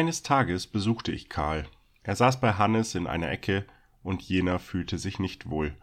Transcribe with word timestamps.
Eines 0.00 0.22
Tages 0.22 0.66
besuchte 0.66 1.12
ich 1.12 1.28
Karl. 1.28 1.68
Er 2.04 2.16
saß 2.16 2.40
bei 2.40 2.54
Hannes 2.54 2.94
in 2.94 3.06
einer 3.06 3.28
Ecke 3.28 3.66
und 4.02 4.22
jener 4.22 4.58
fühlte 4.58 4.96
sich 4.96 5.18
nicht 5.18 5.50
wohl. 5.50 5.76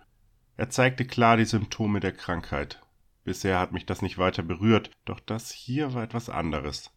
Er 0.55 0.71
zeigte 0.71 1.05
klar 1.05 1.38
die 1.38 1.45
Symptome 1.45 1.99
der 1.99 2.13
Krankheit. 2.13 2.81
Bisher 3.23 3.59
hat 3.59 3.73
mich 3.73 3.85
das 3.85 4.02
nicht 4.02 4.17
weiter 4.17 4.41
berührt, 4.41 4.90
doch 5.05 5.20
das 5.20 5.52
hier 5.52 5.93
war 5.93 6.02
etwas 6.02 6.31
anderes. 6.31 6.90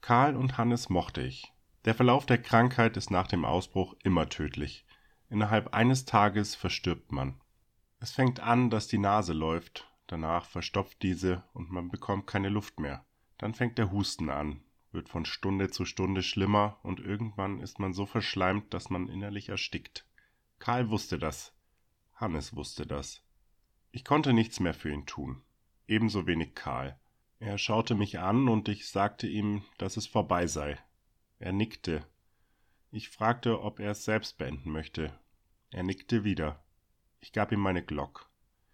Karl 0.00 0.36
und 0.36 0.58
Hannes 0.58 0.88
mochte 0.88 1.22
ich. 1.22 1.52
Der 1.84 1.96
Verlauf 1.96 2.24
der 2.24 2.38
Krankheit 2.38 2.96
ist 2.96 3.10
nach 3.10 3.26
dem 3.26 3.44
Ausbruch 3.44 3.96
immer 4.04 4.28
tödlich. 4.28 4.86
Innerhalb 5.28 5.74
eines 5.74 6.04
Tages 6.04 6.54
verstirbt 6.54 7.10
man. 7.10 7.40
Es 7.98 8.12
fängt 8.12 8.38
an, 8.38 8.70
dass 8.70 8.86
die 8.86 8.98
Nase 8.98 9.32
läuft, 9.32 9.90
danach 10.06 10.44
verstopft 10.44 11.02
diese 11.02 11.42
und 11.52 11.72
man 11.72 11.88
bekommt 11.88 12.28
keine 12.28 12.48
Luft 12.48 12.78
mehr. 12.78 13.04
Dann 13.38 13.54
fängt 13.54 13.76
der 13.76 13.90
Husten 13.90 14.30
an, 14.30 14.60
wird 14.92 15.08
von 15.08 15.24
Stunde 15.24 15.70
zu 15.70 15.84
Stunde 15.84 16.22
schlimmer 16.22 16.78
und 16.82 17.00
irgendwann 17.00 17.60
ist 17.60 17.78
man 17.78 17.92
so 17.92 18.06
verschleimt, 18.06 18.72
dass 18.72 18.90
man 18.90 19.08
innerlich 19.08 19.48
erstickt. 19.48 20.06
Karl 20.58 20.90
wusste 20.90 21.18
das. 21.18 21.52
Hannes 22.14 22.56
wusste 22.56 22.86
das. 22.86 23.22
Ich 23.92 24.04
konnte 24.04 24.32
nichts 24.32 24.60
mehr 24.60 24.74
für 24.74 24.90
ihn 24.90 25.06
tun. 25.06 25.42
Ebenso 25.86 26.26
wenig 26.26 26.54
Karl. 26.54 26.98
Er 27.38 27.58
schaute 27.58 27.94
mich 27.94 28.18
an 28.18 28.48
und 28.48 28.68
ich 28.68 28.88
sagte 28.88 29.28
ihm, 29.28 29.62
dass 29.78 29.96
es 29.96 30.06
vorbei 30.06 30.46
sei. 30.46 30.78
Er 31.38 31.52
nickte. 31.52 32.04
Ich 32.90 33.10
fragte, 33.10 33.62
ob 33.62 33.78
er 33.80 33.92
es 33.92 34.04
selbst 34.04 34.38
beenden 34.38 34.70
möchte. 34.70 35.16
Er 35.70 35.82
nickte 35.82 36.24
wieder. 36.24 36.64
Ich 37.20 37.32
gab 37.32 37.52
ihm 37.52 37.60
meine 37.60 37.82
Glock. 37.82 38.28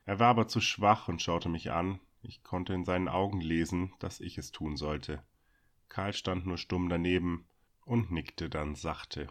Er 0.06 0.18
war 0.18 0.28
aber 0.28 0.48
zu 0.48 0.60
schwach 0.60 1.08
und 1.08 1.20
schaute 1.20 1.48
mich 1.48 1.72
an. 1.72 2.00
Ich 2.22 2.42
konnte 2.42 2.72
in 2.72 2.84
seinen 2.84 3.08
Augen 3.08 3.40
lesen, 3.40 3.92
dass 3.98 4.20
ich 4.20 4.38
es 4.38 4.50
tun 4.50 4.76
sollte. 4.76 5.22
Karl 5.88 6.12
stand 6.12 6.46
nur 6.46 6.58
stumm 6.58 6.88
daneben 6.88 7.46
und 7.84 8.10
nickte 8.10 8.48
dann 8.48 8.74
sachte. 8.74 9.28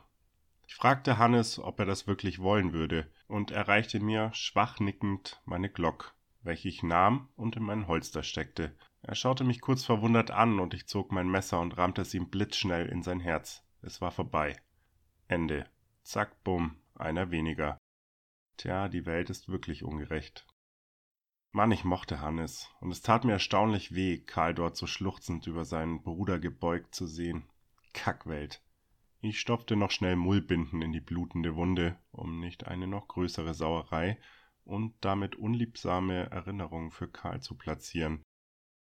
Ich 0.68 0.76
fragte 0.76 1.18
Hannes, 1.18 1.60
ob 1.60 1.80
er 1.80 1.86
das 1.86 2.08
wirklich 2.08 2.40
wollen 2.40 2.74
würde, 2.74 3.12
und 3.28 3.52
er 3.52 3.68
reichte 3.68 4.00
mir, 4.00 4.32
schwach 4.34 4.80
nickend, 4.80 5.42
meine 5.46 5.70
Glock, 5.70 6.16
welche 6.42 6.70
ich 6.70 6.84
nahm 6.84 7.30
und 7.36 7.56
in 7.56 7.64
mein 7.64 7.88
Holster 7.88 8.24
steckte. 8.24 8.76
Er 9.02 9.16
schaute 9.16 9.44
mich 9.44 9.62
kurz 9.62 9.84
verwundert 9.84 10.32
an, 10.32 10.60
und 10.60 10.74
ich 10.74 10.88
zog 10.88 11.12
mein 11.12 11.30
Messer 11.30 11.60
und 11.60 11.78
rammte 11.78 12.02
es 12.02 12.14
ihm 12.14 12.30
blitzschnell 12.30 12.88
in 12.88 13.04
sein 13.04 13.20
Herz. 13.20 13.64
Es 13.82 14.02
war 14.02 14.12
vorbei. 14.12 14.56
Ende. 15.28 15.66
Zack, 16.04 16.44
bumm, 16.44 16.78
einer 16.96 17.32
weniger. 17.32 17.78
Tja, 18.58 18.88
die 18.88 19.06
Welt 19.06 19.30
ist 19.30 19.50
wirklich 19.50 19.84
ungerecht. 19.84 20.46
Mann, 21.56 21.72
ich 21.72 21.84
mochte 21.84 22.20
Hannes, 22.20 22.72
und 22.80 22.90
es 22.90 23.04
tat 23.04 23.26
mir 23.26 23.34
erstaunlich 23.34 23.94
weh, 23.94 24.18
Karl 24.18 24.56
dort 24.56 24.76
so 24.76 24.88
schluchzend 24.88 25.46
über 25.46 25.66
seinen 25.66 26.02
Bruder 26.02 26.40
gebeugt 26.40 26.96
zu 26.96 27.06
sehen. 27.06 27.48
Kackwelt. 27.94 28.64
Ich 29.22 29.40
stopfte 29.40 29.76
noch 29.76 29.92
schnell 29.92 30.16
Mullbinden 30.16 30.82
in 30.82 30.92
die 30.92 31.00
blutende 31.00 31.56
Wunde, 31.56 32.00
um 32.12 32.40
nicht 32.40 32.66
eine 32.66 32.88
noch 32.88 33.08
größere 33.08 33.54
Sauerei 33.54 34.18
und 34.64 34.96
damit 35.02 35.36
unliebsame 35.36 36.32
Erinnerungen 36.32 36.90
für 36.90 37.08
Karl 37.08 37.40
zu 37.40 37.56
platzieren, 37.56 38.24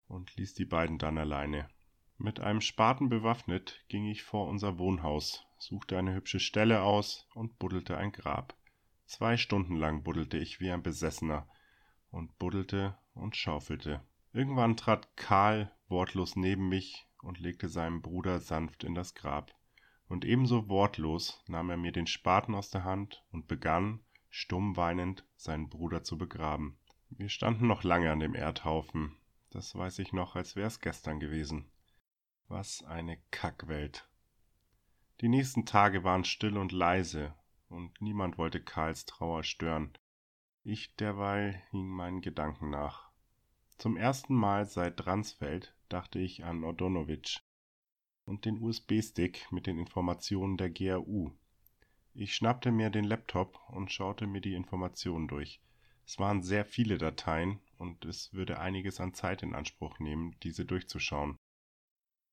und 0.08 0.36
ließ 0.36 0.54
die 0.54 0.66
beiden 0.66 1.00
dann 1.00 1.18
alleine. 1.18 1.68
Mit 2.20 2.40
einem 2.40 2.62
Spaten 2.62 3.10
bewaffnet 3.10 3.84
ging 3.88 4.06
ich 4.06 4.22
vor 4.22 4.48
unser 4.48 4.78
Wohnhaus, 4.78 5.44
suchte 5.58 5.98
eine 5.98 6.14
hübsche 6.14 6.40
Stelle 6.40 6.84
aus 6.84 7.28
und 7.34 7.58
buddelte 7.58 7.98
ein 7.98 8.12
Grab. 8.12 8.56
Zwei 9.08 9.38
Stunden 9.38 9.76
lang 9.76 10.04
buddelte 10.04 10.38
ich 10.38 10.60
wie 10.60 10.70
ein 10.70 10.84
Besessener, 10.84 11.48
und 12.12 12.38
buddelte 12.40 12.98
und 13.14 13.36
schaufelte. 13.36 14.02
Irgendwann 14.34 14.78
trat 14.78 15.16
Karl 15.16 15.72
wortlos 15.88 16.36
neben 16.36 16.70
mich 16.70 17.08
und 17.22 17.40
legte 17.40 17.70
seinen 17.70 18.02
Bruder 18.02 18.40
sanft 18.40 18.84
in 18.84 18.96
das 18.96 19.16
Grab. 19.16 19.56
Und 20.08 20.26
ebenso 20.26 20.70
wortlos 20.70 21.44
nahm 21.48 21.70
er 21.70 21.78
mir 21.78 21.92
den 21.92 22.08
Spaten 22.08 22.56
aus 22.56 22.70
der 22.70 22.84
Hand 22.84 23.24
und 23.32 23.48
begann, 23.48 24.00
stumm 24.30 24.76
weinend, 24.78 25.26
seinen 25.36 25.70
Bruder 25.70 26.04
zu 26.04 26.18
begraben. 26.18 26.78
Wir 27.10 27.30
standen 27.30 27.68
noch 27.68 27.84
lange 27.84 28.12
an 28.12 28.20
dem 28.20 28.36
Erdhaufen. 28.36 29.18
Das 29.50 29.76
weiß 29.76 30.00
ich 30.00 30.14
noch, 30.14 30.36
als 30.36 30.56
wär's 30.56 30.80
gestern 30.80 31.20
gewesen. 31.20 31.72
Was 32.48 32.84
eine 32.84 33.18
Kackwelt. 33.32 34.08
Die 35.22 35.28
nächsten 35.28 35.66
Tage 35.66 36.04
waren 36.04 36.24
still 36.24 36.58
und 36.58 36.72
leise, 36.72 37.36
und 37.68 38.00
niemand 38.02 38.38
wollte 38.38 38.62
Karls 38.62 39.06
Trauer 39.06 39.44
stören. 39.44 39.92
Ich 40.72 40.96
derweil 40.98 41.60
hing 41.72 41.88
meinen 41.88 42.22
Gedanken 42.22 42.70
nach. 42.70 43.10
Zum 43.80 43.98
ersten 43.98 44.36
Mal 44.36 44.68
seit 44.68 45.04
Dransfeld 45.04 45.74
dachte 45.90 46.20
ich 46.20 46.44
an 46.44 46.64
Ordonowitsch 46.64 47.40
und 48.26 48.46
den 48.46 48.62
USB-Stick 48.62 49.52
mit 49.52 49.66
den 49.66 49.80
Informationen 49.80 50.58
der 50.58 50.70
GRU. 50.70 51.32
Ich 52.14 52.36
schnappte 52.36 52.70
mir 52.70 52.92
den 52.92 53.06
Laptop 53.06 53.60
und 53.70 53.92
schaute 53.92 54.28
mir 54.28 54.42
die 54.42 54.54
Informationen 54.54 55.28
durch. 55.28 55.60
Es 56.06 56.20
waren 56.20 56.44
sehr 56.44 56.66
viele 56.66 57.00
Dateien 57.00 57.60
und 57.80 58.06
es 58.06 58.32
würde 58.32 58.60
einiges 58.60 59.00
an 59.00 59.16
Zeit 59.16 59.42
in 59.42 59.56
Anspruch 59.56 59.98
nehmen, 59.98 60.36
diese 60.44 60.66
durchzuschauen. 60.66 61.36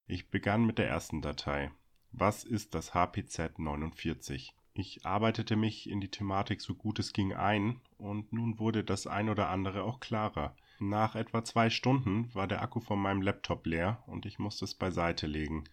Ich 0.08 0.28
begann 0.28 0.66
mit 0.66 0.76
der 0.76 0.90
ersten 0.90 1.22
Datei. 1.22 1.70
Was 2.12 2.44
ist 2.44 2.74
das 2.74 2.92
HPZ 2.92 3.58
49? 3.58 4.54
Ich 4.78 5.06
arbeitete 5.06 5.56
mich 5.56 5.88
in 5.88 6.02
die 6.02 6.10
Thematik 6.10 6.60
so 6.60 6.74
gut 6.74 6.98
es 6.98 7.14
ging 7.14 7.32
ein, 7.32 7.80
und 7.96 8.34
nun 8.34 8.58
wurde 8.58 8.84
das 8.84 9.06
ein 9.06 9.30
oder 9.30 9.48
andere 9.48 9.84
auch 9.84 10.00
klarer. 10.00 10.54
Nach 10.78 11.14
etwa 11.14 11.42
zwei 11.44 11.70
Stunden 11.70 12.28
war 12.34 12.46
der 12.46 12.60
Akku 12.60 12.80
von 12.80 13.00
meinem 13.00 13.22
Laptop 13.22 13.64
leer 13.64 14.02
und 14.06 14.26
ich 14.26 14.38
musste 14.38 14.66
es 14.66 14.74
beiseite 14.74 15.26
legen. 15.26 15.64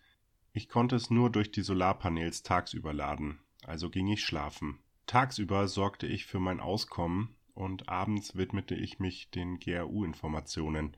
Ich 0.54 0.70
konnte 0.70 0.96
es 0.96 1.10
nur 1.10 1.30
durch 1.30 1.52
die 1.52 1.64
Solarpanels 1.64 2.44
tagsüber 2.44 2.94
laden, 2.94 3.42
also 3.66 3.90
ging 3.90 4.08
ich 4.08 4.24
schlafen. 4.24 4.80
Tagsüber 5.06 5.68
sorgte 5.68 6.08
ich 6.08 6.26
für 6.26 6.40
mein 6.40 6.62
Auskommen 6.62 7.36
und 7.54 7.90
abends 7.90 8.38
widmete 8.38 8.76
ich 8.76 9.00
mich 9.00 9.30
den 9.32 9.60
GRU-Informationen. 9.60 10.96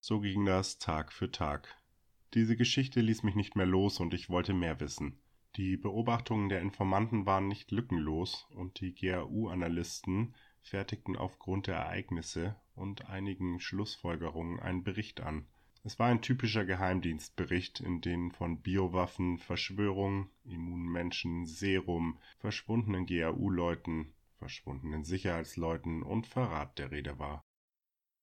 So 0.00 0.18
ging 0.18 0.44
das 0.44 0.80
Tag 0.80 1.12
für 1.12 1.30
Tag. 1.30 1.80
Diese 2.34 2.56
Geschichte 2.56 3.00
ließ 3.00 3.22
mich 3.22 3.36
nicht 3.36 3.54
mehr 3.54 3.66
los 3.66 4.00
und 4.00 4.12
ich 4.12 4.28
wollte 4.28 4.54
mehr 4.54 4.80
wissen. 4.80 5.20
Die 5.56 5.76
Beobachtungen 5.76 6.48
der 6.48 6.60
Informanten 6.60 7.26
waren 7.26 7.46
nicht 7.46 7.70
lückenlos 7.70 8.48
und 8.56 8.80
die 8.80 8.92
GAU-Analysten 8.92 10.34
fertigten 10.62 11.14
aufgrund 11.14 11.68
der 11.68 11.76
Ereignisse 11.76 12.56
und 12.74 13.08
einigen 13.08 13.60
Schlussfolgerungen 13.60 14.58
einen 14.58 14.82
Bericht 14.82 15.20
an. 15.20 15.46
Es 15.84 16.00
war 16.00 16.08
ein 16.08 16.22
typischer 16.22 16.64
Geheimdienstbericht, 16.64 17.78
in 17.78 18.00
dem 18.00 18.32
von 18.32 18.62
Biowaffen, 18.62 19.38
Verschwörung, 19.38 20.28
immunen 20.42 20.90
Menschen, 20.90 21.46
Serum, 21.46 22.18
verschwundenen 22.38 23.06
GAU-Leuten, 23.06 24.12
verschwundenen 24.38 25.04
Sicherheitsleuten 25.04 26.02
und 26.02 26.26
Verrat 26.26 26.80
der 26.80 26.90
Rede 26.90 27.20
war. 27.20 27.44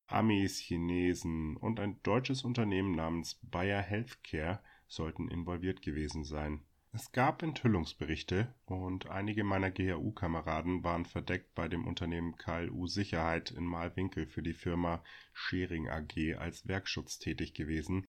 Amis, 0.07 0.59
Chinesen 0.59 1.55
und 1.55 1.79
ein 1.79 2.03
deutsches 2.03 2.43
Unternehmen 2.43 2.91
namens 2.91 3.39
Bayer 3.41 3.81
Healthcare 3.81 4.61
sollten 4.87 5.29
involviert 5.29 5.81
gewesen 5.81 6.25
sein 6.25 6.65
es 6.93 7.13
gab 7.13 7.41
Enthüllungsberichte 7.41 8.53
und 8.65 9.09
einige 9.09 9.45
meiner 9.45 9.71
GHU-Kameraden 9.71 10.83
waren 10.83 11.05
verdeckt 11.05 11.55
bei 11.55 11.69
dem 11.69 11.87
Unternehmen 11.87 12.35
KLU 12.35 12.85
Sicherheit 12.85 13.51
in 13.51 13.65
Malwinkel 13.65 14.27
für 14.27 14.43
die 14.43 14.53
Firma 14.53 15.01
Schering 15.31 15.87
AG 15.87 16.35
als 16.37 16.67
Werkschutz 16.67 17.17
tätig 17.17 17.53
gewesen, 17.53 18.05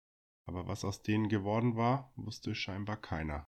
aber 0.48 0.68
was 0.68 0.84
aus 0.84 1.04
denen 1.04 1.30
geworden 1.30 1.76
war, 1.76 2.12
wusste 2.16 2.56
scheinbar 2.56 2.98
keiner. 2.98 3.46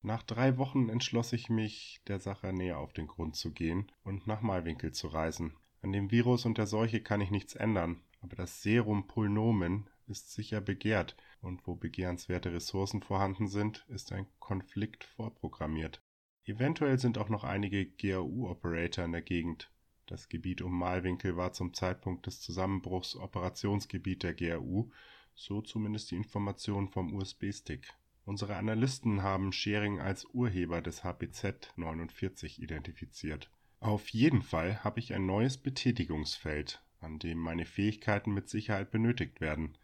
Nach 0.00 0.22
drei 0.22 0.56
Wochen 0.56 0.88
entschloss 0.88 1.34
ich 1.34 1.50
mich, 1.50 2.02
der 2.08 2.18
Sache 2.18 2.52
näher 2.54 2.78
auf 2.78 2.94
den 2.94 3.06
Grund 3.06 3.36
zu 3.36 3.52
gehen 3.52 3.92
und 4.02 4.26
nach 4.26 4.40
Malwinkel 4.40 4.92
zu 4.92 5.08
reisen. 5.08 5.54
An 5.82 5.92
dem 5.92 6.10
Virus 6.10 6.46
und 6.46 6.56
der 6.56 6.66
Seuche 6.66 7.02
kann 7.02 7.20
ich 7.20 7.30
nichts 7.30 7.54
ändern, 7.54 8.02
aber 8.22 8.36
das 8.36 8.62
Serum 8.62 9.06
Pulnomen 9.06 9.90
ist 10.12 10.32
sicher 10.32 10.60
begehrt, 10.60 11.16
und 11.40 11.66
wo 11.66 11.74
begehrenswerte 11.74 12.52
Ressourcen 12.52 13.02
vorhanden 13.02 13.48
sind, 13.48 13.84
ist 13.88 14.12
ein 14.12 14.26
Konflikt 14.38 15.02
vorprogrammiert. 15.02 16.00
Eventuell 16.44 16.98
sind 16.98 17.18
auch 17.18 17.28
noch 17.28 17.42
einige 17.42 17.86
GAU-Operator 17.86 19.04
in 19.04 19.12
der 19.12 19.22
Gegend. 19.22 19.72
Das 20.06 20.28
Gebiet 20.28 20.60
um 20.62 20.78
Malwinkel 20.78 21.36
war 21.36 21.52
zum 21.52 21.72
Zeitpunkt 21.72 22.26
des 22.26 22.40
Zusammenbruchs 22.40 23.16
Operationsgebiet 23.16 24.22
der 24.22 24.34
GAU, 24.34 24.90
so 25.34 25.62
zumindest 25.62 26.10
die 26.10 26.16
Information 26.16 26.88
vom 26.88 27.14
USB-Stick. 27.14 27.94
Unsere 28.24 28.56
Analysten 28.56 29.22
haben 29.22 29.52
Schering 29.52 29.98
als 29.98 30.26
Urheber 30.26 30.82
des 30.82 31.02
HPZ 31.02 31.72
49 31.76 32.62
identifiziert. 32.62 33.50
Auf 33.80 34.10
jeden 34.10 34.42
Fall 34.42 34.84
habe 34.84 35.00
ich 35.00 35.14
ein 35.14 35.26
neues 35.26 35.56
Betätigungsfeld, 35.56 36.84
an 37.00 37.18
dem 37.18 37.38
meine 37.38 37.64
Fähigkeiten 37.64 38.32
mit 38.32 38.48
Sicherheit 38.48 38.90
benötigt 38.92 39.40
werden. 39.40 39.76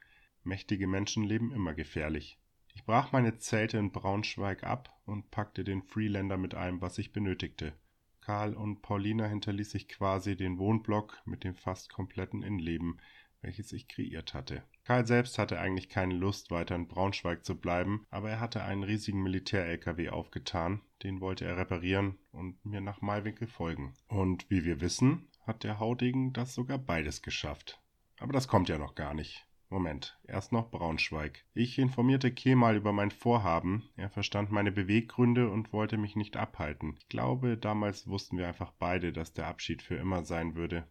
Mächtige 0.48 0.86
Menschen 0.86 1.24
leben 1.24 1.52
immer 1.52 1.74
gefährlich. 1.74 2.38
Ich 2.72 2.86
brach 2.86 3.12
meine 3.12 3.36
Zelte 3.36 3.76
in 3.76 3.92
Braunschweig 3.92 4.64
ab 4.64 4.98
und 5.04 5.30
packte 5.30 5.62
den 5.62 5.82
Freelander 5.82 6.38
mit 6.38 6.54
allem, 6.54 6.80
was 6.80 6.96
ich 6.96 7.12
benötigte. 7.12 7.74
Karl 8.22 8.54
und 8.54 8.80
Paulina 8.80 9.26
hinterließ 9.26 9.74
ich 9.74 9.90
quasi 9.90 10.38
den 10.38 10.58
Wohnblock 10.58 11.20
mit 11.26 11.44
dem 11.44 11.54
fast 11.54 11.92
kompletten 11.92 12.42
Innenleben, 12.42 12.98
welches 13.42 13.74
ich 13.74 13.88
kreiert 13.88 14.32
hatte. 14.32 14.62
Karl 14.84 15.06
selbst 15.06 15.38
hatte 15.38 15.60
eigentlich 15.60 15.90
keine 15.90 16.14
Lust, 16.14 16.50
weiter 16.50 16.76
in 16.76 16.88
Braunschweig 16.88 17.44
zu 17.44 17.54
bleiben, 17.54 18.06
aber 18.08 18.30
er 18.30 18.40
hatte 18.40 18.62
einen 18.62 18.84
riesigen 18.84 19.22
Militär-LKW 19.22 20.08
aufgetan, 20.08 20.80
den 21.02 21.20
wollte 21.20 21.44
er 21.44 21.58
reparieren 21.58 22.16
und 22.32 22.64
mir 22.64 22.80
nach 22.80 23.02
Malwinkel 23.02 23.48
folgen. 23.48 23.92
Und 24.06 24.48
wie 24.48 24.64
wir 24.64 24.80
wissen, 24.80 25.28
hat 25.42 25.62
der 25.62 25.78
Haudegen 25.78 26.32
das 26.32 26.54
sogar 26.54 26.78
beides 26.78 27.20
geschafft. 27.20 27.82
Aber 28.18 28.32
das 28.32 28.48
kommt 28.48 28.70
ja 28.70 28.78
noch 28.78 28.94
gar 28.94 29.12
nicht. 29.12 29.47
Moment, 29.70 30.18
erst 30.26 30.50
noch 30.50 30.70
Braunschweig. 30.70 31.44
Ich 31.52 31.78
informierte 31.78 32.32
Kemal 32.32 32.76
über 32.76 32.92
mein 32.92 33.10
Vorhaben, 33.10 33.86
er 33.96 34.08
verstand 34.08 34.50
meine 34.50 34.72
Beweggründe 34.72 35.50
und 35.50 35.74
wollte 35.74 35.98
mich 35.98 36.16
nicht 36.16 36.38
abhalten. 36.38 36.94
Ich 36.98 37.08
glaube, 37.08 37.58
damals 37.58 38.06
wussten 38.06 38.38
wir 38.38 38.48
einfach 38.48 38.72
beide, 38.78 39.12
dass 39.12 39.34
der 39.34 39.46
Abschied 39.46 39.82
für 39.82 39.96
immer 39.96 40.24
sein 40.24 40.54
würde. 40.54 40.86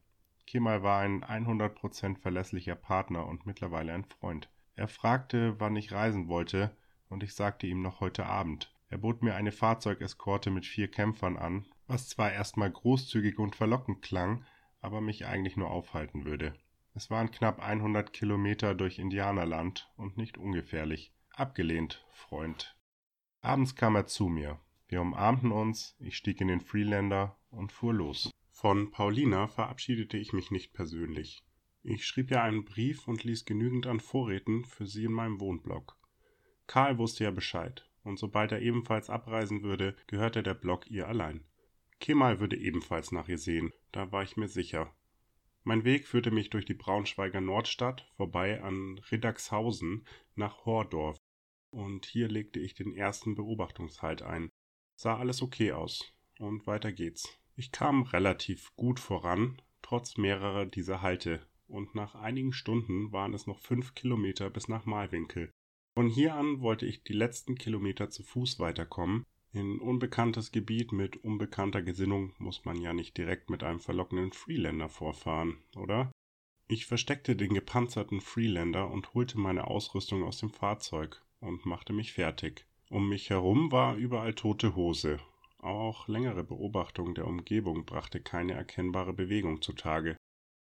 Kemal 0.45 0.83
war 0.83 0.99
ein 0.99 1.23
100% 1.23 2.19
verlässlicher 2.19 2.75
Partner 2.75 3.25
und 3.25 3.47
mittlerweile 3.47 3.93
ein 3.93 4.05
Freund. 4.05 4.47
Er 4.75 4.87
fragte, 4.87 5.59
wann 5.59 5.75
ich 5.75 5.91
reisen 5.91 6.27
wollte, 6.27 6.77
und 7.09 7.23
ich 7.23 7.33
sagte 7.33 7.65
ihm 7.65 7.81
noch 7.81 7.99
heute 7.99 8.27
Abend. 8.27 8.71
Er 8.89 8.99
bot 8.99 9.23
mir 9.23 9.33
eine 9.33 9.51
Fahrzeugeskorte 9.51 10.51
mit 10.51 10.67
vier 10.67 10.87
Kämpfern 10.89 11.35
an, 11.35 11.65
was 11.87 12.09
zwar 12.09 12.31
erstmal 12.31 12.69
großzügig 12.69 13.39
und 13.39 13.55
verlockend 13.55 14.03
klang, 14.03 14.45
aber 14.81 15.01
mich 15.01 15.25
eigentlich 15.25 15.57
nur 15.57 15.71
aufhalten 15.71 16.25
würde. 16.25 16.53
Es 16.97 17.11
waren 17.11 17.29
knapp 17.29 17.59
100 17.59 18.11
Kilometer 18.11 18.73
durch 18.73 18.97
Indianerland 18.97 19.87
und 19.97 20.17
nicht 20.17 20.39
ungefährlich. 20.39 21.13
Abgelehnt, 21.35 22.03
Freund. 22.11 22.75
Abends 23.39 23.75
kam 23.75 23.95
er 23.95 24.07
zu 24.07 24.29
mir. 24.29 24.59
Wir 24.87 25.01
umarmten 25.01 25.51
uns, 25.51 25.95
ich 25.99 26.17
stieg 26.17 26.41
in 26.41 26.47
den 26.47 26.59
Freelander 26.59 27.37
und 27.51 27.71
fuhr 27.71 27.93
los. 27.93 28.31
Von 28.49 28.89
Paulina 28.89 29.47
verabschiedete 29.47 30.17
ich 30.17 30.33
mich 30.33 30.49
nicht 30.49 30.73
persönlich. 30.73 31.43
Ich 31.83 32.03
schrieb 32.03 32.31
ihr 32.31 32.41
einen 32.41 32.65
Brief 32.65 33.07
und 33.07 33.23
ließ 33.23 33.45
genügend 33.45 33.85
an 33.85 33.99
Vorräten 33.99 34.65
für 34.65 34.87
sie 34.87 35.05
in 35.05 35.13
meinem 35.13 35.39
Wohnblock. 35.39 35.99
Karl 36.65 36.97
wusste 36.97 37.25
ja 37.25 37.29
Bescheid, 37.29 37.87
und 38.01 38.17
sobald 38.17 38.51
er 38.51 38.63
ebenfalls 38.63 39.11
abreisen 39.11 39.61
würde, 39.61 39.95
gehörte 40.07 40.41
der 40.41 40.55
Block 40.55 40.89
ihr 40.89 41.07
allein. 41.07 41.45
Kemal 41.99 42.39
würde 42.39 42.57
ebenfalls 42.57 43.11
nach 43.11 43.27
ihr 43.27 43.37
sehen, 43.37 43.71
da 43.91 44.11
war 44.11 44.23
ich 44.23 44.35
mir 44.35 44.47
sicher, 44.47 44.95
mein 45.67 45.83
Weg 45.83 46.07
führte 46.07 46.31
mich 46.31 46.49
durch 46.49 46.63
die 46.63 46.73
Braunschweiger 46.73 47.41
Nordstadt 47.41 48.09
vorbei 48.15 48.63
an 48.63 49.01
Riddagshausen 49.11 50.07
nach 50.33 50.65
Hordorf, 50.65 51.17
und 51.71 52.05
hier 52.05 52.29
legte 52.29 52.61
ich 52.61 52.73
den 52.73 52.95
ersten 52.95 53.35
Beobachtungshalt 53.35 54.21
ein. 54.21 54.49
Sah 54.95 55.17
alles 55.17 55.41
okay 55.41 55.73
aus, 55.73 56.13
und 56.39 56.65
weiter 56.67 56.93
geht's. 56.93 57.37
Ich 57.57 57.73
kam 57.73 58.03
relativ 58.03 58.73
gut 58.77 59.01
voran, 59.01 59.61
trotz 59.81 60.15
mehrerer 60.15 60.65
dieser 60.65 61.01
Halte, 61.01 61.45
und 61.67 61.95
nach 61.95 62.15
einigen 62.15 62.53
Stunden 62.53 63.11
waren 63.11 63.33
es 63.33 63.45
noch 63.45 63.59
fünf 63.59 63.93
Kilometer 63.93 64.49
bis 64.49 64.69
nach 64.69 64.85
Malwinkel. 64.85 65.51
Von 65.95 66.07
hier 66.07 66.35
an 66.35 66.61
wollte 66.61 66.85
ich 66.85 67.03
die 67.03 67.11
letzten 67.11 67.55
Kilometer 67.55 68.09
zu 68.09 68.23
Fuß 68.23 68.59
weiterkommen, 68.59 69.25
in 69.57 69.79
unbekanntes 69.79 70.51
Gebiet 70.51 70.91
mit 70.91 71.23
unbekannter 71.23 71.81
Gesinnung 71.81 72.33
muss 72.37 72.63
man 72.63 72.79
ja 72.79 72.93
nicht 72.93 73.17
direkt 73.17 73.49
mit 73.49 73.63
einem 73.63 73.79
verlockenden 73.79 74.31
Freelander 74.31 74.87
vorfahren, 74.87 75.57
oder? 75.75 76.11
Ich 76.67 76.85
versteckte 76.85 77.35
den 77.35 77.53
gepanzerten 77.53 78.21
Freelander 78.21 78.91
und 78.91 79.13
holte 79.15 79.39
meine 79.39 79.67
Ausrüstung 79.67 80.23
aus 80.23 80.39
dem 80.39 80.51
Fahrzeug 80.51 81.23
und 81.39 81.65
machte 81.65 81.91
mich 81.91 82.13
fertig. 82.13 82.67
Um 82.89 83.09
mich 83.09 83.29
herum 83.29 83.71
war 83.71 83.95
überall 83.95 84.35
tote 84.35 84.75
Hose. 84.75 85.19
Auch 85.57 86.07
längere 86.07 86.43
Beobachtung 86.43 87.15
der 87.15 87.25
Umgebung 87.25 87.85
brachte 87.85 88.21
keine 88.21 88.53
erkennbare 88.53 89.13
Bewegung 89.13 89.61
zutage. 89.61 90.17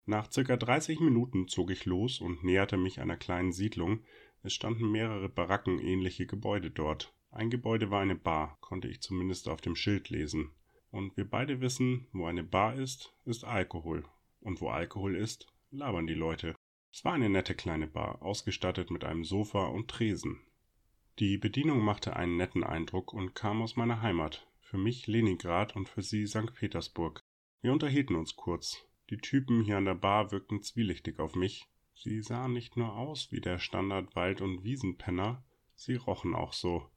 Nach 0.06 0.32
circa 0.32 0.56
30 0.56 1.02
Minuten 1.02 1.48
zog 1.48 1.72
ich 1.72 1.86
los 1.86 2.22
und 2.22 2.44
näherte 2.44 2.78
mich 2.78 3.02
einer 3.02 3.18
kleinen 3.18 3.52
Siedlung. 3.52 4.04
Es 4.42 4.54
standen 4.54 4.92
mehrere 4.92 5.28
barackenähnliche 5.28 6.28
Gebäude 6.28 6.72
dort. 6.72 7.15
Ein 7.36 7.50
Gebäude 7.50 7.92
war 7.92 8.00
eine 8.00 8.16
Bar, 8.16 8.58
konnte 8.62 8.88
ich 8.88 9.02
zumindest 9.02 9.50
auf 9.50 9.60
dem 9.60 9.76
Schild 9.76 10.10
lesen. 10.10 10.52
Und 10.90 11.18
wir 11.18 11.30
beide 11.30 11.60
wissen, 11.60 12.08
wo 12.14 12.28
eine 12.28 12.46
Bar 12.46 12.76
ist, 12.76 13.14
ist 13.26 13.44
Alkohol. 13.44 14.06
Und 14.40 14.62
wo 14.62 14.70
Alkohol 14.70 15.18
ist, 15.18 15.46
labern 15.70 16.08
die 16.08 16.14
Leute. 16.14 16.56
Es 16.94 17.04
war 17.04 17.12
eine 17.12 17.30
nette 17.30 17.54
kleine 17.54 17.88
Bar, 17.88 18.22
ausgestattet 18.22 18.90
mit 18.90 19.04
einem 19.04 19.26
Sofa 19.26 19.66
und 19.66 19.90
Tresen. 19.90 20.40
Die 21.20 21.38
Bedienung 21.38 21.80
machte 21.80 22.16
einen 22.16 22.38
netten 22.38 22.64
Eindruck 22.64 23.12
und 23.12 23.36
kam 23.36 23.62
aus 23.62 23.76
meiner 23.76 24.02
Heimat, 24.02 24.48
für 24.62 24.78
mich 24.78 25.06
Leningrad 25.06 25.76
und 25.76 25.90
für 25.90 26.04
sie 26.04 26.28
St. 26.28 26.54
Petersburg. 26.54 27.20
Wir 27.60 27.74
unterhielten 27.74 28.16
uns 28.16 28.38
kurz. 28.38 28.86
Die 29.10 29.18
Typen 29.18 29.62
hier 29.62 29.76
an 29.76 29.84
der 29.84 29.96
Bar 29.96 30.32
wirkten 30.32 30.64
zwielichtig 30.64 31.20
auf 31.20 31.36
mich. 31.36 31.68
Sie 31.96 32.22
sahen 32.22 32.54
nicht 32.54 32.78
nur 32.78 32.96
aus 32.96 33.30
wie 33.34 33.42
der 33.42 33.60
Standard 33.60 34.16
Wald- 34.16 34.40
und 34.40 34.64
Wiesenpenner, 34.64 35.44
sie 35.76 35.96
rochen 35.96 36.34
auch 36.34 36.54
so. 36.54 36.90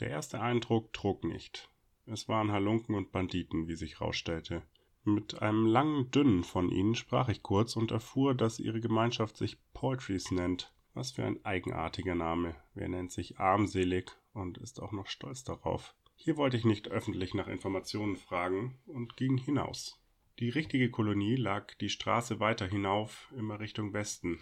Der 0.00 0.10
erste 0.10 0.40
Eindruck 0.40 0.92
trug 0.92 1.24
nicht. 1.24 1.70
Es 2.04 2.28
waren 2.28 2.52
Halunken 2.52 2.94
und 2.94 3.12
Banditen, 3.12 3.66
wie 3.66 3.76
sich 3.76 4.00
rausstellte. 4.00 4.62
Mit 5.04 5.40
einem 5.40 5.66
langen 5.66 6.10
Dünnen 6.10 6.44
von 6.44 6.70
ihnen 6.70 6.94
sprach 6.94 7.28
ich 7.28 7.42
kurz 7.42 7.76
und 7.76 7.92
erfuhr, 7.92 8.34
dass 8.34 8.58
ihre 8.58 8.80
Gemeinschaft 8.80 9.36
sich 9.36 9.56
Poultries 9.72 10.30
nennt. 10.32 10.72
Was 10.92 11.12
für 11.12 11.24
ein 11.24 11.44
eigenartiger 11.44 12.14
Name. 12.14 12.54
Wer 12.74 12.88
nennt 12.88 13.12
sich 13.12 13.38
armselig 13.38 14.10
und 14.34 14.58
ist 14.58 14.80
auch 14.80 14.92
noch 14.92 15.06
stolz 15.06 15.44
darauf. 15.44 15.94
Hier 16.14 16.36
wollte 16.36 16.56
ich 16.56 16.64
nicht 16.64 16.88
öffentlich 16.88 17.34
nach 17.34 17.48
Informationen 17.48 18.16
fragen 18.16 18.78
und 18.86 19.16
ging 19.16 19.38
hinaus. 19.38 20.02
Die 20.38 20.50
richtige 20.50 20.90
Kolonie 20.90 21.36
lag 21.36 21.72
die 21.74 21.88
Straße 21.88 22.40
weiter 22.40 22.66
hinauf, 22.66 23.32
immer 23.34 23.60
Richtung 23.60 23.94
Westen. 23.94 24.40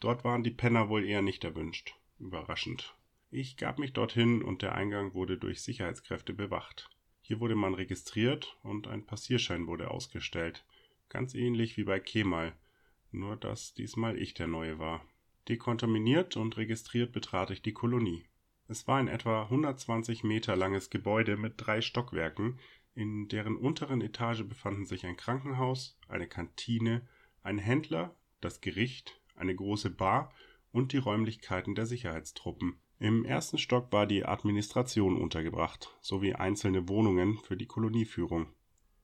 Dort 0.00 0.24
waren 0.24 0.42
die 0.42 0.50
Penner 0.50 0.88
wohl 0.88 1.04
eher 1.04 1.22
nicht 1.22 1.44
erwünscht. 1.44 1.94
Überraschend. 2.18 2.95
Ich 3.30 3.56
gab 3.56 3.78
mich 3.78 3.92
dorthin 3.92 4.42
und 4.42 4.62
der 4.62 4.74
Eingang 4.74 5.12
wurde 5.14 5.36
durch 5.36 5.62
Sicherheitskräfte 5.62 6.32
bewacht. 6.32 6.90
Hier 7.20 7.40
wurde 7.40 7.56
man 7.56 7.74
registriert 7.74 8.56
und 8.62 8.86
ein 8.86 9.04
Passierschein 9.04 9.66
wurde 9.66 9.90
ausgestellt. 9.90 10.64
Ganz 11.08 11.34
ähnlich 11.34 11.76
wie 11.76 11.84
bei 11.84 11.98
Kemal, 11.98 12.52
nur 13.10 13.36
dass 13.36 13.74
diesmal 13.74 14.16
ich 14.16 14.34
der 14.34 14.46
Neue 14.46 14.78
war. 14.78 15.04
Dekontaminiert 15.48 16.36
und 16.36 16.56
registriert 16.56 17.12
betrat 17.12 17.50
ich 17.50 17.62
die 17.62 17.72
Kolonie. 17.72 18.24
Es 18.68 18.86
war 18.86 18.98
ein 18.98 19.08
etwa 19.08 19.42
120 19.42 20.24
Meter 20.24 20.56
langes 20.56 20.90
Gebäude 20.90 21.36
mit 21.36 21.54
drei 21.56 21.80
Stockwerken, 21.80 22.58
in 22.94 23.28
deren 23.28 23.56
unteren 23.56 24.00
Etage 24.00 24.44
befanden 24.44 24.86
sich 24.86 25.04
ein 25.04 25.16
Krankenhaus, 25.16 25.98
eine 26.08 26.26
Kantine, 26.26 27.06
ein 27.42 27.58
Händler, 27.58 28.14
das 28.40 28.60
Gericht, 28.60 29.20
eine 29.34 29.54
große 29.54 29.90
Bar 29.90 30.32
und 30.72 30.92
die 30.92 30.98
Räumlichkeiten 30.98 31.74
der 31.74 31.86
Sicherheitstruppen. 31.86 32.78
Im 32.98 33.26
ersten 33.26 33.58
Stock 33.58 33.92
war 33.92 34.06
die 34.06 34.24
Administration 34.24 35.20
untergebracht, 35.20 35.94
sowie 36.00 36.34
einzelne 36.34 36.88
Wohnungen 36.88 37.38
für 37.38 37.56
die 37.56 37.66
Kolonieführung. 37.66 38.46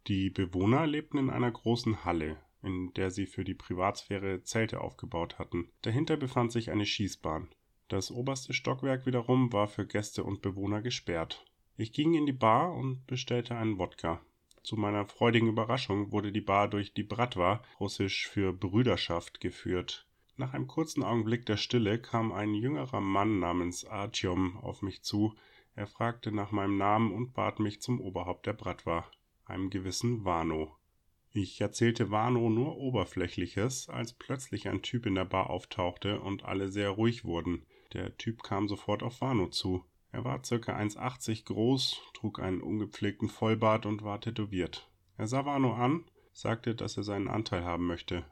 Die 0.07 0.31
Bewohner 0.31 0.87
lebten 0.87 1.19
in 1.19 1.29
einer 1.29 1.51
großen 1.51 2.05
Halle, 2.05 2.39
in 2.63 2.93
der 2.95 3.11
sie 3.11 3.27
für 3.27 3.45
die 3.45 3.55
Privatsphäre 3.55 4.43
Zelte 4.45 4.81
aufgebaut 4.81 5.39
hatten. 5.39 5.69
Dahinter 5.83 6.17
befand 6.17 6.53
sich 6.53 6.71
eine 6.71 6.87
Schießbahn. 6.87 7.49
Das 7.89 8.11
oberste 8.11 8.55
Stockwerk 8.55 9.05
wiederum 9.05 9.53
war 9.53 9.69
für 9.69 9.87
Gäste 9.87 10.25
und 10.25 10.41
Bewohner 10.41 10.81
gesperrt. 10.81 11.45
Ich 11.77 11.93
ging 11.93 12.15
in 12.15 12.25
die 12.25 12.33
Bar 12.33 12.75
und 12.75 13.07
bestellte 13.07 13.57
einen 13.57 13.79
Wodka. 13.79 14.23
Zu 14.63 14.77
meiner 14.77 15.07
freudigen 15.07 15.49
Überraschung 15.49 16.13
wurde 16.13 16.33
die 16.33 16.41
Bar 16.41 16.69
durch 16.69 16.95
die 16.95 17.03
Bratwa, 17.03 17.63
russisch 17.79 18.29
für 18.29 18.53
Brüderschaft, 18.53 19.41
geführt. 19.41 20.07
Nach 20.37 20.55
einem 20.55 20.67
kurzen 20.67 21.03
Augenblick 21.03 21.45
der 21.47 21.57
Stille 21.57 22.01
kam 22.01 22.33
ein 22.33 22.55
jüngerer 22.55 23.01
Mann 23.01 23.39
namens 23.39 23.85
Artyom 23.85 24.57
auf 24.59 24.83
mich 24.83 25.03
zu. 25.03 25.35
Er 25.75 25.87
fragte 25.87 26.33
nach 26.33 26.53
meinem 26.53 26.79
Namen 26.79 27.13
und 27.13 27.35
bat 27.35 27.61
mich 27.61 27.83
zum 27.83 28.01
Oberhaupt 28.01 28.47
der 28.47 28.55
Bratwa, 28.55 29.07
einem 29.45 29.69
gewissen 29.69 30.25
Wano. 30.25 30.77
Ich 31.35 31.61
erzählte 31.61 32.11
Wano 32.11 32.51
nur 32.51 32.77
Oberflächliches, 32.77 33.89
als 33.89 34.13
plötzlich 34.13 34.69
ein 34.69 34.83
Typ 34.83 35.07
in 35.07 35.15
der 35.15 35.25
Bar 35.25 35.51
auftauchte 35.51 36.21
und 36.21 36.45
alle 36.45 36.71
sehr 36.71 36.91
ruhig 36.91 37.25
wurden. 37.25 37.65
Der 37.93 38.17
Typ 38.17 38.43
kam 38.43 38.69
sofort 38.69 39.03
auf 39.03 39.21
Wano 39.21 39.49
zu. 39.49 39.85
Er 40.13 40.25
war 40.25 40.45
circa 40.45 40.77
1,80 40.77 41.47
groß, 41.47 42.03
trug 42.13 42.39
einen 42.39 42.61
ungepflegten 42.61 43.31
Vollbart 43.31 43.87
und 43.87 44.03
war 44.03 44.21
tätowiert. 44.21 44.91
Er 45.17 45.27
sah 45.27 45.47
Wano 45.47 45.73
an, 45.73 46.05
sagte, 46.33 46.75
dass 46.75 46.99
er 46.99 47.03
seinen 47.03 47.29
Anteil 47.29 47.65
haben 47.65 47.87
möchte. 47.87 48.25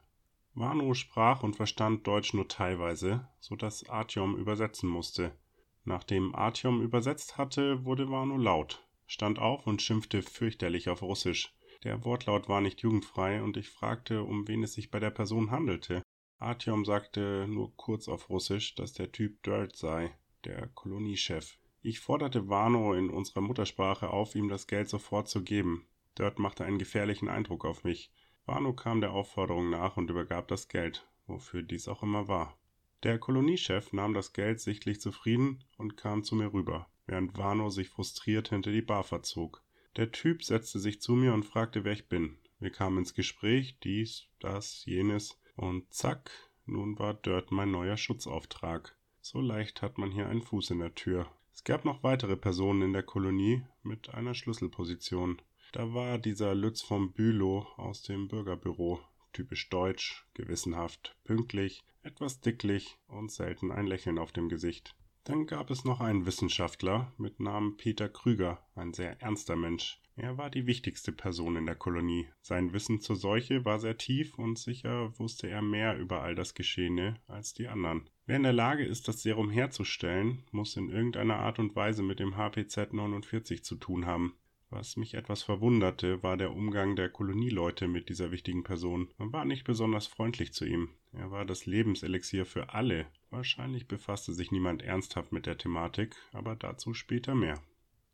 Wano 0.53 0.93
sprach 0.93 1.43
und 1.43 1.55
verstand 1.55 2.05
Deutsch 2.05 2.33
nur 2.33 2.47
teilweise, 2.47 3.27
so 3.39 3.55
dass 3.55 3.87
Artyom 3.89 4.35
übersetzen 4.35 4.89
musste. 4.89 5.37
Nachdem 5.85 6.35
Artyom 6.35 6.81
übersetzt 6.81 7.37
hatte, 7.37 7.85
wurde 7.85 8.09
Wano 8.09 8.37
laut, 8.37 8.85
stand 9.07 9.39
auf 9.39 9.65
und 9.65 9.81
schimpfte 9.81 10.21
fürchterlich 10.21 10.89
auf 10.89 11.01
Russisch. 11.01 11.55
Der 11.83 12.03
Wortlaut 12.03 12.49
war 12.49 12.61
nicht 12.61 12.81
jugendfrei 12.81 13.41
und 13.41 13.57
ich 13.57 13.69
fragte, 13.69 14.23
um 14.23 14.47
wen 14.47 14.61
es 14.61 14.73
sich 14.73 14.91
bei 14.91 14.99
der 14.99 15.09
Person 15.09 15.51
handelte. 15.51 16.03
Artyom 16.37 16.85
sagte 16.85 17.47
nur 17.47 17.75
kurz 17.75 18.07
auf 18.07 18.29
Russisch, 18.29 18.75
dass 18.75 18.93
der 18.93 19.11
Typ 19.11 19.41
Dirt 19.43 19.75
sei, 19.75 20.15
der 20.43 20.67
Koloniechef. 20.67 21.57
Ich 21.81 21.99
forderte 21.99 22.49
Wano 22.49 22.93
in 22.93 23.09
unserer 23.09 23.41
Muttersprache 23.41 24.09
auf, 24.09 24.35
ihm 24.35 24.49
das 24.49 24.67
Geld 24.67 24.89
sofort 24.89 25.27
zu 25.27 25.43
geben. 25.43 25.87
Dirt 26.17 26.39
machte 26.39 26.65
einen 26.65 26.77
gefährlichen 26.77 27.29
Eindruck 27.29 27.65
auf 27.65 27.83
mich. 27.83 28.11
Wano 28.51 28.73
kam 28.73 28.99
der 28.99 29.13
Aufforderung 29.13 29.69
nach 29.69 29.95
und 29.95 30.09
übergab 30.09 30.49
das 30.49 30.67
Geld, 30.67 31.07
wofür 31.25 31.63
dies 31.63 31.87
auch 31.87 32.03
immer 32.03 32.27
war. 32.27 32.57
Der 33.01 33.17
Koloniechef 33.17 33.93
nahm 33.93 34.13
das 34.13 34.33
Geld 34.33 34.59
sichtlich 34.59 34.99
zufrieden 34.99 35.63
und 35.77 35.95
kam 35.95 36.25
zu 36.25 36.35
mir 36.35 36.51
rüber, 36.51 36.89
während 37.05 37.37
Vano 37.37 37.69
sich 37.69 37.87
frustriert 37.87 38.49
hinter 38.49 38.73
die 38.73 38.81
Bar 38.81 39.05
verzog. 39.05 39.63
Der 39.95 40.11
Typ 40.11 40.43
setzte 40.43 40.79
sich 40.79 40.99
zu 40.99 41.13
mir 41.13 41.33
und 41.33 41.45
fragte, 41.45 41.85
wer 41.85 41.93
ich 41.93 42.09
bin. 42.09 42.39
Wir 42.59 42.71
kamen 42.71 42.97
ins 42.97 43.13
Gespräch, 43.13 43.79
dies, 43.85 44.27
das, 44.41 44.83
jenes, 44.83 45.39
und 45.55 45.93
zack, 45.93 46.29
nun 46.65 46.99
war 46.99 47.13
Dirt 47.13 47.51
mein 47.51 47.71
neuer 47.71 47.95
Schutzauftrag. 47.95 48.97
So 49.21 49.39
leicht 49.39 49.81
hat 49.81 49.97
man 49.97 50.11
hier 50.11 50.27
einen 50.27 50.41
Fuß 50.41 50.71
in 50.71 50.79
der 50.79 50.93
Tür. 50.93 51.31
Es 51.53 51.63
gab 51.63 51.85
noch 51.85 52.03
weitere 52.03 52.35
Personen 52.35 52.81
in 52.81 52.91
der 52.91 53.03
Kolonie 53.03 53.63
mit 53.81 54.13
einer 54.13 54.33
Schlüsselposition. 54.33 55.41
Da 55.71 55.93
war 55.93 56.17
dieser 56.17 56.53
Lütz 56.53 56.81
vom 56.81 57.13
Bülow 57.13 57.65
aus 57.77 58.01
dem 58.01 58.27
Bürgerbüro, 58.27 58.99
typisch 59.31 59.69
deutsch, 59.69 60.25
gewissenhaft, 60.33 61.15
pünktlich, 61.23 61.81
etwas 62.03 62.41
dicklich 62.41 62.97
und 63.07 63.31
selten 63.31 63.71
ein 63.71 63.87
Lächeln 63.87 64.19
auf 64.19 64.33
dem 64.33 64.49
Gesicht. 64.49 64.95
Dann 65.23 65.45
gab 65.45 65.69
es 65.69 65.85
noch 65.85 66.01
einen 66.01 66.25
Wissenschaftler 66.25 67.13
mit 67.17 67.39
Namen 67.39 67.77
Peter 67.77 68.09
Krüger, 68.09 68.59
ein 68.75 68.91
sehr 68.93 69.21
ernster 69.21 69.55
Mensch. 69.55 70.01
Er 70.17 70.37
war 70.37 70.49
die 70.49 70.67
wichtigste 70.67 71.13
Person 71.13 71.55
in 71.55 71.65
der 71.65 71.75
Kolonie. 71.75 72.27
Sein 72.41 72.73
Wissen 72.73 72.99
zur 72.99 73.15
Seuche 73.15 73.63
war 73.63 73.79
sehr 73.79 73.97
tief 73.97 74.37
und 74.37 74.59
sicher 74.59 75.17
wusste 75.19 75.47
er 75.47 75.61
mehr 75.61 75.97
über 75.97 76.21
all 76.21 76.35
das 76.35 76.53
Geschehene 76.53 77.15
als 77.27 77.53
die 77.53 77.69
anderen. 77.69 78.09
Wer 78.25 78.35
in 78.35 78.43
der 78.43 78.51
Lage 78.51 78.83
ist, 78.83 79.07
das 79.07 79.21
Serum 79.21 79.49
herzustellen, 79.49 80.43
muss 80.51 80.75
in 80.75 80.89
irgendeiner 80.89 81.37
Art 81.37 81.59
und 81.59 81.77
Weise 81.77 82.03
mit 82.03 82.19
dem 82.19 82.35
HPZ 82.35 82.91
49 82.91 83.63
zu 83.63 83.75
tun 83.75 84.05
haben. 84.05 84.35
Was 84.73 84.95
mich 84.95 85.15
etwas 85.15 85.43
verwunderte, 85.43 86.23
war 86.23 86.37
der 86.37 86.53
Umgang 86.53 86.95
der 86.95 87.09
Kolonieleute 87.09 87.89
mit 87.89 88.07
dieser 88.07 88.31
wichtigen 88.31 88.63
Person. 88.63 89.09
Man 89.17 89.33
war 89.33 89.43
nicht 89.43 89.65
besonders 89.65 90.07
freundlich 90.07 90.53
zu 90.53 90.65
ihm. 90.65 90.89
Er 91.11 91.29
war 91.29 91.43
das 91.43 91.65
Lebenselixier 91.65 92.45
für 92.45 92.73
alle. 92.73 93.05
Wahrscheinlich 93.31 93.89
befasste 93.89 94.31
sich 94.33 94.49
niemand 94.49 94.81
ernsthaft 94.81 95.33
mit 95.33 95.45
der 95.45 95.57
Thematik, 95.57 96.15
aber 96.31 96.55
dazu 96.55 96.93
später 96.93 97.35
mehr. 97.35 97.61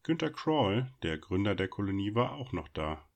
Günter 0.01 0.31
Crawl, 0.31 0.91
der 1.03 1.19
Gründer 1.19 1.53
der 1.53 1.67
Kolonie, 1.67 2.15
war 2.15 2.33
auch 2.33 2.53
noch 2.53 2.69
da. 2.69 3.07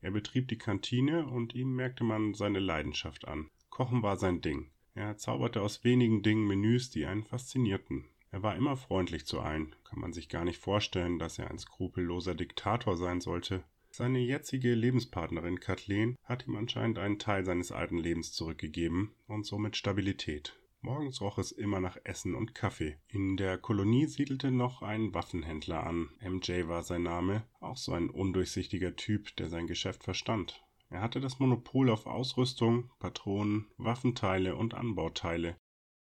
Er 0.00 0.10
betrieb 0.10 0.48
die 0.48 0.58
Kantine 0.58 1.24
und 1.24 1.54
ihm 1.54 1.76
merkte 1.76 2.02
man 2.02 2.34
seine 2.34 2.58
Leidenschaft 2.58 3.28
an. 3.28 3.48
Kochen 3.70 4.02
war 4.02 4.16
sein 4.16 4.40
Ding. 4.40 4.72
Er 4.94 5.16
zauberte 5.16 5.62
aus 5.62 5.84
wenigen 5.84 6.24
Dingen 6.24 6.48
Menüs, 6.48 6.90
die 6.90 7.06
einen 7.06 7.22
faszinierten. 7.22 8.06
Er 8.30 8.42
war 8.42 8.56
immer 8.56 8.76
freundlich 8.76 9.26
zu 9.26 9.40
allen, 9.40 9.74
kann 9.84 10.00
man 10.00 10.12
sich 10.12 10.28
gar 10.28 10.44
nicht 10.44 10.60
vorstellen, 10.60 11.18
dass 11.18 11.38
er 11.38 11.50
ein 11.50 11.58
skrupelloser 11.58 12.34
Diktator 12.34 12.96
sein 12.96 13.20
sollte. 13.20 13.64
Seine 13.90 14.18
jetzige 14.18 14.74
Lebenspartnerin 14.74 15.60
Kathleen 15.60 16.16
hat 16.24 16.46
ihm 16.46 16.56
anscheinend 16.56 16.98
einen 16.98 17.18
Teil 17.18 17.44
seines 17.44 17.72
alten 17.72 17.96
Lebens 17.96 18.32
zurückgegeben 18.32 19.14
und 19.26 19.46
somit 19.46 19.76
Stabilität. 19.76 20.58
Morgens 20.82 21.20
roch 21.20 21.38
es 21.38 21.52
immer 21.52 21.80
nach 21.80 21.96
Essen 22.04 22.34
und 22.34 22.54
Kaffee. 22.54 22.98
In 23.08 23.36
der 23.36 23.58
Kolonie 23.58 24.06
siedelte 24.06 24.50
noch 24.50 24.82
ein 24.82 25.14
Waffenhändler 25.14 25.84
an. 25.84 26.10
MJ 26.20 26.68
war 26.68 26.82
sein 26.82 27.02
Name, 27.02 27.44
auch 27.60 27.78
so 27.78 27.92
ein 27.92 28.10
undurchsichtiger 28.10 28.94
Typ, 28.94 29.34
der 29.36 29.48
sein 29.48 29.66
Geschäft 29.66 30.04
verstand. 30.04 30.62
Er 30.90 31.00
hatte 31.00 31.20
das 31.20 31.38
Monopol 31.38 31.90
auf 31.90 32.06
Ausrüstung, 32.06 32.90
Patronen, 33.00 33.66
Waffenteile 33.78 34.54
und 34.54 34.74
Anbauteile 34.74 35.56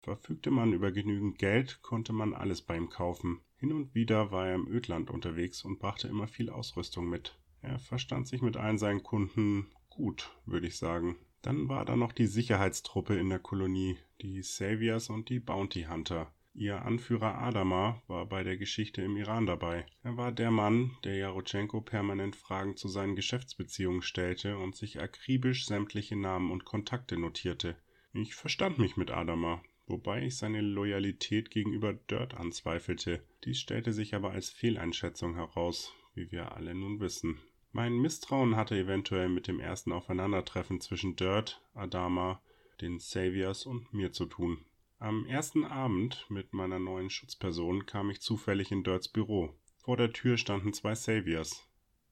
Verfügte 0.04 0.50
man 0.50 0.74
über 0.74 0.92
genügend 0.92 1.38
Geld, 1.38 1.82
konnte 1.84 2.12
man 2.12 2.34
alles 2.34 2.64
bei 2.64 2.76
ihm 2.76 2.90
kaufen. 2.90 3.42
Hin 3.58 3.72
und 3.72 3.94
wieder 3.94 4.32
war 4.32 4.48
er 4.48 4.56
im 4.56 4.68
Ödland 4.68 5.12
unterwegs 5.12 5.64
und 5.64 5.78
brachte 5.78 6.08
immer 6.08 6.28
viel 6.28 6.50
Ausrüstung 6.50 7.08
mit. 7.08 7.38
Er 7.62 7.78
verstand 7.78 8.28
sich 8.28 8.42
mit 8.42 8.58
allen 8.58 8.80
seinen 8.80 9.04
Kunden 9.04 9.68
gut, 9.90 10.36
würde 10.46 10.66
ich 10.66 10.78
sagen. 10.78 11.18
Dann 11.44 11.70
war 11.70 11.86
da 11.86 11.96
noch 11.96 12.14
die 12.14 12.26
Sicherheitstruppe 12.26 13.16
in 13.16 13.30
der 13.30 13.38
Kolonie, 13.38 13.98
die 14.22 14.42
Saviors 14.42 15.10
und 15.10 15.30
die 15.30 15.40
Bounty 15.40 15.84
Hunter. 15.84 16.34
Ihr 16.54 16.82
Anführer 16.82 17.38
Adama 17.38 18.02
war 18.08 18.26
bei 18.26 18.44
der 18.44 18.58
Geschichte 18.58 19.04
im 19.04 19.16
Iran 19.18 19.46
dabei. 19.46 19.86
Er 20.02 20.18
war 20.18 20.32
der 20.32 20.50
Mann, 20.50 20.98
der 21.04 21.16
Jarotschenko 21.16 21.82
permanent 21.82 22.36
Fragen 22.36 22.76
zu 22.76 22.88
seinen 22.88 23.16
Geschäftsbeziehungen 23.16 24.02
stellte 24.02 24.58
und 24.58 24.76
sich 24.76 25.00
akribisch 25.00 25.68
sämtliche 25.68 26.16
Namen 26.16 26.50
und 26.50 26.66
Kontakte 26.66 27.18
notierte. 27.18 27.78
Ich 28.14 28.36
verstand 28.36 28.80
mich 28.80 28.98
mit 28.98 29.12
Adama 29.12 29.62
wobei 29.92 30.26
ich 30.26 30.38
seine 30.38 30.62
Loyalität 30.62 31.52
gegenüber 31.52 31.94
Dirt 31.94 32.34
anzweifelte. 32.34 33.22
Dies 33.44 33.60
stellte 33.60 33.94
sich 33.94 34.16
aber 34.16 34.32
als 34.32 34.50
Fehleinschätzung 34.50 35.36
heraus, 35.36 35.94
wie 36.16 36.32
wir 36.32 36.56
alle 36.56 36.74
nun 36.74 37.00
wissen. 37.00 37.40
Mein 37.74 38.00
Misstrauen 38.00 38.56
hatte 38.56 38.78
eventuell 38.78 39.30
mit 39.30 39.48
dem 39.48 39.60
ersten 39.60 39.92
Aufeinandertreffen 39.92 40.82
zwischen 40.82 41.16
Dirt, 41.16 41.62
Adama, 41.74 42.42
den 42.82 43.00
Saviors 43.00 43.66
und 43.66 43.94
mir 43.94 44.12
zu 44.12 44.26
tun. 44.26 44.66
Am 45.00 45.26
ersten 45.26 45.66
Abend 45.66 46.26
mit 46.30 46.54
meiner 46.54 46.80
neuen 46.80 47.10
Schutzperson 47.10 47.86
kam 47.86 48.10
ich 48.10 48.22
zufällig 48.22 48.72
in 48.72 48.84
Dirts 48.84 49.08
Büro. 49.08 49.56
Vor 49.78 49.98
der 49.98 50.14
Tür 50.14 50.38
standen 50.38 50.74
zwei 50.74 50.96
Saviors. 50.96 51.68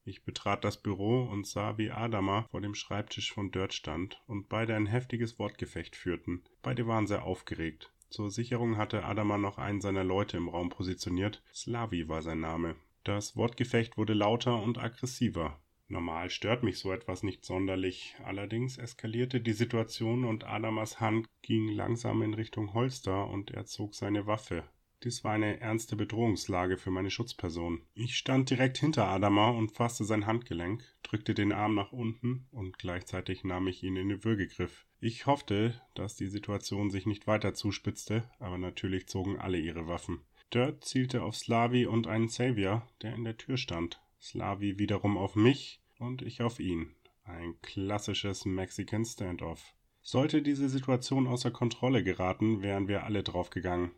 Ich 0.09 0.23
betrat 0.23 0.63
das 0.63 0.81
Büro 0.81 1.21
und 1.21 1.45
sah, 1.45 1.77
wie 1.77 1.91
Adama 1.91 2.47
vor 2.49 2.61
dem 2.61 2.73
Schreibtisch 2.73 3.31
von 3.31 3.51
Dirt 3.51 3.75
stand 3.75 4.19
und 4.25 4.49
beide 4.49 4.75
ein 4.75 4.87
heftiges 4.87 5.37
Wortgefecht 5.37 5.95
führten. 5.95 6.41
Beide 6.63 6.87
waren 6.87 7.05
sehr 7.05 7.25
aufgeregt. 7.25 7.93
Zur 8.09 8.31
Sicherung 8.31 8.77
hatte 8.77 9.03
Adama 9.03 9.37
noch 9.37 9.59
einen 9.59 9.81
seiner 9.81 10.03
Leute 10.03 10.35
im 10.35 10.49
Raum 10.49 10.69
positioniert. 10.69 11.43
Slavi 11.53 12.09
war 12.09 12.23
sein 12.23 12.39
Name. 12.39 12.75
Das 13.03 13.37
Wortgefecht 13.37 13.97
wurde 13.97 14.15
lauter 14.15 14.59
und 14.59 14.79
aggressiver. 14.79 15.59
Normal 15.89 16.31
stört 16.31 16.63
mich 16.63 16.79
so 16.79 16.91
etwas 16.91 17.21
nicht 17.21 17.45
sonderlich, 17.45 18.15
allerdings 18.25 18.79
eskalierte 18.79 19.39
die 19.41 19.53
Situation 19.53 20.25
und 20.25 20.43
Adamas 20.43 20.99
Hand 20.99 21.27
ging 21.43 21.67
langsam 21.69 22.23
in 22.23 22.33
Richtung 22.33 22.73
Holster 22.73 23.27
und 23.27 23.51
er 23.51 23.67
zog 23.67 23.93
seine 23.93 24.25
Waffe. 24.25 24.63
Dies 25.03 25.23
war 25.23 25.31
eine 25.31 25.61
ernste 25.61 25.95
Bedrohungslage 25.95 26.77
für 26.77 26.91
meine 26.91 27.09
Schutzperson. 27.09 27.81
Ich 27.93 28.17
stand 28.17 28.49
direkt 28.49 28.77
hinter 28.77 29.07
Adama 29.07 29.49
und 29.49 29.71
fasste 29.71 30.03
sein 30.03 30.25
Handgelenk, 30.25 30.83
drückte 31.03 31.33
den 31.33 31.53
Arm 31.53 31.73
nach 31.73 31.93
unten 31.93 32.47
und 32.51 32.77
gleichzeitig 32.77 33.45
nahm 33.45 33.67
ich 33.67 33.81
ihn 33.81 33.95
in 33.95 34.09
den 34.09 34.25
Würgegriff. 34.25 34.85
Ich 34.99 35.25
hoffte, 35.25 35.79
dass 35.95 36.17
die 36.17 36.27
Situation 36.27 36.89
sich 36.89 37.05
nicht 37.05 37.27
weiter 37.27 37.53
zuspitzte, 37.53 38.29
aber 38.39 38.57
natürlich 38.57 39.07
zogen 39.07 39.39
alle 39.39 39.57
ihre 39.57 39.87
Waffen. 39.87 40.21
Dirt 40.53 40.83
zielte 40.83 41.23
auf 41.23 41.37
Slavi 41.37 41.85
und 41.85 42.07
einen 42.07 42.27
Savior, 42.27 42.85
der 43.01 43.15
in 43.15 43.23
der 43.23 43.37
Tür 43.37 43.55
stand. 43.55 44.01
Slavi 44.19 44.79
wiederum 44.79 45.17
auf 45.17 45.35
mich 45.35 45.79
und 45.97 46.21
ich 46.23 46.41
auf 46.41 46.59
ihn. 46.59 46.93
Ein 47.23 47.55
klassisches 47.61 48.43
Mexican 48.43 49.05
Standoff. 49.05 49.73
Sollte 50.01 50.41
diese 50.41 50.67
Situation 50.67 51.27
außer 51.27 51.51
Kontrolle 51.51 52.03
geraten, 52.03 52.61
wären 52.61 52.87
wir 52.87 53.03
alle 53.03 53.23
draufgegangen. 53.23 53.91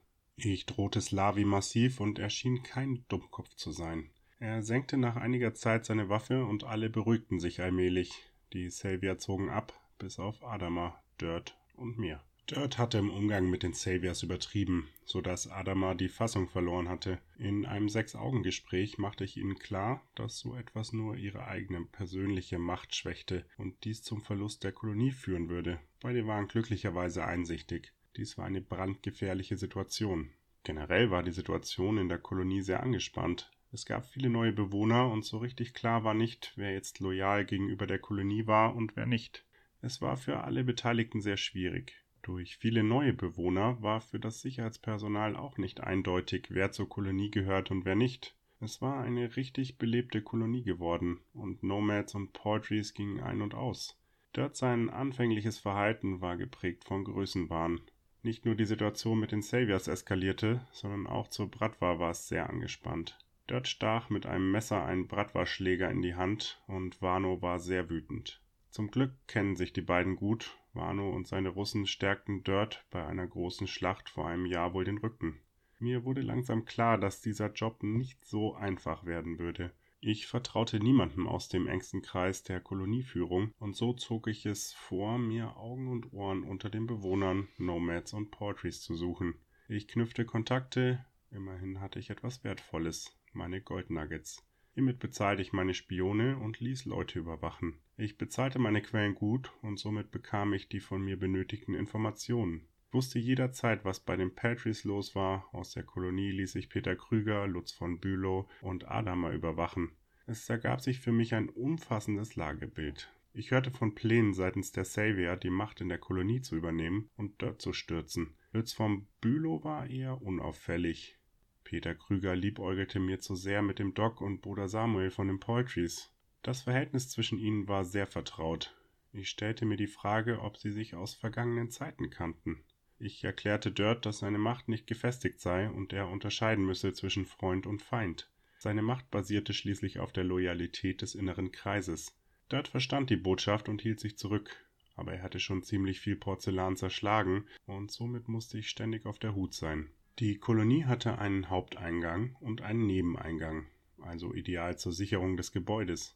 Ich 0.43 0.65
drohte 0.65 1.01
Slavi 1.01 1.45
massiv 1.45 1.99
und 1.99 2.17
er 2.17 2.31
schien 2.31 2.63
kein 2.63 3.05
Dummkopf 3.09 3.53
zu 3.53 3.71
sein. 3.71 4.09
Er 4.39 4.63
senkte 4.63 4.97
nach 4.97 5.15
einiger 5.15 5.53
Zeit 5.53 5.85
seine 5.85 6.09
Waffe 6.09 6.45
und 6.45 6.63
alle 6.63 6.89
beruhigten 6.89 7.39
sich 7.39 7.61
allmählich. 7.61 8.11
Die 8.53 8.67
Savior 8.71 9.19
zogen 9.19 9.51
ab, 9.51 9.71
bis 9.99 10.17
auf 10.17 10.43
Adama, 10.43 10.99
Dirt 11.19 11.55
und 11.75 11.99
mir. 11.99 12.23
Dirt 12.49 12.79
hatte 12.79 12.97
im 12.97 13.11
Umgang 13.11 13.51
mit 13.51 13.61
den 13.61 13.73
Saviors 13.73 14.23
übertrieben, 14.23 14.89
so 15.05 15.21
dass 15.21 15.47
Adama 15.47 15.93
die 15.93 16.09
Fassung 16.09 16.49
verloren 16.49 16.89
hatte. 16.89 17.19
In 17.37 17.67
einem 17.67 17.87
Sechs-Augen-Gespräch 17.87 18.97
machte 18.97 19.23
ich 19.23 19.37
ihnen 19.37 19.59
klar, 19.59 20.01
dass 20.15 20.39
so 20.39 20.55
etwas 20.55 20.91
nur 20.91 21.17
ihre 21.17 21.45
eigene 21.45 21.85
persönliche 21.85 22.57
Macht 22.57 22.95
schwächte 22.95 23.45
und 23.57 23.83
dies 23.83 24.01
zum 24.01 24.23
Verlust 24.23 24.63
der 24.63 24.71
Kolonie 24.71 25.11
führen 25.11 25.49
würde. 25.49 25.79
Beide 26.01 26.25
waren 26.25 26.47
glücklicherweise 26.47 27.23
einsichtig. 27.23 27.93
Dies 28.17 28.37
war 28.37 28.45
eine 28.45 28.61
brandgefährliche 28.61 29.57
Situation. 29.57 30.31
Generell 30.63 31.11
war 31.11 31.23
die 31.23 31.31
Situation 31.31 31.97
in 31.97 32.09
der 32.09 32.19
Kolonie 32.19 32.61
sehr 32.61 32.83
angespannt. 32.83 33.51
Es 33.71 33.85
gab 33.85 34.05
viele 34.05 34.29
neue 34.29 34.51
Bewohner 34.51 35.09
und 35.09 35.23
so 35.23 35.37
richtig 35.37 35.73
klar 35.73 36.03
war 36.03 36.13
nicht, 36.13 36.51
wer 36.57 36.73
jetzt 36.73 36.99
loyal 36.99 37.45
gegenüber 37.45 37.87
der 37.87 37.99
Kolonie 37.99 38.45
war 38.47 38.75
und 38.75 38.97
wer 38.97 39.05
nicht. 39.05 39.45
Es 39.81 40.01
war 40.01 40.17
für 40.17 40.43
alle 40.43 40.63
Beteiligten 40.63 41.21
sehr 41.21 41.37
schwierig. 41.37 41.95
Durch 42.21 42.57
viele 42.57 42.83
neue 42.83 43.13
Bewohner 43.13 43.81
war 43.81 44.01
für 44.01 44.19
das 44.19 44.41
Sicherheitspersonal 44.41 45.35
auch 45.35 45.57
nicht 45.57 45.81
eindeutig, 45.81 46.47
wer 46.49 46.71
zur 46.71 46.87
Kolonie 46.87 47.31
gehört 47.31 47.71
und 47.71 47.85
wer 47.85 47.95
nicht. 47.95 48.35
Es 48.59 48.79
war 48.81 49.01
eine 49.01 49.35
richtig 49.37 49.79
belebte 49.79 50.21
Kolonie 50.21 50.63
geworden, 50.63 51.21
und 51.33 51.63
Nomads 51.63 52.13
und 52.13 52.33
Portries 52.33 52.93
gingen 52.93 53.21
ein 53.21 53.41
und 53.41 53.55
aus. 53.55 53.97
Dort 54.33 54.55
sein 54.55 54.89
anfängliches 54.89 55.57
Verhalten 55.57 56.21
war 56.21 56.37
geprägt 56.37 56.83
von 56.83 57.03
Größenwahn. 57.03 57.81
Nicht 58.23 58.45
nur 58.45 58.55
die 58.55 58.65
Situation 58.65 59.19
mit 59.19 59.31
den 59.31 59.41
Saviors 59.41 59.87
eskalierte, 59.87 60.65
sondern 60.71 61.07
auch 61.07 61.27
zur 61.27 61.49
Bratwa 61.49 61.97
war 61.97 62.11
es 62.11 62.27
sehr 62.27 62.49
angespannt. 62.49 63.17
Dirt 63.49 63.67
stach 63.67 64.09
mit 64.09 64.27
einem 64.27 64.51
Messer 64.51 64.85
einen 64.85 65.07
Bratwa-Schläger 65.07 65.89
in 65.89 66.01
die 66.01 66.13
Hand 66.13 66.61
und 66.67 67.01
Wano 67.01 67.41
war 67.41 67.59
sehr 67.59 67.89
wütend. 67.89 68.41
Zum 68.69 68.91
Glück 68.91 69.11
kennen 69.27 69.55
sich 69.55 69.73
die 69.73 69.81
beiden 69.81 70.15
gut. 70.15 70.57
Wano 70.73 71.09
und 71.09 71.27
seine 71.27 71.49
Russen 71.49 71.87
stärkten 71.87 72.43
Dirt 72.43 72.85
bei 72.91 73.05
einer 73.05 73.27
großen 73.27 73.67
Schlacht 73.67 74.07
vor 74.09 74.27
einem 74.27 74.45
Jahr 74.45 74.73
wohl 74.73 74.85
den 74.85 74.99
Rücken. 74.99 75.41
Mir 75.79 76.05
wurde 76.05 76.21
langsam 76.21 76.63
klar, 76.63 76.99
dass 76.99 77.21
dieser 77.21 77.51
Job 77.51 77.81
nicht 77.81 78.23
so 78.23 78.53
einfach 78.53 79.03
werden 79.03 79.39
würde. 79.39 79.71
Ich 80.03 80.25
vertraute 80.25 80.79
niemandem 80.79 81.27
aus 81.27 81.47
dem 81.47 81.67
engsten 81.67 82.01
Kreis 82.01 82.41
der 82.41 82.59
Kolonieführung, 82.59 83.53
und 83.59 83.75
so 83.75 83.93
zog 83.93 84.27
ich 84.27 84.47
es 84.47 84.73
vor, 84.73 85.19
mir 85.19 85.55
Augen 85.57 85.87
und 85.89 86.11
Ohren 86.11 86.43
unter 86.43 86.71
den 86.71 86.87
Bewohnern, 86.87 87.49
Nomads 87.59 88.13
und 88.13 88.31
Portries 88.31 88.81
zu 88.81 88.95
suchen. 88.95 89.35
Ich 89.67 89.87
knüpfte 89.87 90.25
Kontakte, 90.25 91.05
immerhin 91.29 91.81
hatte 91.81 91.99
ich 91.99 92.09
etwas 92.09 92.43
Wertvolles, 92.43 93.15
meine 93.31 93.61
Goldnuggets. 93.61 94.43
Hiermit 94.73 94.97
bezahlte 94.97 95.43
ich 95.43 95.53
meine 95.53 95.75
Spione 95.75 96.35
und 96.37 96.59
ließ 96.59 96.85
Leute 96.85 97.19
überwachen. 97.19 97.77
Ich 97.95 98.17
bezahlte 98.17 98.57
meine 98.57 98.81
Quellen 98.81 99.13
gut 99.13 99.53
und 99.61 99.77
somit 99.77 100.09
bekam 100.09 100.53
ich 100.53 100.67
die 100.67 100.79
von 100.79 101.03
mir 101.03 101.19
benötigten 101.19 101.75
Informationen. 101.75 102.67
Wusste 102.91 103.19
jederzeit, 103.19 103.85
was 103.85 104.01
bei 104.01 104.17
den 104.17 104.35
Patrys 104.35 104.83
los 104.83 105.15
war. 105.15 105.47
Aus 105.53 105.71
der 105.71 105.83
Kolonie 105.83 106.31
ließ 106.31 106.55
ich 106.55 106.69
Peter 106.69 106.95
Krüger, 106.95 107.47
Lutz 107.47 107.71
von 107.71 107.99
Bülow 107.99 108.49
und 108.61 108.89
Adama 108.89 109.31
überwachen. 109.31 109.91
Es 110.27 110.49
ergab 110.49 110.81
sich 110.81 110.99
für 110.99 111.11
mich 111.11 111.33
ein 111.33 111.49
umfassendes 111.49 112.35
Lagebild. 112.35 113.09
Ich 113.33 113.51
hörte 113.51 113.71
von 113.71 113.95
Plänen 113.95 114.33
seitens 114.33 114.73
der 114.73 114.83
Savior, 114.83 115.37
die 115.37 115.49
Macht 115.49 115.79
in 115.79 115.87
der 115.87 115.99
Kolonie 115.99 116.41
zu 116.41 116.57
übernehmen 116.57 117.09
und 117.15 117.41
dort 117.41 117.61
zu 117.61 117.71
stürzen. 117.71 118.35
Lutz 118.51 118.73
von 118.73 119.07
Bülow 119.21 119.63
war 119.63 119.89
eher 119.89 120.21
unauffällig. 120.21 121.17
Peter 121.63 121.95
Krüger 121.95 122.35
liebäugelte 122.35 122.99
mir 122.99 123.21
zu 123.21 123.35
sehr 123.35 123.61
mit 123.61 123.79
dem 123.79 123.93
Doc 123.93 124.19
und 124.19 124.41
Bruder 124.41 124.67
Samuel 124.67 125.11
von 125.11 125.27
den 125.27 125.39
Poultries. 125.39 126.11
Das 126.41 126.63
Verhältnis 126.63 127.09
zwischen 127.09 127.39
ihnen 127.39 127.69
war 127.69 127.85
sehr 127.85 128.07
vertraut. 128.07 128.75
Ich 129.13 129.29
stellte 129.29 129.65
mir 129.65 129.77
die 129.77 129.87
Frage, 129.87 130.41
ob 130.41 130.57
sie 130.57 130.71
sich 130.71 130.95
aus 130.95 131.13
vergangenen 131.13 131.69
Zeiten 131.69 132.09
kannten. 132.09 132.63
Ich 133.03 133.23
erklärte 133.23 133.71
Dirt, 133.71 134.05
dass 134.05 134.19
seine 134.19 134.37
Macht 134.37 134.69
nicht 134.69 134.85
gefestigt 134.85 135.41
sei 135.41 135.67
und 135.71 135.91
er 135.91 136.07
unterscheiden 136.09 136.63
müsse 136.63 136.93
zwischen 136.93 137.25
Freund 137.25 137.65
und 137.65 137.81
Feind. 137.81 138.29
Seine 138.59 138.83
Macht 138.83 139.09
basierte 139.09 139.53
schließlich 139.53 139.97
auf 139.97 140.13
der 140.13 140.23
Loyalität 140.23 141.01
des 141.01 141.15
inneren 141.15 141.51
Kreises. 141.51 142.15
Dirt 142.51 142.67
verstand 142.67 143.09
die 143.09 143.15
Botschaft 143.15 143.69
und 143.69 143.81
hielt 143.81 143.99
sich 143.99 144.19
zurück, 144.19 144.55
aber 144.95 145.13
er 145.13 145.23
hatte 145.23 145.39
schon 145.39 145.63
ziemlich 145.63 145.99
viel 145.99 146.15
Porzellan 146.15 146.75
zerschlagen 146.75 147.47
und 147.65 147.89
somit 147.89 148.27
musste 148.27 148.59
ich 148.59 148.69
ständig 148.69 149.07
auf 149.07 149.17
der 149.17 149.33
Hut 149.33 149.55
sein. 149.55 149.89
Die 150.19 150.37
Kolonie 150.37 150.85
hatte 150.85 151.17
einen 151.17 151.49
Haupteingang 151.49 152.35
und 152.39 152.61
einen 152.61 152.85
Nebeneingang, 152.85 153.65
also 153.97 154.35
ideal 154.35 154.77
zur 154.77 154.91
Sicherung 154.91 155.37
des 155.37 155.51
Gebäudes. 155.51 156.15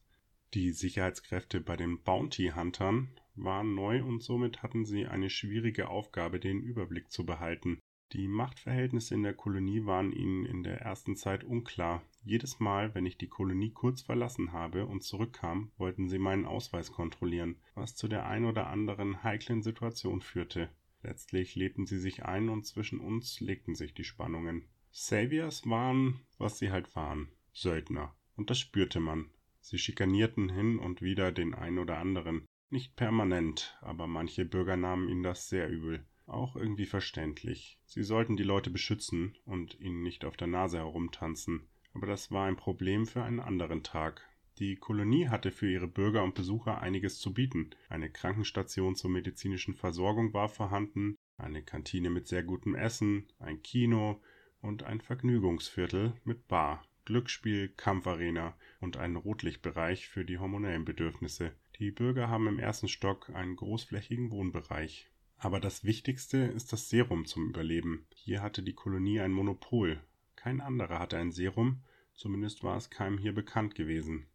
Die 0.54 0.70
Sicherheitskräfte 0.70 1.62
bei 1.62 1.78
den 1.78 2.04
Bounty 2.04 2.52
Huntern 2.56 3.10
waren 3.36 3.76
neu 3.76 4.04
und 4.04 4.22
somit 4.22 4.64
hatten 4.64 4.86
sie 4.86 5.06
eine 5.06 5.30
schwierige 5.30 5.90
Aufgabe, 5.90 6.40
den 6.40 6.62
Überblick 6.62 7.12
zu 7.12 7.26
behalten. 7.26 7.80
Die 8.12 8.28
Machtverhältnisse 8.28 9.16
in 9.16 9.24
der 9.24 9.34
Kolonie 9.34 9.86
waren 9.86 10.12
ihnen 10.12 10.46
in 10.46 10.64
der 10.64 10.80
ersten 10.80 11.16
Zeit 11.16 11.44
unklar. 11.44 12.04
Jedes 12.24 12.60
Mal, 12.60 12.94
wenn 12.94 13.06
ich 13.06 13.18
die 13.18 13.28
Kolonie 13.28 13.72
kurz 13.72 14.02
verlassen 14.02 14.54
habe 14.54 14.86
und 14.86 15.04
zurückkam, 15.04 15.72
wollten 15.78 16.08
sie 16.08 16.20
meinen 16.20 16.46
Ausweis 16.46 16.92
kontrollieren, 16.92 17.58
was 17.74 17.96
zu 17.96 18.08
der 18.08 18.28
ein 18.28 18.46
oder 18.46 18.68
anderen 18.68 19.24
heiklen 19.24 19.64
Situation 19.64 20.22
führte. 20.22 20.70
Letztlich 21.02 21.56
lebten 21.56 21.86
sie 21.86 22.00
sich 22.00 22.26
ein 22.26 22.50
und 22.50 22.66
zwischen 22.66 23.00
uns 23.00 23.40
legten 23.40 23.76
sich 23.76 23.94
die 23.94 24.04
Spannungen. 24.04 24.66
Saviors 24.92 25.68
waren, 25.70 26.22
was 26.38 26.58
sie 26.58 26.72
halt 26.72 26.96
waren, 26.96 27.28
Söldner. 27.54 28.16
Und 28.36 28.50
das 28.50 28.60
spürte 28.60 29.00
man. 29.00 29.30
Sie 29.62 29.78
schikanierten 29.78 30.50
hin 30.50 30.80
und 30.80 31.02
wieder 31.02 31.32
den 31.32 31.54
einen 31.54 31.80
oder 31.80 31.98
anderen. 31.98 32.46
Nicht 32.70 32.96
permanent, 32.96 33.78
aber 33.82 34.08
manche 34.08 34.44
Bürger 34.44 34.76
nahmen 34.76 35.08
ihnen 35.08 35.24
das 35.24 35.50
sehr 35.50 35.70
übel. 35.70 36.06
Auch 36.26 36.56
irgendwie 36.56 36.88
verständlich. 36.88 37.80
Sie 37.86 38.04
sollten 38.04 38.36
die 38.36 38.44
Leute 38.44 38.72
beschützen 38.72 39.38
und 39.46 39.80
ihnen 39.80 40.02
nicht 40.02 40.26
auf 40.26 40.36
der 40.36 40.48
Nase 40.48 40.80
herumtanzen. 40.80 41.68
Aber 41.94 42.08
das 42.08 42.32
war 42.32 42.48
ein 42.48 42.58
Problem 42.58 43.06
für 43.06 43.24
einen 43.24 43.40
anderen 43.40 43.84
Tag. 43.84 44.28
Die 44.58 44.78
Kolonie 44.78 45.28
hatte 45.28 45.52
für 45.52 45.70
ihre 45.70 45.88
Bürger 45.88 46.24
und 46.24 46.34
Besucher 46.34 46.82
einiges 46.82 47.20
zu 47.20 47.34
bieten. 47.34 47.72
Eine 47.90 48.10
Krankenstation 48.10 48.96
zur 48.96 49.12
medizinischen 49.12 49.74
Versorgung 49.74 50.34
war 50.34 50.50
vorhanden, 50.50 51.16
eine 51.38 51.62
Kantine 51.62 52.10
mit 52.10 52.28
sehr 52.28 52.44
gutem 52.44 52.74
Essen, 52.74 53.28
ein 53.38 53.62
Kino 53.62 54.22
und 54.62 54.84
ein 54.84 55.02
Vergnügungsviertel 55.02 56.14
mit 56.24 56.48
Bar, 56.48 56.84
Glücksspiel, 57.04 57.70
Kampfarena 57.70 58.58
und 58.80 58.98
einen 58.98 59.18
Rotlichtbereich 59.18 60.08
für 60.08 60.26
die 60.26 60.40
hormonellen 60.40 60.86
Bedürfnisse. 60.86 61.54
Die 61.80 61.92
Bürger 61.92 62.30
haben 62.30 62.48
im 62.48 62.58
ersten 62.58 62.88
Stock 62.88 63.30
einen 63.32 63.58
großflächigen 63.58 64.32
Wohnbereich. 64.32 65.10
Aber 65.38 65.60
das 65.60 65.84
Wichtigste 65.84 66.38
ist 66.38 66.72
das 66.72 66.90
Serum 66.90 67.26
zum 67.26 67.50
Überleben. 67.50 68.08
Hier 68.16 68.42
hatte 68.42 68.64
die 68.64 68.74
Kolonie 68.74 69.20
ein 69.20 69.34
Monopol. 69.34 70.00
Kein 70.38 70.62
anderer 70.62 71.00
hatte 71.00 71.18
ein 71.18 71.34
Serum, 71.34 71.84
zumindest 72.14 72.64
war 72.64 72.78
es 72.78 72.90
keinem 72.90 73.18
hier 73.18 73.34
bekannt 73.34 73.76
gewesen. 73.76 74.28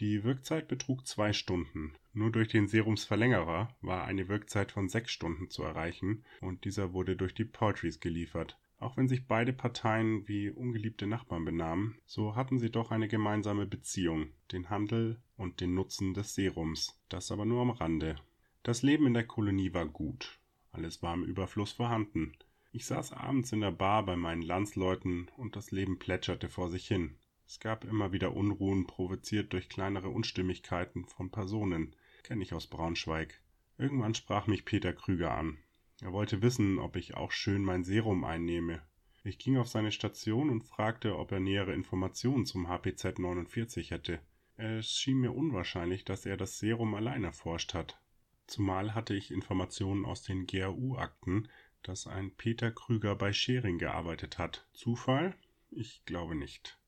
Die 0.00 0.24
Wirkzeit 0.24 0.68
betrug 0.68 1.06
zwei 1.06 1.32
Stunden. 1.32 1.94
Nur 2.14 2.30
durch 2.30 2.48
den 2.48 2.68
Serumsverlängerer 2.68 3.76
war 3.82 4.04
eine 4.04 4.28
Wirkzeit 4.28 4.72
von 4.72 4.88
sechs 4.88 5.10
Stunden 5.10 5.50
zu 5.50 5.64
erreichen 5.64 6.24
und 6.40 6.64
dieser 6.64 6.92
wurde 6.92 7.16
durch 7.16 7.34
die 7.34 7.44
Poultries 7.44 8.00
geliefert. 8.00 8.58
Auch 8.80 8.96
wenn 8.96 9.08
sich 9.08 9.26
beide 9.26 9.52
Parteien 9.52 10.26
wie 10.28 10.50
ungeliebte 10.50 11.06
Nachbarn 11.06 11.44
benahmen, 11.44 11.98
so 12.06 12.36
hatten 12.36 12.58
sie 12.58 12.70
doch 12.70 12.92
eine 12.92 13.08
gemeinsame 13.08 13.66
Beziehung, 13.66 14.30
den 14.52 14.70
Handel 14.70 15.20
und 15.36 15.60
den 15.60 15.74
Nutzen 15.74 16.14
des 16.14 16.34
Serums. 16.34 17.00
Das 17.08 17.32
aber 17.32 17.44
nur 17.44 17.62
am 17.62 17.70
Rande. 17.70 18.16
Das 18.62 18.82
Leben 18.82 19.06
in 19.06 19.14
der 19.14 19.26
Kolonie 19.26 19.74
war 19.74 19.86
gut. 19.86 20.38
Alles 20.70 21.02
war 21.02 21.14
im 21.14 21.24
Überfluss 21.24 21.72
vorhanden. 21.72 22.36
Ich 22.70 22.86
saß 22.86 23.12
abends 23.12 23.50
in 23.52 23.62
der 23.62 23.72
Bar 23.72 24.04
bei 24.04 24.14
meinen 24.14 24.42
Landsleuten 24.42 25.28
und 25.36 25.56
das 25.56 25.72
Leben 25.72 25.98
plätscherte 25.98 26.48
vor 26.48 26.68
sich 26.68 26.86
hin. 26.86 27.16
Es 27.46 27.60
gab 27.60 27.84
immer 27.84 28.12
wieder 28.12 28.36
Unruhen, 28.36 28.86
provoziert 28.86 29.52
durch 29.54 29.70
kleinere 29.70 30.10
Unstimmigkeiten 30.10 31.06
von 31.06 31.30
Personen, 31.30 31.96
kenne 32.22 32.42
ich 32.42 32.52
aus 32.52 32.66
Braunschweig. 32.66 33.40
Irgendwann 33.78 34.14
sprach 34.14 34.46
mich 34.46 34.66
Peter 34.66 34.92
Krüger 34.92 35.32
an. 35.32 35.56
Er 36.00 36.12
wollte 36.12 36.42
wissen, 36.42 36.78
ob 36.78 36.96
ich 36.96 37.14
auch 37.14 37.32
schön 37.32 37.62
mein 37.62 37.82
Serum 37.82 38.24
einnehme. 38.24 38.82
Ich 39.24 39.38
ging 39.38 39.56
auf 39.56 39.68
seine 39.68 39.90
Station 39.90 40.48
und 40.48 40.62
fragte, 40.62 41.18
ob 41.18 41.32
er 41.32 41.40
nähere 41.40 41.74
Informationen 41.74 42.46
zum 42.46 42.68
HPZ 42.68 43.18
49 43.18 43.90
hätte. 43.90 44.20
Es 44.56 44.90
schien 44.90 45.18
mir 45.18 45.32
unwahrscheinlich, 45.32 46.04
dass 46.04 46.24
er 46.24 46.36
das 46.36 46.58
Serum 46.58 46.94
allein 46.94 47.24
erforscht 47.24 47.74
hat. 47.74 48.00
Zumal 48.46 48.94
hatte 48.94 49.14
ich 49.14 49.30
Informationen 49.30 50.04
aus 50.04 50.22
den 50.22 50.46
GAU-Akten, 50.46 51.48
dass 51.82 52.06
ein 52.06 52.30
Peter 52.30 52.70
Krüger 52.70 53.14
bei 53.14 53.32
Schering 53.32 53.78
gearbeitet 53.78 54.38
hat. 54.38 54.66
Zufall? 54.72 55.34
Ich 55.70 56.04
glaube 56.06 56.34
nicht. 56.34 56.78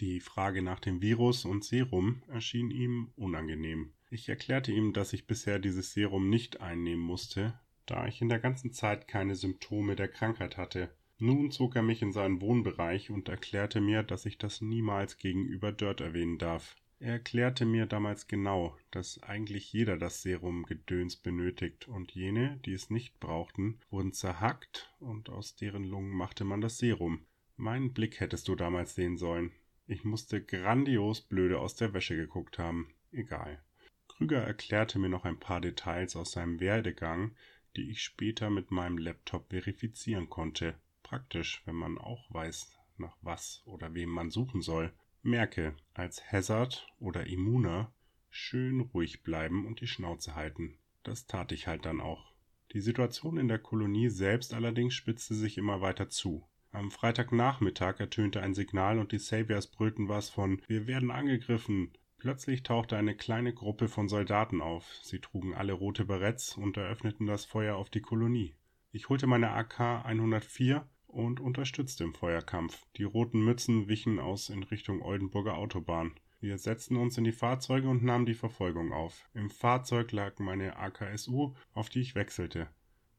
Die 0.00 0.20
Frage 0.20 0.62
nach 0.62 0.80
dem 0.80 1.02
Virus 1.02 1.44
und 1.44 1.64
Serum 1.64 2.22
erschien 2.28 2.70
ihm 2.70 3.12
unangenehm. 3.16 3.92
Ich 4.10 4.28
erklärte 4.28 4.72
ihm, 4.72 4.92
dass 4.92 5.12
ich 5.12 5.26
bisher 5.26 5.58
dieses 5.58 5.92
Serum 5.92 6.30
nicht 6.30 6.60
einnehmen 6.60 7.02
musste, 7.02 7.60
da 7.90 8.06
ich 8.06 8.22
in 8.22 8.28
der 8.28 8.38
ganzen 8.38 8.72
Zeit 8.72 9.08
keine 9.08 9.34
Symptome 9.34 9.96
der 9.96 10.08
Krankheit 10.08 10.56
hatte. 10.56 10.90
Nun 11.18 11.50
zog 11.50 11.76
er 11.76 11.82
mich 11.82 12.00
in 12.00 12.12
seinen 12.12 12.40
Wohnbereich 12.40 13.10
und 13.10 13.28
erklärte 13.28 13.80
mir, 13.80 14.02
dass 14.02 14.24
ich 14.24 14.38
das 14.38 14.60
niemals 14.60 15.18
gegenüber 15.18 15.72
Dirt 15.72 16.00
erwähnen 16.00 16.38
darf. 16.38 16.76
Er 17.00 17.14
erklärte 17.14 17.64
mir 17.64 17.86
damals 17.86 18.26
genau, 18.26 18.76
dass 18.90 19.22
eigentlich 19.22 19.72
jeder 19.72 19.96
das 19.96 20.22
Serum 20.22 20.64
Gedöns 20.64 21.16
benötigt 21.16 21.88
und 21.88 22.12
jene, 22.12 22.60
die 22.64 22.74
es 22.74 22.90
nicht 22.90 23.18
brauchten, 23.20 23.80
wurden 23.90 24.12
zerhackt 24.12 24.94
und 25.00 25.28
aus 25.28 25.56
deren 25.56 25.84
Lungen 25.84 26.10
machte 26.10 26.44
man 26.44 26.60
das 26.60 26.78
Serum. 26.78 27.24
Meinen 27.56 27.92
Blick 27.92 28.20
hättest 28.20 28.48
du 28.48 28.54
damals 28.54 28.94
sehen 28.94 29.16
sollen. 29.16 29.50
Ich 29.86 30.04
musste 30.04 30.42
grandios 30.42 31.22
blöde 31.22 31.58
aus 31.58 31.74
der 31.74 31.92
Wäsche 31.92 32.16
geguckt 32.16 32.58
haben. 32.58 32.88
Egal. 33.12 33.62
Krüger 34.08 34.42
erklärte 34.42 34.98
mir 34.98 35.08
noch 35.08 35.24
ein 35.24 35.40
paar 35.40 35.60
Details 35.60 36.16
aus 36.16 36.32
seinem 36.32 36.60
Werdegang, 36.60 37.34
die 37.76 37.90
ich 37.90 38.02
später 38.02 38.50
mit 38.50 38.70
meinem 38.70 38.98
Laptop 38.98 39.50
verifizieren 39.50 40.28
konnte. 40.28 40.74
Praktisch, 41.02 41.62
wenn 41.64 41.76
man 41.76 41.98
auch 41.98 42.32
weiß, 42.32 42.76
nach 42.98 43.16
was 43.22 43.62
oder 43.64 43.94
wem 43.94 44.10
man 44.10 44.30
suchen 44.30 44.62
soll. 44.62 44.92
Merke, 45.22 45.74
als 45.94 46.32
Hazard 46.32 46.86
oder 46.98 47.26
Immuner 47.26 47.92
schön 48.30 48.80
ruhig 48.80 49.22
bleiben 49.22 49.66
und 49.66 49.80
die 49.80 49.86
Schnauze 49.86 50.34
halten. 50.34 50.78
Das 51.02 51.26
tat 51.26 51.52
ich 51.52 51.66
halt 51.66 51.84
dann 51.84 52.00
auch. 52.00 52.32
Die 52.72 52.80
Situation 52.80 53.36
in 53.36 53.48
der 53.48 53.58
Kolonie 53.58 54.08
selbst 54.08 54.54
allerdings 54.54 54.94
spitzte 54.94 55.34
sich 55.34 55.58
immer 55.58 55.80
weiter 55.80 56.08
zu. 56.08 56.46
Am 56.72 56.92
Freitagnachmittag 56.92 57.98
ertönte 57.98 58.42
ein 58.42 58.54
Signal 58.54 59.00
und 59.00 59.10
die 59.10 59.18
Saviors 59.18 59.66
brüllten 59.66 60.08
was 60.08 60.30
von 60.30 60.62
Wir 60.68 60.86
werden 60.86 61.10
angegriffen. 61.10 61.90
Plötzlich 62.20 62.62
tauchte 62.62 62.98
eine 62.98 63.16
kleine 63.16 63.54
Gruppe 63.54 63.88
von 63.88 64.10
Soldaten 64.10 64.60
auf. 64.60 64.84
Sie 65.02 65.20
trugen 65.20 65.54
alle 65.54 65.72
rote 65.72 66.04
Baretts 66.04 66.54
und 66.54 66.76
eröffneten 66.76 67.24
das 67.24 67.46
Feuer 67.46 67.76
auf 67.76 67.88
die 67.88 68.02
Kolonie. 68.02 68.54
Ich 68.92 69.08
holte 69.08 69.26
meine 69.26 69.52
AK 69.52 70.04
104 70.04 70.86
und 71.06 71.40
unterstützte 71.40 72.04
im 72.04 72.12
Feuerkampf. 72.12 72.86
Die 72.98 73.04
roten 73.04 73.42
Mützen 73.42 73.88
wichen 73.88 74.18
aus 74.20 74.50
in 74.50 74.62
Richtung 74.64 75.00
Oldenburger 75.00 75.56
Autobahn. 75.56 76.12
Wir 76.40 76.58
setzten 76.58 76.96
uns 76.96 77.16
in 77.16 77.24
die 77.24 77.32
Fahrzeuge 77.32 77.88
und 77.88 78.04
nahmen 78.04 78.26
die 78.26 78.34
Verfolgung 78.34 78.92
auf. 78.92 79.30
Im 79.32 79.48
Fahrzeug 79.48 80.12
lag 80.12 80.38
meine 80.40 80.76
AKSU, 80.76 81.54
auf 81.72 81.88
die 81.88 82.00
ich 82.00 82.14
wechselte. 82.14 82.68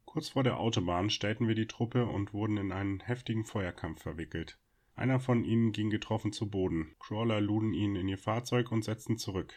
Kurz 0.05 0.29
vor 0.29 0.43
der 0.43 0.59
Autobahn 0.59 1.09
stellten 1.09 1.47
wir 1.47 1.55
die 1.55 1.67
Truppe 1.67 2.05
und 2.05 2.33
wurden 2.33 2.57
in 2.57 2.71
einen 2.71 2.99
heftigen 2.99 3.45
Feuerkampf 3.45 4.03
verwickelt. 4.03 4.59
Einer 5.01 5.19
von 5.19 5.43
ihnen 5.43 5.71
ging 5.71 5.89
getroffen 5.89 6.31
zu 6.31 6.47
Boden. 6.47 6.93
Crawler 6.99 7.41
luden 7.41 7.73
ihn 7.73 7.95
in 7.95 8.07
ihr 8.07 8.19
Fahrzeug 8.19 8.71
und 8.71 8.83
setzten 8.83 9.17
zurück. 9.17 9.51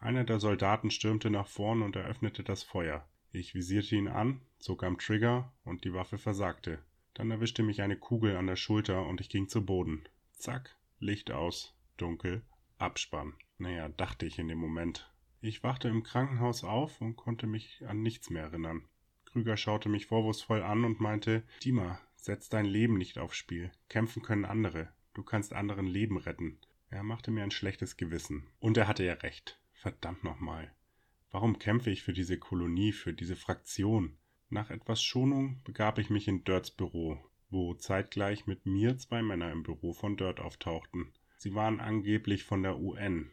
Einer 0.00 0.24
der 0.24 0.40
Soldaten 0.40 0.90
stürmte 0.90 1.30
nach 1.30 1.46
vorn 1.46 1.82
und 1.82 1.94
eröffnete 1.94 2.42
das 2.42 2.64
Feuer. 2.64 3.08
Ich 3.30 3.54
visierte 3.54 3.94
ihn 3.94 4.08
an, 4.08 4.40
zog 4.58 4.82
am 4.82 4.98
Trigger 4.98 5.52
und 5.62 5.84
die 5.84 5.94
Waffe 5.94 6.18
versagte. 6.18 6.80
Dann 7.14 7.30
erwischte 7.30 7.62
mich 7.62 7.80
eine 7.80 7.96
Kugel 7.96 8.36
an 8.36 8.48
der 8.48 8.56
Schulter 8.56 9.06
und 9.06 9.20
ich 9.20 9.28
ging 9.28 9.46
zu 9.46 9.64
Boden. 9.64 10.02
Zack, 10.32 10.76
Licht 10.98 11.30
aus, 11.30 11.78
dunkel, 11.96 12.42
Abspann. 12.78 13.34
Naja, 13.58 13.88
dachte 13.88 14.26
ich 14.26 14.40
in 14.40 14.48
dem 14.48 14.58
Moment. 14.58 15.08
Ich 15.40 15.62
wachte 15.62 15.86
im 15.86 16.02
Krankenhaus 16.02 16.64
auf 16.64 17.00
und 17.00 17.14
konnte 17.14 17.46
mich 17.46 17.84
an 17.86 18.02
nichts 18.02 18.30
mehr 18.30 18.42
erinnern. 18.42 18.82
Krüger 19.26 19.56
schaute 19.56 19.88
mich 19.88 20.06
vorwurfsvoll 20.06 20.60
an 20.60 20.84
und 20.84 20.98
meinte, 20.98 21.44
Dima, 21.62 22.00
setz 22.22 22.48
dein 22.48 22.64
Leben 22.64 22.96
nicht 22.98 23.18
aufs 23.18 23.36
Spiel. 23.36 23.72
Kämpfen 23.88 24.22
können 24.22 24.44
andere. 24.44 24.92
Du 25.12 25.22
kannst 25.22 25.52
anderen 25.52 25.86
Leben 25.86 26.16
retten. 26.16 26.58
Er 26.88 27.02
machte 27.02 27.30
mir 27.30 27.42
ein 27.42 27.50
schlechtes 27.50 27.96
Gewissen. 27.96 28.46
Und 28.60 28.76
er 28.76 28.86
hatte 28.86 29.04
ja 29.04 29.14
recht. 29.14 29.60
Verdammt 29.72 30.22
nochmal. 30.22 30.72
Warum 31.32 31.58
kämpfe 31.58 31.90
ich 31.90 32.02
für 32.02 32.12
diese 32.12 32.38
Kolonie, 32.38 32.92
für 32.92 33.12
diese 33.12 33.34
Fraktion? 33.34 34.16
Nach 34.50 34.70
etwas 34.70 35.02
Schonung 35.02 35.62
begab 35.64 35.98
ich 35.98 36.10
mich 36.10 36.28
in 36.28 36.44
Dirts 36.44 36.70
Büro, 36.70 37.18
wo 37.50 37.74
zeitgleich 37.74 38.46
mit 38.46 38.66
mir 38.66 38.98
zwei 38.98 39.22
Männer 39.22 39.50
im 39.50 39.62
Büro 39.62 39.92
von 39.92 40.16
Dirt 40.16 40.40
auftauchten. 40.40 41.12
Sie 41.38 41.54
waren 41.54 41.80
angeblich 41.80 42.44
von 42.44 42.62
der 42.62 42.78
UN, 42.78 43.32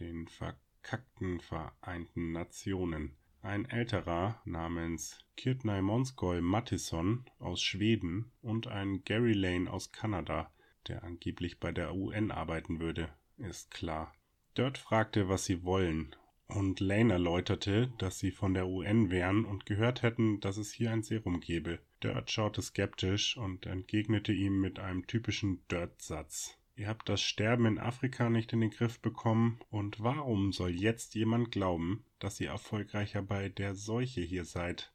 den 0.00 0.28
verkackten 0.28 1.40
Vereinten 1.40 2.32
Nationen. 2.32 3.16
Ein 3.44 3.64
älterer 3.64 4.40
namens 4.44 5.18
Kirtnai 5.36 5.82
Monskoy 5.82 6.40
Mattisson 6.40 7.24
aus 7.40 7.60
Schweden 7.60 8.30
und 8.40 8.68
ein 8.68 9.02
Gary 9.04 9.32
Lane 9.32 9.68
aus 9.68 9.90
Kanada, 9.90 10.52
der 10.86 11.02
angeblich 11.02 11.58
bei 11.58 11.72
der 11.72 11.92
UN 11.92 12.30
arbeiten 12.30 12.78
würde, 12.78 13.08
ist 13.38 13.72
klar. 13.72 14.14
Dirt 14.56 14.78
fragte, 14.78 15.28
was 15.28 15.44
sie 15.44 15.64
wollen, 15.64 16.14
und 16.46 16.78
Lane 16.78 17.14
erläuterte, 17.14 17.92
dass 17.98 18.20
sie 18.20 18.30
von 18.30 18.54
der 18.54 18.68
UN 18.68 19.10
wären 19.10 19.44
und 19.44 19.66
gehört 19.66 20.02
hätten, 20.02 20.38
dass 20.38 20.56
es 20.56 20.70
hier 20.72 20.92
ein 20.92 21.02
Serum 21.02 21.40
gebe. 21.40 21.80
Dirt 22.00 22.30
schaute 22.30 22.62
skeptisch 22.62 23.36
und 23.36 23.66
entgegnete 23.66 24.32
ihm 24.32 24.60
mit 24.60 24.78
einem 24.78 25.08
typischen 25.08 25.66
Dirt-Satz. 25.68 26.61
Ihr 26.74 26.88
habt 26.88 27.08
das 27.08 27.20
Sterben 27.20 27.66
in 27.66 27.78
Afrika 27.78 28.30
nicht 28.30 28.52
in 28.52 28.60
den 28.60 28.70
Griff 28.70 29.00
bekommen, 29.00 29.60
und 29.70 30.02
warum 30.02 30.52
soll 30.52 30.70
jetzt 30.70 31.14
jemand 31.14 31.50
glauben, 31.52 32.04
dass 32.18 32.40
ihr 32.40 32.48
erfolgreicher 32.48 33.22
bei 33.22 33.48
der 33.50 33.74
Seuche 33.74 34.22
hier 34.22 34.44
seid? 34.44 34.92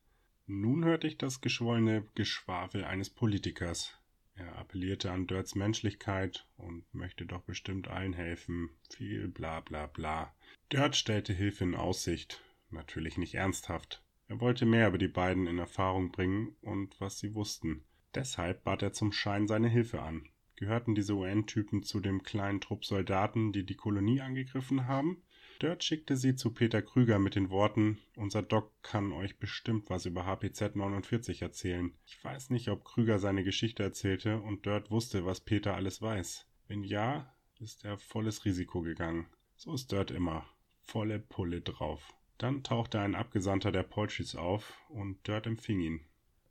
Nun 0.47 0.85
hörte 0.85 1.07
ich 1.07 1.17
das 1.17 1.41
geschwollene 1.41 2.07
Geschwafel 2.15 2.83
eines 2.83 3.09
Politikers. 3.09 3.99
Er 4.33 4.57
appellierte 4.57 5.11
an 5.11 5.27
Dirts 5.27 5.55
Menschlichkeit 5.55 6.47
und 6.57 6.85
möchte 6.93 7.25
doch 7.25 7.41
bestimmt 7.41 7.87
allen 7.87 8.13
helfen. 8.13 8.69
Viel 8.89 9.27
bla 9.27 9.61
bla 9.61 9.87
bla. 9.87 10.33
Dirt 10.71 10.95
stellte 10.95 11.33
Hilfe 11.33 11.63
in 11.63 11.75
Aussicht. 11.75 12.43
Natürlich 12.69 13.17
nicht 13.17 13.35
ernsthaft. 13.35 14.03
Er 14.27 14.39
wollte 14.39 14.65
mehr 14.65 14.89
über 14.89 14.97
die 14.97 15.07
beiden 15.07 15.47
in 15.47 15.57
Erfahrung 15.57 16.11
bringen 16.11 16.55
und 16.61 16.99
was 16.99 17.19
sie 17.19 17.33
wussten. 17.33 17.83
Deshalb 18.13 18.63
bat 18.63 18.81
er 18.83 18.93
zum 18.93 19.11
Schein 19.11 19.47
seine 19.47 19.69
Hilfe 19.69 20.01
an. 20.01 20.29
Gehörten 20.57 20.95
diese 20.95 21.13
UN-Typen 21.13 21.83
zu 21.83 21.99
dem 21.99 22.23
kleinen 22.23 22.61
Trupp 22.61 22.83
Soldaten, 22.83 23.53
die 23.53 23.63
die 23.63 23.75
Kolonie 23.75 24.21
angegriffen 24.21 24.87
haben? 24.87 25.21
Dirt 25.61 25.83
schickte 25.83 26.17
sie 26.17 26.35
zu 26.35 26.51
Peter 26.51 26.81
Krüger 26.81 27.19
mit 27.19 27.35
den 27.35 27.51
Worten, 27.51 27.99
unser 28.15 28.41
Doc 28.41 28.71
kann 28.81 29.11
euch 29.11 29.37
bestimmt 29.37 29.89
was 29.89 30.05
über 30.05 30.25
HPZ 30.25 30.75
49 30.75 31.43
erzählen. 31.43 31.93
Ich 32.05 32.23
weiß 32.23 32.49
nicht, 32.49 32.69
ob 32.69 32.83
Krüger 32.83 33.19
seine 33.19 33.43
Geschichte 33.43 33.83
erzählte 33.83 34.39
und 34.39 34.65
Dirt 34.65 34.89
wusste, 34.89 35.25
was 35.25 35.41
Peter 35.41 35.75
alles 35.75 36.01
weiß. 36.01 36.47
Wenn 36.67 36.83
ja, 36.83 37.33
ist 37.59 37.85
er 37.85 37.99
volles 37.99 38.45
Risiko 38.45 38.81
gegangen. 38.81 39.27
So 39.55 39.73
ist 39.73 39.91
Dirt 39.91 40.09
immer. 40.09 40.47
Volle 40.81 41.19
Pulle 41.19 41.61
drauf. 41.61 42.13
Dann 42.39 42.63
tauchte 42.63 42.99
ein 42.99 43.15
Abgesandter 43.15 43.71
der 43.71 43.83
Polchis 43.83 44.35
auf 44.35 44.79
und 44.89 45.27
Dirt 45.27 45.45
empfing 45.45 45.79
ihn. 45.81 46.01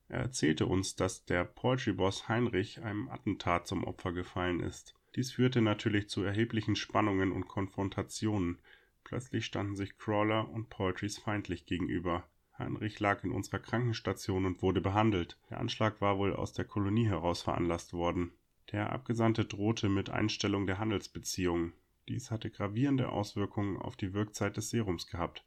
Er 0.09 0.21
erzählte 0.21 0.67
uns, 0.67 0.95
dass 0.95 1.25
der 1.25 1.45
Poultry-Boss 1.45 2.29
Heinrich 2.29 2.83
einem 2.83 3.09
Attentat 3.09 3.67
zum 3.67 3.85
Opfer 3.85 4.13
gefallen 4.13 4.61
ist. 4.61 4.95
Dies 5.15 5.33
führte 5.33 5.63
natürlich 5.63 6.09
zu 6.09 6.23
erheblichen 6.23 6.77
Spannungen 6.77 7.33
und 7.33 7.49
Konfrontationen, 7.49 8.59
Plötzlich 9.07 9.47
standen 9.47 9.77
sich 9.77 9.99
Crawler 9.99 10.51
und 10.51 10.69
Poultries 10.69 11.17
feindlich 11.17 11.65
gegenüber. 11.65 12.25
Heinrich 12.59 12.99
lag 12.99 13.23
in 13.23 13.31
unserer 13.31 13.61
Krankenstation 13.61 14.45
und 14.47 14.63
wurde 14.63 14.81
behandelt. 14.81 15.39
Der 15.49 15.61
Anschlag 15.61 16.01
war 16.01 16.19
wohl 16.19 16.35
aus 16.35 16.55
der 16.55 16.65
Kolonie 16.65 17.07
heraus 17.07 17.41
veranlasst 17.41 17.93
worden. 17.93 18.33
Der 18.73 18.93
Abgesandte 18.93 19.45
drohte 19.45 19.89
mit 19.89 20.11
Einstellung 20.11 20.67
der 20.67 20.81
Handelsbeziehungen. 20.81 21.73
Dies 22.09 22.33
hatte 22.33 22.51
gravierende 22.51 23.11
Auswirkungen 23.11 23.77
auf 23.77 23.95
die 23.95 24.13
Wirkzeit 24.13 24.57
des 24.57 24.71
Serums 24.71 25.07
gehabt. 25.07 25.45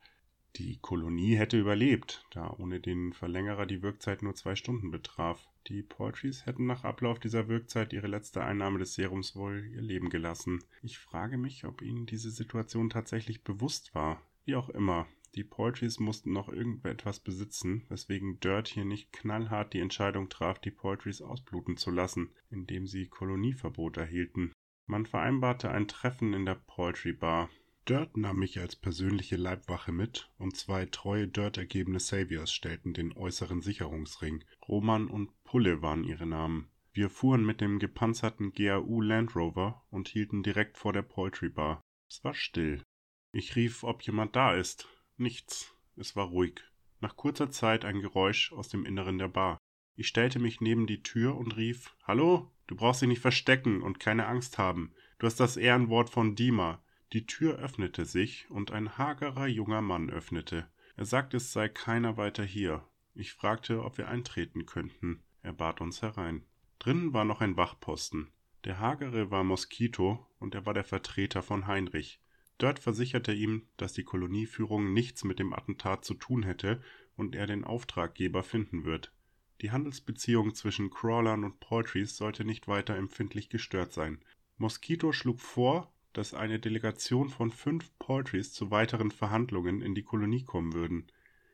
Die 0.56 0.78
Kolonie 0.82 1.36
hätte 1.36 1.60
überlebt, 1.60 2.26
da 2.32 2.50
ohne 2.58 2.80
den 2.80 3.14
Verlängerer 3.14 3.66
die 3.66 3.82
Wirkzeit 3.82 4.24
nur 4.24 4.36
zwei 4.36 4.56
Stunden 4.56 4.92
betraf. 4.92 5.48
Die 5.68 5.84
Poultries 5.84 6.46
hätten 6.46 6.66
nach 6.66 6.84
Ablauf 6.84 7.20
dieser 7.20 7.48
Wirkzeit 7.48 7.94
ihre 7.94 8.08
letzte 8.08 8.44
Einnahme 8.44 8.80
des 8.80 8.96
Serums 8.96 9.36
wohl 9.36 9.70
ihr 9.74 9.82
Leben 9.82 10.10
gelassen. 10.10 10.64
Ich 10.82 10.98
frage 10.98 11.38
mich, 11.38 11.66
ob 11.66 11.82
ihnen 11.82 12.06
diese 12.06 12.32
Situation 12.32 12.90
tatsächlich 12.90 13.44
bewusst 13.44 13.94
war. 13.94 14.22
Wie 14.46 14.56
auch 14.56 14.70
immer, 14.70 15.08
die 15.36 15.44
Poultries 15.44 16.00
mussten 16.00 16.34
noch 16.34 16.50
irgendetwas 16.50 17.20
besitzen, 17.20 17.86
weswegen 17.88 18.40
Dirt 18.40 18.68
hier 18.68 18.86
nicht 18.86 19.14
knallhart 19.14 19.74
die 19.74 19.80
Entscheidung 19.80 20.28
traf, 20.30 20.60
die 20.60 20.72
Poultries 20.72 21.22
ausbluten 21.22 21.78
zu 21.78 21.92
lassen, 21.92 22.32
indem 22.50 22.88
sie 22.88 23.08
Kolonieverbot 23.08 23.98
erhielten. 23.98 24.52
Man 24.88 25.06
vereinbarte 25.06 25.70
ein 25.70 25.88
Treffen 25.88 26.34
in 26.34 26.46
der 26.46 26.56
Poultry 26.56 27.14
Bar. 27.14 27.50
Dirt 27.90 28.18
nahm 28.18 28.38
mich 28.38 28.60
als 28.60 28.76
persönliche 28.76 29.36
Leibwache 29.36 29.92
mit 29.92 30.30
und 30.38 30.56
zwei 30.56 30.86
treue 30.86 31.28
Dirt-ergebene 31.28 32.00
Saviors 32.00 32.54
stellten 32.54 32.94
den 32.94 33.14
äußeren 33.14 33.64
Sicherungsring. 33.64 34.44
Roman 34.68 35.08
und 35.08 35.32
Pulle 35.44 35.82
waren 35.82 36.04
ihre 36.04 36.28
Namen. 36.28 36.70
Wir 36.94 37.10
fuhren 37.10 37.44
mit 37.44 37.62
dem 37.62 37.80
gepanzerten 37.80 38.54
GAU 38.54 39.02
Land 39.02 39.36
Rover 39.36 39.84
und 39.90 40.08
hielten 40.08 40.44
direkt 40.44 40.78
vor 40.78 40.94
der 40.94 41.02
Poultry 41.02 41.50
Bar. 41.50 41.82
Es 42.08 42.24
war 42.24 42.36
still. 42.36 42.84
Ich 43.32 43.56
rief, 43.56 43.84
ob 43.84 44.04
jemand 44.04 44.36
da 44.36 44.54
ist. 44.54 44.88
Nichts. 45.18 45.74
Es 45.96 46.16
war 46.16 46.28
ruhig. 46.28 46.62
Nach 47.00 47.16
kurzer 47.16 47.50
Zeit 47.50 47.86
ein 47.86 48.02
Geräusch 48.02 48.54
aus 48.54 48.70
dem 48.70 48.86
Inneren 48.86 49.18
der 49.18 49.30
Bar. 49.30 49.58
Ich 49.96 50.08
stellte 50.08 50.38
mich 50.38 50.62
neben 50.62 50.86
die 50.86 51.02
Tür 51.02 51.36
und 51.36 51.58
rief 51.58 51.96
Hallo? 52.04 52.52
Du 52.68 52.76
brauchst 52.76 53.02
dich 53.02 53.10
nicht 53.10 53.22
verstecken 53.22 53.82
und 53.82 54.00
keine 54.00 54.28
Angst 54.28 54.60
haben. 54.60 54.94
Du 55.18 55.26
hast 55.26 55.40
das 55.40 55.58
Ehrenwort 55.58 56.12
von 56.12 56.36
Dima. 56.36 56.84
Die 57.12 57.26
Tür 57.26 57.58
öffnete 57.58 58.06
sich 58.06 58.50
und 58.50 58.72
ein 58.72 58.98
hagerer 58.98 59.48
junger 59.48 59.82
Mann 59.82 60.10
öffnete. 60.10 60.68
Er 60.96 61.06
sagte, 61.06 61.38
es 61.38 61.52
sei 61.52 61.68
keiner 61.68 62.18
weiter 62.18 62.44
hier. 62.44 62.84
Ich 63.16 63.34
fragte, 63.34 63.84
ob 63.84 63.98
wir 63.98 64.08
eintreten 64.08 64.66
könnten. 64.66 65.24
Er 65.42 65.54
bat 65.54 65.82
uns 65.82 66.02
herein. 66.02 66.46
Drinnen 66.78 67.14
war 67.14 67.26
noch 67.26 67.42
ein 67.42 67.58
Wachposten. 67.58 68.28
Der 68.64 68.80
hagere 68.80 69.32
war 69.32 69.44
Moskito 69.44 70.28
und 70.38 70.54
er 70.54 70.66
war 70.66 70.74
der 70.74 70.84
Vertreter 70.84 71.42
von 71.42 71.66
Heinrich. 71.66 72.22
Dort 72.60 72.78
versicherte 72.78 73.34
ihm, 73.34 73.64
dass 73.78 73.94
die 73.94 74.04
Kolonieführung 74.04 74.94
nichts 74.94 75.24
mit 75.24 75.40
dem 75.40 75.54
Attentat 75.54 76.06
zu 76.06 76.14
tun 76.14 76.44
hätte 76.44 76.82
und 77.16 77.36
er 77.36 77.48
den 77.48 77.64
Auftraggeber 77.64 78.44
finden 78.44 78.84
wird. 78.84 79.14
Die 79.62 79.72
Handelsbeziehung 79.72 80.54
zwischen 80.54 80.90
Crawlern 80.90 81.44
und 81.44 81.60
Poultries 81.60 82.16
sollte 82.16 82.46
nicht 82.46 82.68
weiter 82.68 82.96
empfindlich 82.96 83.50
gestört 83.50 83.94
sein. 83.94 84.20
Moskito 84.58 85.12
schlug 85.12 85.40
vor, 85.40 85.94
dass 86.14 86.34
eine 86.34 86.60
Delegation 86.60 87.30
von 87.30 87.52
fünf 87.52 87.92
Poultries 88.00 88.54
zu 88.54 88.72
weiteren 88.72 89.12
Verhandlungen 89.12 89.82
in 89.82 89.96
die 89.96 90.04
Kolonie 90.04 90.44
kommen 90.44 90.74
würden. 90.74 91.08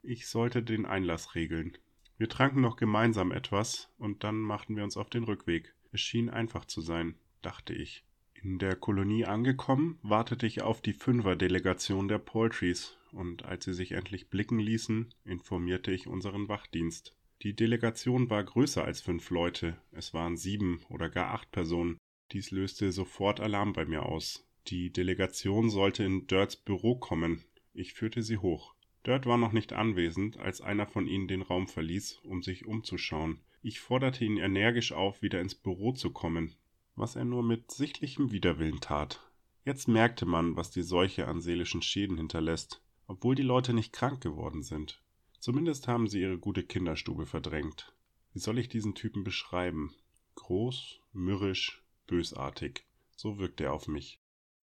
Ich 0.04 0.28
sollte 0.28 0.64
den 0.64 0.86
Einlass 0.86 1.36
regeln. 1.36 1.78
Wir 2.18 2.30
tranken 2.30 2.62
noch 2.62 2.78
gemeinsam 2.78 3.32
etwas 3.32 3.92
und 3.98 4.24
dann 4.24 4.38
machten 4.38 4.76
wir 4.76 4.84
uns 4.84 4.98
auf 4.98 5.10
den 5.10 5.24
Rückweg. 5.24 5.74
Es 5.92 6.02
schien 6.02 6.30
einfach 6.30 6.66
zu 6.66 6.82
sein, 6.82 7.16
dachte 7.42 7.74
ich. 7.74 8.06
In 8.34 8.60
der 8.60 8.76
Kolonie 8.76 9.26
angekommen, 9.26 9.98
wartete 10.04 10.46
ich 10.46 10.62
auf 10.62 10.82
die 10.82 10.94
Fünfer-Delegation 10.94 12.08
der 12.08 12.20
Poultries 12.20 12.96
und 13.12 13.44
als 13.46 13.66
sie 13.66 13.74
sich 13.74 13.94
endlich 13.94 14.30
blicken 14.30 14.60
ließen, 14.60 15.14
informierte 15.24 15.92
ich 15.92 16.08
unseren 16.08 16.48
Wachdienst. 16.48 17.16
Die 17.42 17.56
Delegation 17.56 18.30
war 18.30 18.44
größer 18.44 18.84
als 18.84 19.02
fünf 19.02 19.30
Leute, 19.30 19.78
es 19.92 20.14
waren 20.14 20.38
sieben 20.38 20.82
oder 20.90 21.10
gar 21.10 21.34
acht 21.34 21.52
Personen. 21.52 21.98
Dies 22.32 22.52
löste 22.52 22.92
sofort 22.92 23.40
Alarm 23.40 23.74
bei 23.74 23.86
mir 23.86 24.06
aus. 24.06 24.48
Die 24.68 24.92
Delegation 24.92 25.70
sollte 25.70 26.04
in 26.04 26.28
Dirts 26.28 26.56
Büro 26.56 26.96
kommen. 26.96 27.46
Ich 27.74 27.94
führte 27.94 28.24
sie 28.24 28.38
hoch. 28.38 28.74
Dirt 29.06 29.28
war 29.28 29.38
noch 29.38 29.52
nicht 29.52 29.74
anwesend, 29.74 30.38
als 30.38 30.62
einer 30.62 30.88
von 30.88 31.08
ihnen 31.08 31.28
den 31.28 31.44
Raum 31.44 31.68
verließ, 31.68 32.22
um 32.24 32.42
sich 32.42 32.66
umzuschauen. 32.66 33.42
Ich 33.62 33.80
forderte 33.80 34.26
ihn 34.26 34.38
energisch 34.38 34.92
auf, 34.92 35.22
wieder 35.22 35.40
ins 35.42 35.54
Büro 35.54 35.92
zu 35.92 36.12
kommen, 36.12 36.56
was 36.96 37.16
er 37.16 37.26
nur 37.26 37.44
mit 37.44 37.72
sichtlichem 37.72 38.32
Widerwillen 38.32 38.80
tat. 38.80 39.22
Jetzt 39.64 39.88
merkte 39.88 40.26
man, 40.26 40.56
was 40.56 40.72
die 40.72 40.84
Seuche 40.84 41.28
an 41.28 41.42
seelischen 41.42 41.84
Schäden 41.84 42.18
hinterlässt, 42.18 42.82
obwohl 43.08 43.36
die 43.36 43.44
Leute 43.44 43.74
nicht 43.74 43.94
krank 43.94 44.22
geworden 44.22 44.64
sind. 44.64 45.02
Zumindest 45.40 45.88
haben 45.88 46.08
sie 46.08 46.22
ihre 46.22 46.40
gute 46.40 46.64
Kinderstube 46.64 47.28
verdrängt. 47.28 47.94
Wie 48.34 48.40
soll 48.40 48.58
ich 48.58 48.70
diesen 48.70 48.96
Typen 48.96 49.24
beschreiben? 49.24 49.94
Groß, 50.36 51.00
mürrisch, 51.14 51.85
bösartig. 52.08 52.86
So 53.16 53.40
wirkte 53.40 53.66
er 53.66 53.74
auf 53.74 53.88
mich. 53.88 54.20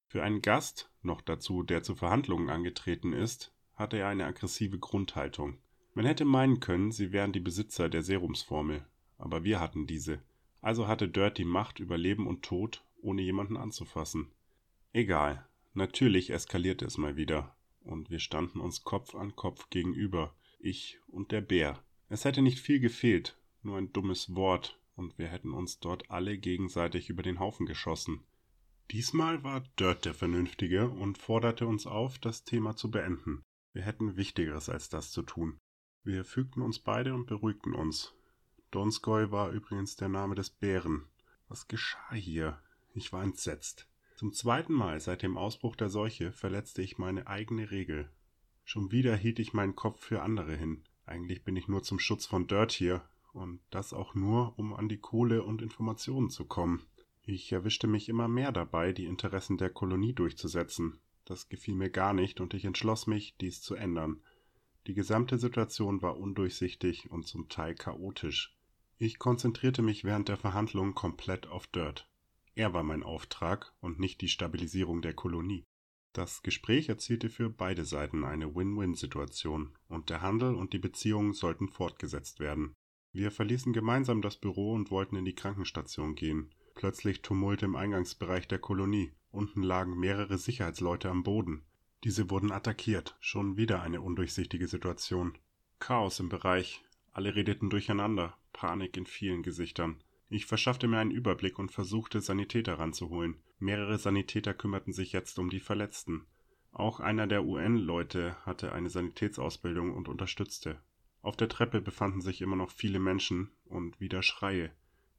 Für 0.07 0.23
einen 0.23 0.41
Gast, 0.41 0.91
noch 1.01 1.21
dazu, 1.21 1.63
der 1.63 1.83
zu 1.83 1.95
Verhandlungen 1.95 2.49
angetreten 2.49 3.13
ist, 3.13 3.53
hatte 3.73 3.97
er 3.97 4.09
eine 4.09 4.25
aggressive 4.25 4.77
Grundhaltung. 4.77 5.57
Man 5.95 6.05
hätte 6.05 6.25
meinen 6.25 6.59
können, 6.59 6.91
sie 6.91 7.11
wären 7.11 7.33
die 7.33 7.39
Besitzer 7.39 7.89
der 7.89 8.03
Serumsformel, 8.03 8.85
aber 9.17 9.43
wir 9.43 9.59
hatten 9.59 9.87
diese. 9.87 10.21
Also 10.61 10.87
hatte 10.87 11.09
Dirt 11.09 11.37
die 11.37 11.45
Macht 11.45 11.79
über 11.79 11.97
Leben 11.97 12.27
und 12.27 12.43
Tod, 12.43 12.83
ohne 13.01 13.21
jemanden 13.21 13.57
anzufassen. 13.57 14.31
Egal, 14.91 15.45
natürlich 15.73 16.29
eskalierte 16.29 16.85
es 16.85 16.97
mal 16.97 17.15
wieder, 17.15 17.55
und 17.81 18.09
wir 18.09 18.19
standen 18.19 18.59
uns 18.59 18.83
Kopf 18.83 19.15
an 19.15 19.35
Kopf 19.35 19.69
gegenüber, 19.69 20.33
ich 20.59 20.99
und 21.07 21.31
der 21.31 21.41
Bär. 21.41 21.83
Es 22.09 22.25
hätte 22.25 22.41
nicht 22.41 22.59
viel 22.59 22.79
gefehlt, 22.79 23.37
nur 23.61 23.77
ein 23.77 23.91
dummes 23.91 24.35
Wort, 24.35 24.79
und 24.95 25.17
wir 25.17 25.27
hätten 25.27 25.53
uns 25.53 25.79
dort 25.79 26.09
alle 26.11 26.37
gegenseitig 26.37 27.09
über 27.09 27.23
den 27.23 27.39
Haufen 27.39 27.65
geschossen. 27.65 28.23
Diesmal 28.91 29.43
war 29.43 29.61
Dirt 29.79 30.05
der 30.05 30.13
Vernünftige 30.13 30.89
und 30.89 31.17
forderte 31.17 31.65
uns 31.65 31.87
auf, 31.87 32.19
das 32.19 32.43
Thema 32.43 32.75
zu 32.75 32.91
beenden. 32.91 33.43
Wir 33.71 33.81
hätten 33.81 34.17
Wichtigeres 34.17 34.69
als 34.69 34.89
das 34.89 35.11
zu 35.11 35.23
tun. 35.23 35.57
Wir 36.03 36.25
fügten 36.25 36.61
uns 36.61 36.79
beide 36.79 37.13
und 37.13 37.25
beruhigten 37.25 37.73
uns. 37.73 38.13
Donskoy 38.71 39.31
war 39.31 39.51
übrigens 39.51 39.95
der 39.95 40.09
Name 40.09 40.35
des 40.35 40.49
Bären. 40.49 41.07
Was 41.47 41.67
geschah 41.67 42.13
hier? 42.13 42.61
Ich 42.93 43.13
war 43.13 43.23
entsetzt. 43.23 43.87
Zum 44.15 44.33
zweiten 44.33 44.73
Mal 44.73 44.99
seit 44.99 45.23
dem 45.23 45.37
Ausbruch 45.37 45.75
der 45.75 45.89
Seuche 45.89 46.31
verletzte 46.31 46.81
ich 46.81 46.97
meine 46.97 47.27
eigene 47.27 47.71
Regel. 47.71 48.09
Schon 48.63 48.91
wieder 48.91 49.15
hielt 49.15 49.39
ich 49.39 49.53
meinen 49.53 49.75
Kopf 49.75 50.03
für 50.03 50.21
andere 50.21 50.55
hin. 50.55 50.83
Eigentlich 51.05 51.43
bin 51.43 51.55
ich 51.55 51.67
nur 51.67 51.83
zum 51.83 51.99
Schutz 51.99 52.25
von 52.25 52.47
Dirt 52.47 52.71
hier, 52.71 53.03
und 53.33 53.59
das 53.69 53.93
auch 53.93 54.15
nur, 54.15 54.57
um 54.57 54.73
an 54.73 54.87
die 54.87 54.99
Kohle 54.99 55.43
und 55.43 55.61
Informationen 55.61 56.29
zu 56.29 56.45
kommen. 56.45 56.85
Ich 57.23 57.51
erwischte 57.51 57.87
mich 57.87 58.09
immer 58.09 58.27
mehr 58.27 58.51
dabei, 58.51 58.93
die 58.93 59.05
Interessen 59.05 59.57
der 59.57 59.69
Kolonie 59.69 60.13
durchzusetzen. 60.13 60.99
Das 61.25 61.49
gefiel 61.49 61.75
mir 61.75 61.89
gar 61.89 62.13
nicht, 62.13 62.41
und 62.41 62.53
ich 62.53 62.65
entschloss 62.65 63.07
mich, 63.07 63.35
dies 63.37 63.61
zu 63.61 63.75
ändern. 63.75 64.21
Die 64.87 64.93
gesamte 64.93 65.37
Situation 65.37 66.01
war 66.01 66.17
undurchsichtig 66.17 67.09
und 67.09 67.25
zum 67.25 67.47
Teil 67.47 67.75
chaotisch. 67.75 68.57
Ich 68.97 69.19
konzentrierte 69.19 69.81
mich 69.81 70.03
während 70.03 70.29
der 70.29 70.37
Verhandlungen 70.37 70.95
komplett 70.95 71.47
auf 71.47 71.67
Dirt. 71.67 72.09
Er 72.55 72.73
war 72.73 72.83
mein 72.83 73.03
Auftrag 73.03 73.73
und 73.79 73.99
nicht 73.99 74.21
die 74.21 74.27
Stabilisierung 74.27 75.01
der 75.01 75.13
Kolonie. 75.13 75.63
Das 76.11 76.43
Gespräch 76.43 76.89
erzielte 76.89 77.29
für 77.29 77.49
beide 77.49 77.85
Seiten 77.85 78.23
eine 78.23 78.53
Win-Win-Situation 78.53 79.75
und 79.87 80.09
der 80.09 80.21
Handel 80.21 80.53
und 80.53 80.73
die 80.73 80.79
Beziehungen 80.79 81.33
sollten 81.33 81.69
fortgesetzt 81.69 82.39
werden. 82.39 82.75
Wir 83.13 83.29
verließen 83.29 83.73
gemeinsam 83.73 84.23
das 84.23 84.37
Büro 84.37 84.73
und 84.73 84.89
wollten 84.89 85.15
in 85.15 85.25
die 85.25 85.35
Krankenstation 85.35 86.15
gehen. 86.15 86.49
Plötzlich 86.73 87.21
Tumult 87.21 87.61
im 87.61 87.75
Eingangsbereich 87.75 88.47
der 88.47 88.57
Kolonie. 88.57 89.11
Unten 89.31 89.61
lagen 89.61 89.99
mehrere 89.99 90.39
Sicherheitsleute 90.39 91.11
am 91.11 91.21
Boden. 91.21 91.61
Diese 92.03 92.31
wurden 92.31 92.51
attackiert. 92.51 93.15
Schon 93.19 93.55
wieder 93.55 93.83
eine 93.83 94.01
undurchsichtige 94.01 94.67
Situation. 94.67 95.37
Chaos 95.77 96.19
im 96.19 96.29
Bereich. 96.29 96.83
Alle 97.11 97.35
redeten 97.35 97.69
durcheinander. 97.69 98.35
Panik 98.51 98.97
in 98.97 99.05
vielen 99.05 99.43
Gesichtern. 99.43 100.01
Ich 100.29 100.47
verschaffte 100.47 100.87
mir 100.87 100.97
einen 100.97 101.11
Überblick 101.11 101.59
und 101.59 101.71
versuchte, 101.71 102.19
Sanitäter 102.19 102.79
ranzuholen. 102.79 103.37
Mehrere 103.59 103.99
Sanitäter 103.99 104.55
kümmerten 104.55 104.91
sich 104.91 105.11
jetzt 105.11 105.37
um 105.37 105.51
die 105.51 105.59
Verletzten. 105.59 106.25
Auch 106.71 106.99
einer 106.99 107.27
der 107.27 107.45
UN-Leute 107.45 108.35
hatte 108.43 108.71
eine 108.71 108.89
Sanitätsausbildung 108.89 109.93
und 109.93 110.09
unterstützte. 110.09 110.81
Auf 111.23 111.37
der 111.37 111.47
Treppe 111.47 111.79
befanden 111.79 112.19
sich 112.19 112.41
immer 112.41 112.57
noch 112.57 112.69
viele 112.69 112.99
Menschen 112.99 113.49
und 113.63 114.01
wieder 114.01 114.21
Schreie. 114.21 114.71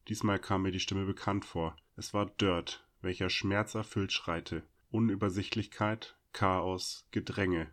Diesmal 0.06 0.38
kam 0.38 0.62
mir 0.62 0.70
die 0.70 0.78
Stimme 0.78 1.06
bekannt 1.06 1.46
vor. 1.46 1.76
Es 1.96 2.12
war 2.12 2.26
Dirt, 2.26 2.86
welcher 3.00 3.30
schmerzerfüllt 3.30 4.12
schreite. 4.12 4.64
Unübersichtlichkeit, 4.90 6.14
Chaos, 6.34 7.08
Gedränge. 7.10 7.70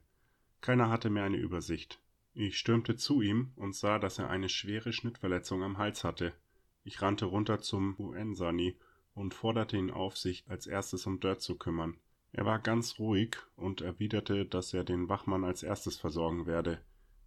Keiner 0.61 0.89
hatte 0.89 1.09
mehr 1.09 1.25
eine 1.25 1.35
Übersicht. 1.35 1.99
Ich 2.33 2.57
stürmte 2.57 2.95
zu 2.95 3.21
ihm 3.21 3.51
und 3.57 3.75
sah, 3.75 3.99
dass 3.99 4.17
er 4.17 4.29
eine 4.29 4.47
schwere 4.47 4.93
Schnittverletzung 4.93 5.61
am 5.61 5.77
Hals 5.77 6.05
hatte. 6.05 6.33
Ich 6.85 7.01
rannte 7.01 7.25
runter 7.25 7.59
zum 7.59 7.99
UN-Sani 7.99 8.77
und 9.13 9.33
forderte 9.33 9.75
ihn 9.75 9.91
auf, 9.91 10.17
sich 10.17 10.45
als 10.47 10.67
erstes 10.67 11.05
um 11.05 11.19
Dirt 11.19 11.41
zu 11.41 11.57
kümmern. 11.57 11.97
Er 12.31 12.45
war 12.45 12.59
ganz 12.59 12.97
ruhig 12.97 13.35
und 13.57 13.81
erwiderte, 13.81 14.45
dass 14.45 14.73
er 14.73 14.85
den 14.85 15.09
Wachmann 15.09 15.43
als 15.43 15.63
erstes 15.63 15.97
versorgen 15.97 16.45
werde. 16.45 16.79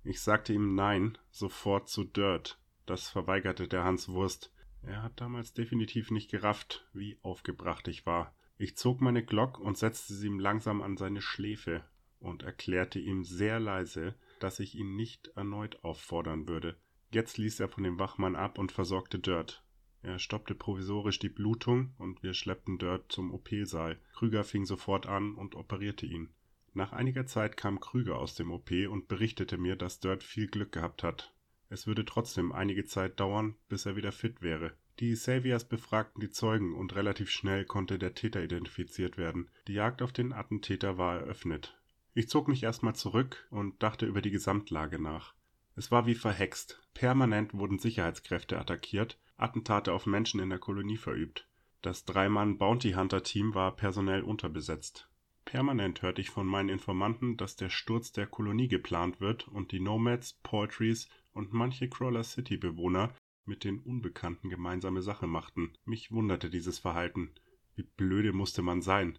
Ich 0.04 0.20
sagte 0.20 0.52
ihm 0.52 0.74
Nein, 0.74 1.16
sofort 1.30 1.88
zu 1.88 2.04
Dirt. 2.04 2.60
Das 2.84 3.08
verweigerte 3.08 3.66
der 3.66 3.84
Hans 3.84 4.10
Wurst. 4.10 4.52
Er 4.82 5.02
hat 5.02 5.18
damals 5.18 5.54
definitiv 5.54 6.10
nicht 6.10 6.30
gerafft, 6.30 6.86
wie 6.92 7.18
aufgebracht 7.22 7.88
ich 7.88 8.04
war. 8.04 8.34
Ich 8.58 8.76
zog 8.76 9.00
meine 9.00 9.24
Glock 9.24 9.58
und 9.58 9.78
setzte 9.78 10.12
sie 10.12 10.26
ihm 10.26 10.38
langsam 10.38 10.82
an 10.82 10.98
seine 10.98 11.22
Schläfe 11.22 11.82
und 12.20 12.42
erklärte 12.42 12.98
ihm 12.98 13.24
sehr 13.24 13.58
leise, 13.58 14.14
dass 14.40 14.60
ich 14.60 14.74
ihn 14.74 14.94
nicht 14.94 15.28
erneut 15.36 15.82
auffordern 15.84 16.48
würde. 16.48 16.76
Jetzt 17.10 17.38
ließ 17.38 17.60
er 17.60 17.68
von 17.68 17.82
dem 17.82 17.98
Wachmann 17.98 18.36
ab 18.36 18.58
und 18.58 18.72
versorgte 18.72 19.18
Dirt. 19.18 19.64
Er 20.02 20.18
stoppte 20.18 20.54
provisorisch 20.54 21.18
die 21.18 21.30
Blutung 21.30 21.94
und 21.96 22.22
wir 22.22 22.34
schleppten 22.34 22.76
Dirt 22.76 23.10
zum 23.10 23.32
OP-Saal. 23.32 23.98
Krüger 24.12 24.44
fing 24.44 24.66
sofort 24.66 25.06
an 25.06 25.34
und 25.34 25.54
operierte 25.54 26.04
ihn. 26.04 26.28
Nach 26.74 26.92
einiger 26.92 27.24
Zeit 27.24 27.56
kam 27.56 27.78
Krüger 27.78 28.18
aus 28.18 28.34
dem 28.34 28.50
OP 28.50 28.70
und 28.90 29.06
berichtete 29.06 29.58
mir, 29.58 29.76
dass 29.76 30.00
Dirt 30.00 30.24
viel 30.24 30.48
Glück 30.48 30.72
gehabt 30.72 31.04
hat. 31.04 31.32
Es 31.68 31.86
würde 31.86 32.04
trotzdem 32.04 32.52
einige 32.52 32.84
Zeit 32.84 33.20
dauern, 33.20 33.54
bis 33.68 33.86
er 33.86 33.94
wieder 33.96 34.12
fit 34.12 34.42
wäre. 34.42 34.72
Die 35.00 35.14
Saviors 35.14 35.68
befragten 35.68 36.20
die 36.20 36.30
Zeugen 36.30 36.74
und 36.74 36.94
relativ 36.94 37.30
schnell 37.30 37.64
konnte 37.64 37.98
der 37.98 38.14
Täter 38.14 38.42
identifiziert 38.42 39.16
werden. 39.16 39.50
Die 39.66 39.74
Jagd 39.74 40.02
auf 40.02 40.12
den 40.12 40.32
Attentäter 40.32 40.98
war 40.98 41.18
eröffnet. 41.18 41.80
Ich 42.12 42.28
zog 42.28 42.48
mich 42.48 42.62
erstmal 42.62 42.94
zurück 42.94 43.46
und 43.50 43.82
dachte 43.82 44.06
über 44.06 44.20
die 44.20 44.30
Gesamtlage 44.30 45.00
nach. 45.00 45.34
Es 45.76 45.90
war 45.90 46.06
wie 46.06 46.14
verhext. 46.14 46.80
Permanent 46.92 47.54
wurden 47.54 47.78
Sicherheitskräfte 47.78 48.58
attackiert, 48.58 49.18
Attentate 49.36 49.92
auf 49.92 50.06
Menschen 50.06 50.40
in 50.40 50.50
der 50.50 50.60
Kolonie 50.60 50.96
verübt. 50.96 51.48
Das 51.82 52.04
Drei-Mann-Bounty-Hunter-Team 52.04 53.54
war 53.54 53.74
personell 53.74 54.22
unterbesetzt. 54.22 55.08
Permanent 55.44 56.02
hörte 56.02 56.20
ich 56.20 56.30
von 56.30 56.46
meinen 56.46 56.68
Informanten, 56.68 57.36
dass 57.36 57.56
der 57.56 57.68
Sturz 57.68 58.12
der 58.12 58.26
Kolonie 58.26 58.68
geplant 58.68 59.20
wird 59.20 59.48
und 59.48 59.72
die 59.72 59.80
Nomads, 59.80 60.34
Poultries 60.42 61.08
und 61.32 61.52
manche 61.52 61.88
Crawler 61.88 62.24
City-Bewohner 62.24 63.14
mit 63.44 63.64
den 63.64 63.78
Unbekannten 63.80 64.48
gemeinsame 64.48 65.02
Sache 65.02 65.26
machten. 65.26 65.72
Mich 65.84 66.10
wunderte 66.10 66.50
dieses 66.50 66.78
Verhalten. 66.78 67.30
Wie 67.74 67.82
blöde 67.82 68.32
musste 68.32 68.62
man 68.62 68.82
sein. 68.82 69.18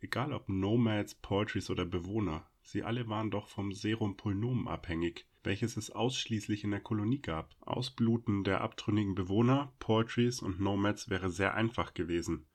Egal 0.00 0.32
ob 0.32 0.48
Nomads, 0.48 1.14
Poultries 1.14 1.70
oder 1.70 1.84
Bewohner, 1.84 2.48
sie 2.62 2.82
alle 2.82 3.08
waren 3.08 3.30
doch 3.30 3.48
vom 3.48 3.72
Serum 3.72 4.16
Pulnomen 4.16 4.68
abhängig 4.68 5.26
welches 5.44 5.76
es 5.76 5.90
ausschließlich 5.90 6.64
in 6.64 6.70
der 6.70 6.80
Kolonie 6.80 7.20
gab. 7.20 7.54
Ausbluten 7.60 8.44
der 8.44 8.60
abtrünnigen 8.60 9.14
Bewohner, 9.14 9.72
Poultries 9.78 10.40
und 10.40 10.60
Nomads 10.60 11.10
wäre 11.10 11.30
sehr 11.30 11.54
einfach 11.54 11.94
gewesen. 11.94 12.46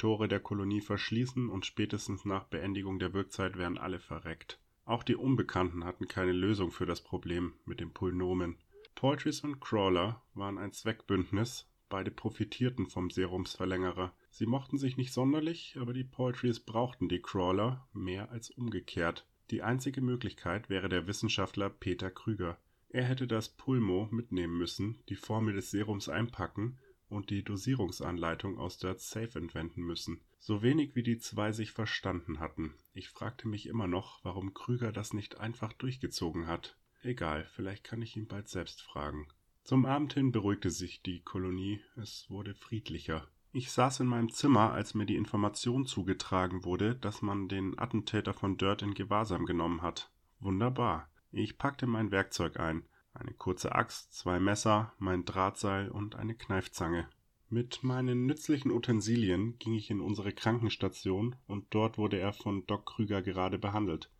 Tore 0.00 0.28
der 0.28 0.40
Kolonie 0.40 0.80
verschließen 0.80 1.50
und 1.50 1.66
spätestens 1.66 2.24
nach 2.24 2.44
Beendigung 2.44 2.98
der 2.98 3.12
Wirkzeit 3.12 3.58
wären 3.58 3.76
alle 3.76 4.00
verreckt. 4.00 4.58
Auch 4.86 5.02
die 5.02 5.14
Unbekannten 5.14 5.84
hatten 5.84 6.08
keine 6.08 6.32
Lösung 6.32 6.70
für 6.70 6.86
das 6.86 7.02
Problem 7.02 7.52
mit 7.66 7.80
dem 7.80 7.92
Pulnomen. 7.92 8.56
Poultries 8.94 9.40
und 9.40 9.60
Crawler 9.60 10.22
waren 10.32 10.56
ein 10.56 10.72
Zweckbündnis, 10.72 11.68
beide 11.90 12.10
profitierten 12.10 12.86
vom 12.86 13.10
Serumsverlängerer. 13.10 14.14
Sie 14.30 14.46
mochten 14.46 14.78
sich 14.78 14.96
nicht 14.96 15.12
sonderlich, 15.12 15.76
aber 15.78 15.92
die 15.92 16.04
Poultries 16.04 16.60
brauchten 16.60 17.10
die 17.10 17.20
Crawler 17.20 17.86
mehr 17.92 18.30
als 18.30 18.48
umgekehrt. 18.48 19.26
Die 19.50 19.62
einzige 19.62 20.00
Möglichkeit 20.00 20.70
wäre 20.70 20.88
der 20.88 21.08
Wissenschaftler 21.08 21.68
Peter 21.68 22.10
Krüger. 22.10 22.56
Er 22.88 23.04
hätte 23.04 23.26
das 23.26 23.50
Pulmo 23.50 24.08
mitnehmen 24.10 24.56
müssen, 24.56 25.02
die 25.10 25.16
Formel 25.16 25.52
des 25.52 25.70
Serums 25.70 26.08
einpacken 26.08 26.78
und 27.10 27.30
die 27.30 27.42
Dosierungsanleitung 27.42 28.58
aus 28.58 28.78
Dirt 28.78 29.00
Safe 29.00 29.38
entwenden 29.38 29.82
müssen. 29.82 30.20
So 30.38 30.62
wenig 30.62 30.94
wie 30.94 31.02
die 31.02 31.18
zwei 31.18 31.52
sich 31.52 31.72
verstanden 31.72 32.40
hatten. 32.40 32.74
Ich 32.92 33.08
fragte 33.08 33.48
mich 33.48 33.66
immer 33.66 33.86
noch, 33.86 34.24
warum 34.24 34.54
Krüger 34.54 34.92
das 34.92 35.12
nicht 35.12 35.38
einfach 35.38 35.72
durchgezogen 35.74 36.46
hat. 36.46 36.78
Egal, 37.02 37.46
vielleicht 37.54 37.84
kann 37.84 38.02
ich 38.02 38.16
ihn 38.16 38.26
bald 38.26 38.48
selbst 38.48 38.82
fragen. 38.82 39.28
Zum 39.64 39.84
Abend 39.84 40.14
hin 40.14 40.32
beruhigte 40.32 40.70
sich 40.70 41.02
die 41.02 41.20
Kolonie, 41.20 41.80
es 41.96 42.26
wurde 42.30 42.54
friedlicher. 42.54 43.28
Ich 43.52 43.72
saß 43.72 44.00
in 44.00 44.06
meinem 44.06 44.30
Zimmer, 44.30 44.72
als 44.72 44.94
mir 44.94 45.06
die 45.06 45.16
Information 45.16 45.84
zugetragen 45.84 46.64
wurde, 46.64 46.94
dass 46.94 47.20
man 47.20 47.48
den 47.48 47.78
Attentäter 47.78 48.32
von 48.32 48.56
Dirt 48.56 48.82
in 48.82 48.94
Gewahrsam 48.94 49.44
genommen 49.44 49.82
hat. 49.82 50.12
Wunderbar. 50.38 51.10
Ich 51.32 51.58
packte 51.58 51.86
mein 51.86 52.10
Werkzeug 52.10 52.58
ein. 52.58 52.84
Eine 53.12 53.32
kurze 53.34 53.74
Axt, 53.74 54.14
zwei 54.14 54.40
Messer, 54.40 54.92
mein 54.98 55.24
Drahtseil 55.24 55.90
und 55.90 56.14
eine 56.14 56.34
Kneifzange. 56.34 57.08
Mit 57.48 57.82
meinen 57.82 58.26
nützlichen 58.26 58.70
Utensilien 58.70 59.58
ging 59.58 59.74
ich 59.74 59.90
in 59.90 60.00
unsere 60.00 60.32
Krankenstation 60.32 61.34
und 61.48 61.66
dort 61.70 61.98
wurde 61.98 62.18
er 62.18 62.32
von 62.32 62.64
Doc 62.66 62.86
Krüger 62.86 63.22
gerade 63.22 63.58
behandelt. 63.58 64.10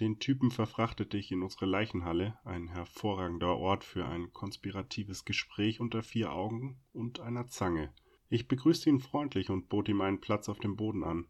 Den 0.00 0.20
Typen 0.20 0.50
verfrachtete 0.50 1.18
ich 1.18 1.32
in 1.32 1.42
unsere 1.42 1.66
Leichenhalle, 1.66 2.38
ein 2.44 2.68
hervorragender 2.68 3.56
Ort 3.56 3.84
für 3.84 4.06
ein 4.06 4.32
konspiratives 4.32 5.24
Gespräch 5.24 5.80
unter 5.80 6.02
vier 6.02 6.32
Augen 6.32 6.80
und 6.92 7.20
einer 7.20 7.48
Zange. 7.48 7.92
Ich 8.28 8.48
begrüßte 8.48 8.88
ihn 8.88 9.00
freundlich 9.00 9.50
und 9.50 9.68
bot 9.68 9.88
ihm 9.88 10.00
einen 10.00 10.20
Platz 10.20 10.48
auf 10.48 10.60
dem 10.60 10.76
Boden 10.76 11.04
an. 11.04 11.26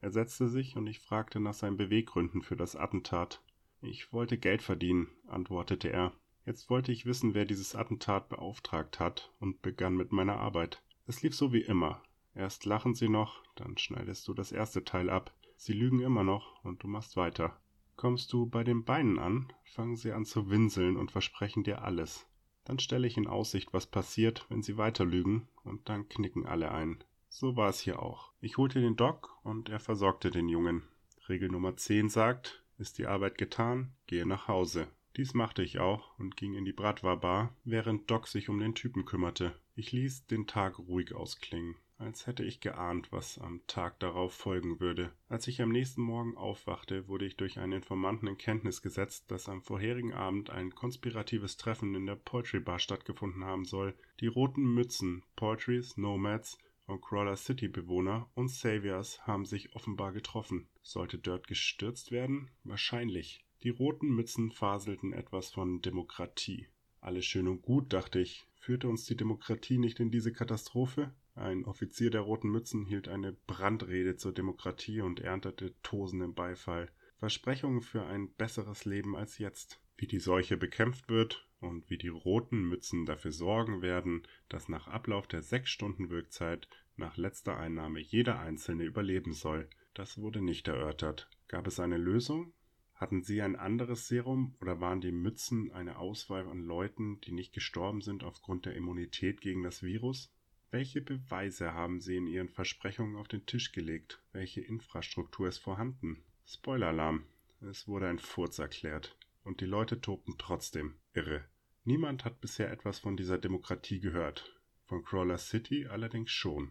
Er 0.00 0.10
setzte 0.10 0.48
sich 0.48 0.76
und 0.76 0.86
ich 0.88 0.98
fragte 0.98 1.40
nach 1.40 1.54
seinen 1.54 1.76
Beweggründen 1.76 2.42
für 2.42 2.56
das 2.56 2.76
Attentat. 2.76 3.40
Ich 3.80 4.12
wollte 4.12 4.36
Geld 4.36 4.62
verdienen, 4.62 5.08
antwortete 5.28 5.88
er. 5.88 6.12
Jetzt 6.44 6.70
wollte 6.70 6.90
ich 6.90 7.06
wissen, 7.06 7.34
wer 7.34 7.44
dieses 7.44 7.74
Attentat 7.74 8.28
beauftragt 8.28 8.98
hat 8.98 9.32
und 9.38 9.62
begann 9.62 9.96
mit 9.96 10.12
meiner 10.12 10.38
Arbeit. 10.38 10.82
Es 11.06 11.22
lief 11.22 11.34
so 11.34 11.52
wie 11.52 11.60
immer. 11.60 12.02
Erst 12.34 12.64
lachen 12.64 12.94
sie 12.94 13.08
noch, 13.08 13.42
dann 13.54 13.78
schneidest 13.78 14.26
du 14.26 14.34
das 14.34 14.52
erste 14.52 14.84
Teil 14.84 15.10
ab. 15.10 15.32
Sie 15.56 15.72
lügen 15.72 16.00
immer 16.00 16.24
noch 16.24 16.64
und 16.64 16.82
du 16.82 16.88
machst 16.88 17.16
weiter. 17.16 17.60
Kommst 17.96 18.32
du 18.32 18.46
bei 18.46 18.64
den 18.64 18.84
Beinen 18.84 19.18
an, 19.18 19.52
fangen 19.64 19.96
sie 19.96 20.12
an 20.12 20.24
zu 20.24 20.50
winseln 20.50 20.96
und 20.96 21.12
versprechen 21.12 21.62
dir 21.62 21.82
alles. 21.82 22.26
Dann 22.64 22.78
stelle 22.78 23.06
ich 23.06 23.16
in 23.16 23.26
Aussicht, 23.26 23.72
was 23.72 23.86
passiert, 23.86 24.46
wenn 24.48 24.62
sie 24.62 24.76
weiter 24.76 25.04
lügen, 25.04 25.48
und 25.62 25.88
dann 25.88 26.08
knicken 26.08 26.46
alle 26.46 26.72
ein. 26.72 27.04
So 27.28 27.56
war 27.56 27.68
es 27.68 27.80
hier 27.80 28.02
auch. 28.02 28.32
Ich 28.40 28.56
holte 28.56 28.80
den 28.80 28.96
Doc 28.96 29.30
und 29.42 29.68
er 29.68 29.80
versorgte 29.80 30.30
den 30.30 30.48
Jungen. 30.48 30.82
Regel 31.28 31.48
Nummer 31.48 31.76
10 31.76 32.08
sagt, 32.08 32.62
ist 32.78 32.98
die 32.98 33.06
Arbeit 33.06 33.38
getan, 33.38 33.92
gehe 34.06 34.26
nach 34.26 34.48
Hause. 34.48 34.88
Dies 35.16 35.34
machte 35.34 35.62
ich 35.62 35.78
auch 35.78 36.18
und 36.18 36.36
ging 36.36 36.54
in 36.54 36.64
die 36.64 36.72
Bratwa-Bar, 36.72 37.54
während 37.64 38.10
Doc 38.10 38.28
sich 38.28 38.48
um 38.48 38.58
den 38.58 38.74
Typen 38.74 39.04
kümmerte. 39.04 39.54
Ich 39.74 39.92
ließ 39.92 40.26
den 40.26 40.46
Tag 40.46 40.78
ruhig 40.78 41.14
ausklingen 41.14 41.76
als 42.02 42.26
hätte 42.26 42.44
ich 42.44 42.60
geahnt, 42.60 43.12
was 43.12 43.38
am 43.38 43.64
Tag 43.66 44.00
darauf 44.00 44.34
folgen 44.34 44.80
würde. 44.80 45.12
Als 45.28 45.46
ich 45.46 45.62
am 45.62 45.70
nächsten 45.70 46.02
Morgen 46.02 46.36
aufwachte, 46.36 47.06
wurde 47.08 47.24
ich 47.24 47.36
durch 47.36 47.58
einen 47.58 47.74
Informanten 47.74 48.26
in 48.26 48.36
Kenntnis 48.36 48.82
gesetzt, 48.82 49.30
dass 49.30 49.48
am 49.48 49.62
vorherigen 49.62 50.12
Abend 50.12 50.50
ein 50.50 50.74
konspiratives 50.74 51.56
Treffen 51.56 51.94
in 51.94 52.06
der 52.06 52.16
Poetry 52.16 52.60
Bar 52.60 52.80
stattgefunden 52.80 53.44
haben 53.44 53.64
soll. 53.64 53.94
Die 54.20 54.26
roten 54.26 54.74
Mützen, 54.74 55.22
Poetries, 55.36 55.96
Nomads 55.96 56.58
und 56.86 57.00
Crawler 57.00 57.36
City 57.36 57.68
Bewohner 57.68 58.28
und 58.34 58.48
Saviors 58.48 59.24
haben 59.26 59.46
sich 59.46 59.74
offenbar 59.76 60.12
getroffen. 60.12 60.68
Sollte 60.82 61.18
Dirt 61.18 61.46
gestürzt 61.46 62.10
werden? 62.10 62.50
Wahrscheinlich. 62.64 63.44
Die 63.62 63.70
roten 63.70 64.08
Mützen 64.08 64.50
faselten 64.50 65.12
etwas 65.12 65.50
von 65.50 65.80
Demokratie. 65.82 66.66
Alles 67.00 67.24
schön 67.24 67.46
und 67.46 67.62
gut, 67.62 67.92
dachte 67.92 68.18
ich. 68.18 68.44
Führte 68.58 68.88
uns 68.88 69.04
die 69.04 69.16
Demokratie 69.16 69.78
nicht 69.78 70.00
in 70.00 70.10
diese 70.10 70.32
Katastrophe? 70.32 71.14
Ein 71.36 71.64
Offizier 71.64 72.10
der 72.10 72.22
Roten 72.22 72.50
Mützen 72.50 72.84
hielt 72.84 73.06
eine 73.06 73.32
Brandrede 73.32 74.16
zur 74.16 74.32
Demokratie 74.32 75.00
und 75.00 75.20
erntete 75.20 75.74
tosenden 75.82 76.34
Beifall. 76.34 76.90
Versprechungen 77.18 77.82
für 77.82 78.04
ein 78.04 78.32
besseres 78.34 78.84
Leben 78.84 79.14
als 79.14 79.38
jetzt. 79.38 79.80
Wie 79.96 80.08
die 80.08 80.18
Seuche 80.18 80.56
bekämpft 80.56 81.08
wird 81.08 81.48
und 81.60 81.88
wie 81.88 81.98
die 81.98 82.08
Roten 82.08 82.68
Mützen 82.68 83.06
dafür 83.06 83.30
sorgen 83.30 83.80
werden, 83.80 84.26
dass 84.48 84.68
nach 84.68 84.88
Ablauf 84.88 85.28
der 85.28 85.42
sechs 85.42 85.70
Stunden 85.70 86.10
Wirkzeit 86.10 86.68
nach 86.96 87.16
letzter 87.16 87.56
Einnahme 87.58 88.00
jeder 88.00 88.40
Einzelne 88.40 88.82
überleben 88.82 89.32
soll, 89.32 89.70
das 89.94 90.18
wurde 90.18 90.42
nicht 90.42 90.66
erörtert. 90.66 91.30
Gab 91.46 91.68
es 91.68 91.78
eine 91.78 91.96
Lösung? 91.96 92.52
Hatten 93.02 93.24
sie 93.24 93.42
ein 93.42 93.56
anderes 93.56 94.06
Serum 94.06 94.54
oder 94.60 94.80
waren 94.80 95.00
die 95.00 95.10
Mützen 95.10 95.72
eine 95.72 95.98
Auswahl 95.98 96.46
an 96.46 96.60
Leuten, 96.60 97.20
die 97.22 97.32
nicht 97.32 97.52
gestorben 97.52 98.00
sind 98.00 98.22
aufgrund 98.22 98.64
der 98.64 98.76
Immunität 98.76 99.40
gegen 99.40 99.64
das 99.64 99.82
Virus? 99.82 100.32
Welche 100.70 101.00
Beweise 101.00 101.74
haben 101.74 102.00
Sie 102.00 102.16
in 102.16 102.28
Ihren 102.28 102.48
Versprechungen 102.48 103.16
auf 103.16 103.26
den 103.26 103.44
Tisch 103.44 103.72
gelegt? 103.72 104.22
Welche 104.30 104.60
Infrastruktur 104.60 105.48
ist 105.48 105.58
vorhanden? 105.58 106.22
Spoiler-Alarm. 106.46 107.24
Es 107.60 107.88
wurde 107.88 108.06
ein 108.06 108.20
Furz 108.20 108.60
erklärt. 108.60 109.16
Und 109.42 109.60
die 109.60 109.66
Leute 109.66 110.00
tobten 110.00 110.36
trotzdem. 110.38 110.94
Irre. 111.12 111.44
Niemand 111.82 112.24
hat 112.24 112.40
bisher 112.40 112.70
etwas 112.70 113.00
von 113.00 113.16
dieser 113.16 113.38
Demokratie 113.38 113.98
gehört. 113.98 114.60
Von 114.84 115.02
Crawler 115.02 115.38
City 115.38 115.88
allerdings 115.88 116.30
schon. 116.30 116.70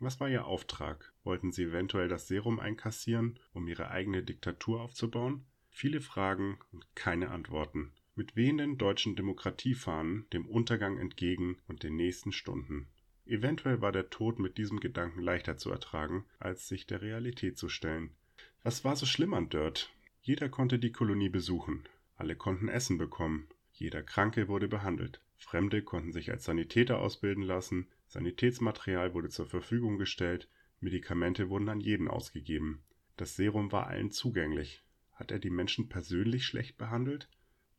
Was 0.00 0.18
war 0.18 0.28
Ihr 0.28 0.44
Auftrag? 0.44 1.12
Wollten 1.22 1.52
Sie 1.52 1.62
eventuell 1.62 2.08
das 2.08 2.26
Serum 2.26 2.58
einkassieren, 2.58 3.38
um 3.52 3.68
Ihre 3.68 3.92
eigene 3.92 4.24
Diktatur 4.24 4.80
aufzubauen? 4.80 5.46
Viele 5.80 6.00
Fragen 6.00 6.58
und 6.72 6.96
keine 6.96 7.30
Antworten. 7.30 7.92
Mit 8.16 8.34
wehenden 8.34 8.78
deutschen 8.78 9.14
Demokratiefahnen 9.14 10.28
dem 10.32 10.44
Untergang 10.44 10.98
entgegen 10.98 11.58
und 11.68 11.84
den 11.84 11.94
nächsten 11.94 12.32
Stunden. 12.32 12.88
Eventuell 13.26 13.80
war 13.80 13.92
der 13.92 14.10
Tod 14.10 14.40
mit 14.40 14.58
diesem 14.58 14.80
Gedanken 14.80 15.22
leichter 15.22 15.56
zu 15.56 15.70
ertragen, 15.70 16.24
als 16.40 16.66
sich 16.66 16.88
der 16.88 17.00
Realität 17.00 17.58
zu 17.58 17.68
stellen. 17.68 18.10
Was 18.64 18.84
war 18.84 18.96
so 18.96 19.06
schlimm 19.06 19.34
an 19.34 19.50
Dirt? 19.50 19.92
Jeder 20.20 20.48
konnte 20.48 20.80
die 20.80 20.90
Kolonie 20.90 21.28
besuchen. 21.28 21.84
Alle 22.16 22.34
konnten 22.34 22.68
Essen 22.68 22.98
bekommen. 22.98 23.46
Jeder 23.72 24.02
Kranke 24.02 24.48
wurde 24.48 24.66
behandelt. 24.66 25.20
Fremde 25.36 25.82
konnten 25.82 26.12
sich 26.12 26.32
als 26.32 26.42
Sanitäter 26.42 26.98
ausbilden 26.98 27.44
lassen. 27.44 27.86
Sanitätsmaterial 28.08 29.14
wurde 29.14 29.28
zur 29.28 29.46
Verfügung 29.46 29.96
gestellt. 29.96 30.48
Medikamente 30.80 31.48
wurden 31.50 31.68
an 31.68 31.78
jeden 31.78 32.08
ausgegeben. 32.08 32.82
Das 33.16 33.36
Serum 33.36 33.70
war 33.70 33.86
allen 33.86 34.10
zugänglich. 34.10 34.82
Hat 35.18 35.32
er 35.32 35.40
die 35.40 35.50
Menschen 35.50 35.88
persönlich 35.88 36.46
schlecht 36.46 36.78
behandelt? 36.78 37.28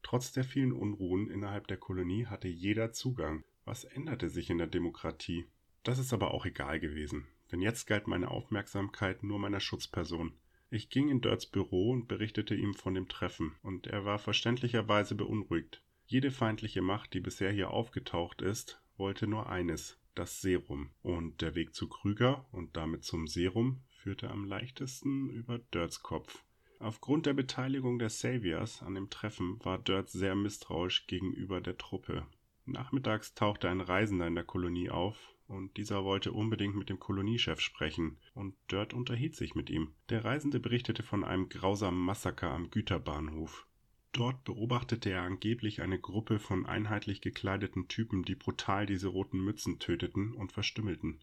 Trotz 0.03 0.33
der 0.33 0.43
vielen 0.43 0.73
Unruhen 0.73 1.29
innerhalb 1.29 1.67
der 1.67 1.77
Kolonie 1.77 2.25
hatte 2.25 2.49
jeder 2.49 2.91
Zugang. 2.91 3.45
Was 3.63 3.85
änderte 3.85 4.27
sich 4.27 4.49
in 4.49 4.57
der 4.57 4.67
Demokratie? 4.67 5.45
Das 5.83 5.99
ist 5.99 6.11
aber 6.11 6.33
auch 6.33 6.45
egal 6.45 6.81
gewesen, 6.81 7.27
denn 7.53 7.61
jetzt 7.61 7.85
galt 7.85 8.07
meine 8.07 8.29
Aufmerksamkeit 8.29 9.23
nur 9.23 9.39
meiner 9.39 9.61
Schutzperson. 9.61 10.33
Ich 10.69 10.89
ging 10.89 11.07
in 11.07 11.21
Dirts 11.21 11.45
Büro 11.45 11.91
und 11.91 12.09
berichtete 12.09 12.55
ihm 12.55 12.73
von 12.73 12.93
dem 12.93 13.07
Treffen, 13.07 13.55
und 13.61 13.87
er 13.87 14.03
war 14.03 14.19
verständlicherweise 14.19 15.15
beunruhigt. 15.15 15.81
Jede 16.07 16.31
feindliche 16.31 16.81
Macht, 16.81 17.13
die 17.13 17.21
bisher 17.21 17.53
hier 17.53 17.71
aufgetaucht 17.71 18.41
ist, 18.41 18.81
wollte 18.97 19.27
nur 19.27 19.47
eines, 19.49 19.97
das 20.13 20.41
Serum. 20.41 20.89
Und 21.01 21.41
der 21.41 21.55
Weg 21.55 21.73
zu 21.73 21.87
Krüger 21.87 22.45
und 22.51 22.75
damit 22.75 23.05
zum 23.05 23.27
Serum 23.27 23.81
führte 23.87 24.29
am 24.29 24.43
leichtesten 24.43 25.29
über 25.29 25.59
Dirts 25.59 26.03
Kopf. 26.03 26.43
Aufgrund 26.81 27.25
der 27.25 27.33
Beteiligung 27.33 27.99
der 27.99 28.09
Saviors 28.09 28.81
an 28.81 28.95
dem 28.95 29.09
Treffen 29.09 29.59
war 29.65 29.77
Dirt 29.77 30.09
sehr 30.09 30.33
misstrauisch 30.33 31.07
gegenüber 31.07 31.59
der 31.59 31.77
Truppe. 31.77 32.25
Nachmittags 32.65 33.35
tauchte 33.35 33.69
ein 33.69 33.81
Reisender 33.81 34.27
in 34.27 34.35
der 34.35 34.45
Kolonie 34.45 34.89
auf, 34.89 35.17
und 35.47 35.75
dieser 35.75 36.05
wollte 36.05 36.31
unbedingt 36.31 36.75
mit 36.75 36.89
dem 36.89 36.99
Koloniechef 36.99 37.59
sprechen, 37.59 38.17
und 38.33 38.55
Dirt 38.71 38.93
unterhielt 38.93 39.35
sich 39.35 39.55
mit 39.55 39.69
ihm. 39.69 39.93
Der 40.07 40.23
Reisende 40.23 40.61
berichtete 40.61 41.03
von 41.03 41.25
einem 41.25 41.49
grausamen 41.49 41.99
Massaker 41.99 42.51
am 42.51 42.71
Güterbahnhof. 42.71 43.67
Dort 44.13 44.43
beobachtete 44.45 45.09
er 45.09 45.23
angeblich 45.23 45.81
eine 45.81 45.99
Gruppe 45.99 46.39
von 46.39 46.65
einheitlich 46.65 47.19
gekleideten 47.19 47.89
Typen, 47.89 48.23
die 48.23 48.35
brutal 48.35 48.85
diese 48.85 49.09
roten 49.09 49.43
Mützen 49.43 49.79
töteten 49.79 50.33
und 50.33 50.53
verstümmelten. 50.53 51.19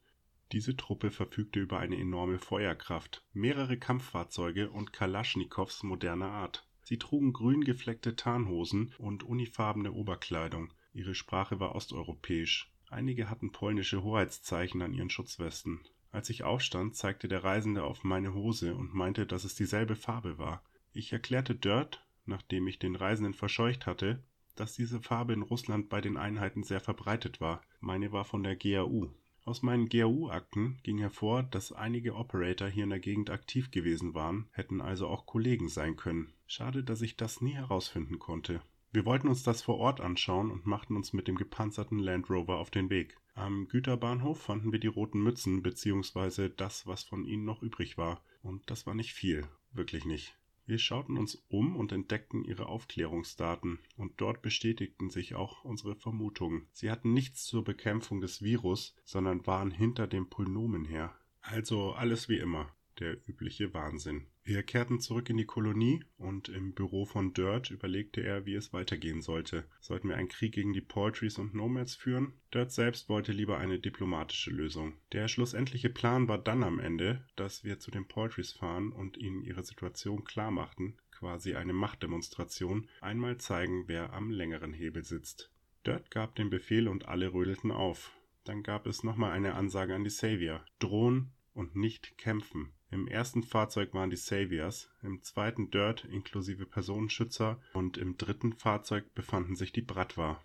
Diese 0.52 0.76
Truppe 0.76 1.10
verfügte 1.10 1.60
über 1.60 1.78
eine 1.78 1.96
enorme 1.96 2.38
Feuerkraft, 2.38 3.24
mehrere 3.32 3.78
Kampffahrzeuge 3.78 4.70
und 4.70 4.92
Kalaschnikows 4.92 5.82
moderner 5.82 6.30
Art. 6.30 6.66
Sie 6.82 6.98
trugen 6.98 7.32
grün 7.32 7.64
gefleckte 7.64 8.14
Tarnhosen 8.14 8.94
und 8.98 9.24
unifarbene 9.24 9.92
Oberkleidung 9.92 10.72
Ihre 10.96 11.14
Sprache 11.14 11.60
war 11.60 11.74
osteuropäisch. 11.74 12.72
Einige 12.88 13.28
hatten 13.28 13.52
polnische 13.52 14.02
Hoheitszeichen 14.02 14.80
an 14.80 14.94
ihren 14.94 15.10
Schutzwesten. 15.10 15.80
Als 16.10 16.30
ich 16.30 16.42
aufstand, 16.42 16.96
zeigte 16.96 17.28
der 17.28 17.44
Reisende 17.44 17.84
auf 17.84 18.02
meine 18.02 18.32
Hose 18.32 18.74
und 18.74 18.94
meinte, 18.94 19.26
dass 19.26 19.44
es 19.44 19.54
dieselbe 19.54 19.94
Farbe 19.94 20.38
war. 20.38 20.62
Ich 20.94 21.12
erklärte 21.12 21.54
Dirt, 21.54 22.02
nachdem 22.24 22.66
ich 22.66 22.78
den 22.78 22.96
Reisenden 22.96 23.34
verscheucht 23.34 23.84
hatte, 23.84 24.22
dass 24.54 24.72
diese 24.72 25.02
Farbe 25.02 25.34
in 25.34 25.42
Russland 25.42 25.90
bei 25.90 26.00
den 26.00 26.16
Einheiten 26.16 26.62
sehr 26.62 26.80
verbreitet 26.80 27.42
war. 27.42 27.60
Meine 27.80 28.10
war 28.12 28.24
von 28.24 28.42
der 28.42 28.56
GAU. 28.56 29.10
Aus 29.46 29.62
meinen 29.62 29.88
GAU-Akten 29.88 30.80
ging 30.82 30.98
hervor, 30.98 31.44
dass 31.44 31.70
einige 31.70 32.16
Operator 32.16 32.66
hier 32.66 32.82
in 32.82 32.90
der 32.90 32.98
Gegend 32.98 33.30
aktiv 33.30 33.70
gewesen 33.70 34.12
waren, 34.12 34.48
hätten 34.50 34.80
also 34.80 35.06
auch 35.06 35.24
Kollegen 35.24 35.68
sein 35.68 35.94
können. 35.94 36.32
Schade, 36.48 36.82
dass 36.82 37.00
ich 37.00 37.16
das 37.16 37.40
nie 37.40 37.54
herausfinden 37.54 38.18
konnte. 38.18 38.60
Wir 38.90 39.04
wollten 39.04 39.28
uns 39.28 39.44
das 39.44 39.62
vor 39.62 39.78
Ort 39.78 40.00
anschauen 40.00 40.50
und 40.50 40.66
machten 40.66 40.96
uns 40.96 41.12
mit 41.12 41.28
dem 41.28 41.36
gepanzerten 41.36 42.00
Land 42.00 42.28
Rover 42.28 42.58
auf 42.58 42.72
den 42.72 42.90
Weg. 42.90 43.18
Am 43.34 43.68
Güterbahnhof 43.68 44.42
fanden 44.42 44.72
wir 44.72 44.80
die 44.80 44.88
roten 44.88 45.22
Mützen 45.22 45.62
beziehungsweise 45.62 46.50
das, 46.50 46.88
was 46.88 47.04
von 47.04 47.24
ihnen 47.24 47.44
noch 47.44 47.62
übrig 47.62 47.96
war. 47.96 48.24
Und 48.42 48.68
das 48.68 48.84
war 48.84 48.94
nicht 48.94 49.12
viel, 49.12 49.46
wirklich 49.70 50.06
nicht. 50.06 50.36
Wir 50.66 50.78
schauten 50.78 51.16
uns 51.16 51.36
um 51.48 51.76
und 51.76 51.92
entdeckten 51.92 52.44
ihre 52.44 52.66
Aufklärungsdaten, 52.66 53.78
und 53.96 54.20
dort 54.20 54.42
bestätigten 54.42 55.10
sich 55.10 55.34
auch 55.34 55.64
unsere 55.64 55.94
Vermutungen. 55.94 56.66
Sie 56.72 56.90
hatten 56.90 57.12
nichts 57.12 57.44
zur 57.44 57.64
Bekämpfung 57.64 58.20
des 58.20 58.42
Virus, 58.42 58.94
sondern 59.04 59.46
waren 59.46 59.70
hinter 59.70 60.06
dem 60.06 60.28
Pulnomen 60.28 60.84
her. 60.84 61.14
Also 61.40 61.92
alles 61.92 62.28
wie 62.28 62.38
immer 62.38 62.75
der 63.00 63.16
übliche 63.28 63.74
Wahnsinn. 63.74 64.26
Wir 64.44 64.62
kehrten 64.62 65.00
zurück 65.00 65.28
in 65.28 65.36
die 65.36 65.44
Kolonie 65.44 66.04
und 66.18 66.48
im 66.48 66.72
Büro 66.72 67.04
von 67.04 67.34
Dirt 67.34 67.70
überlegte 67.70 68.20
er, 68.20 68.46
wie 68.46 68.54
es 68.54 68.72
weitergehen 68.72 69.20
sollte. 69.20 69.64
Sollten 69.80 70.08
wir 70.08 70.16
einen 70.16 70.28
Krieg 70.28 70.54
gegen 70.54 70.72
die 70.72 70.80
Poetries 70.80 71.38
und 71.38 71.54
Nomads 71.54 71.96
führen? 71.96 72.34
Dirt 72.54 72.70
selbst 72.70 73.08
wollte 73.08 73.32
lieber 73.32 73.58
eine 73.58 73.80
diplomatische 73.80 74.50
Lösung. 74.50 74.94
Der 75.12 75.26
schlussendliche 75.26 75.90
Plan 75.90 76.28
war 76.28 76.38
dann 76.38 76.62
am 76.62 76.78
Ende, 76.78 77.24
dass 77.34 77.64
wir 77.64 77.80
zu 77.80 77.90
den 77.90 78.06
Poetries 78.06 78.52
fahren 78.52 78.92
und 78.92 79.16
ihnen 79.16 79.42
ihre 79.42 79.64
Situation 79.64 80.24
klar 80.24 80.52
machten, 80.52 80.96
quasi 81.10 81.56
eine 81.56 81.72
Machtdemonstration, 81.72 82.88
einmal 83.00 83.38
zeigen, 83.38 83.88
wer 83.88 84.12
am 84.12 84.30
längeren 84.30 84.72
Hebel 84.72 85.02
sitzt. 85.02 85.50
Dirt 85.84 86.10
gab 86.10 86.36
den 86.36 86.50
Befehl 86.50 86.88
und 86.88 87.08
alle 87.08 87.32
rödelten 87.32 87.70
auf. 87.70 88.12
Dann 88.44 88.62
gab 88.62 88.86
es 88.86 89.02
nochmal 89.02 89.32
eine 89.32 89.54
Ansage 89.54 89.94
an 89.94 90.04
die 90.04 90.10
Savior. 90.10 90.64
Drohen 90.78 91.32
und 91.52 91.74
nicht 91.74 92.16
kämpfen. 92.16 92.75
Im 92.90 93.08
ersten 93.08 93.42
Fahrzeug 93.42 93.94
waren 93.94 94.10
die 94.10 94.16
Saviors, 94.16 94.90
im 95.02 95.22
zweiten 95.22 95.70
Dirt 95.70 96.04
inklusive 96.04 96.66
Personenschützer 96.66 97.60
und 97.72 97.98
im 97.98 98.16
dritten 98.16 98.52
Fahrzeug 98.52 99.12
befanden 99.14 99.56
sich 99.56 99.72
die 99.72 99.82
Bratwa. 99.82 100.40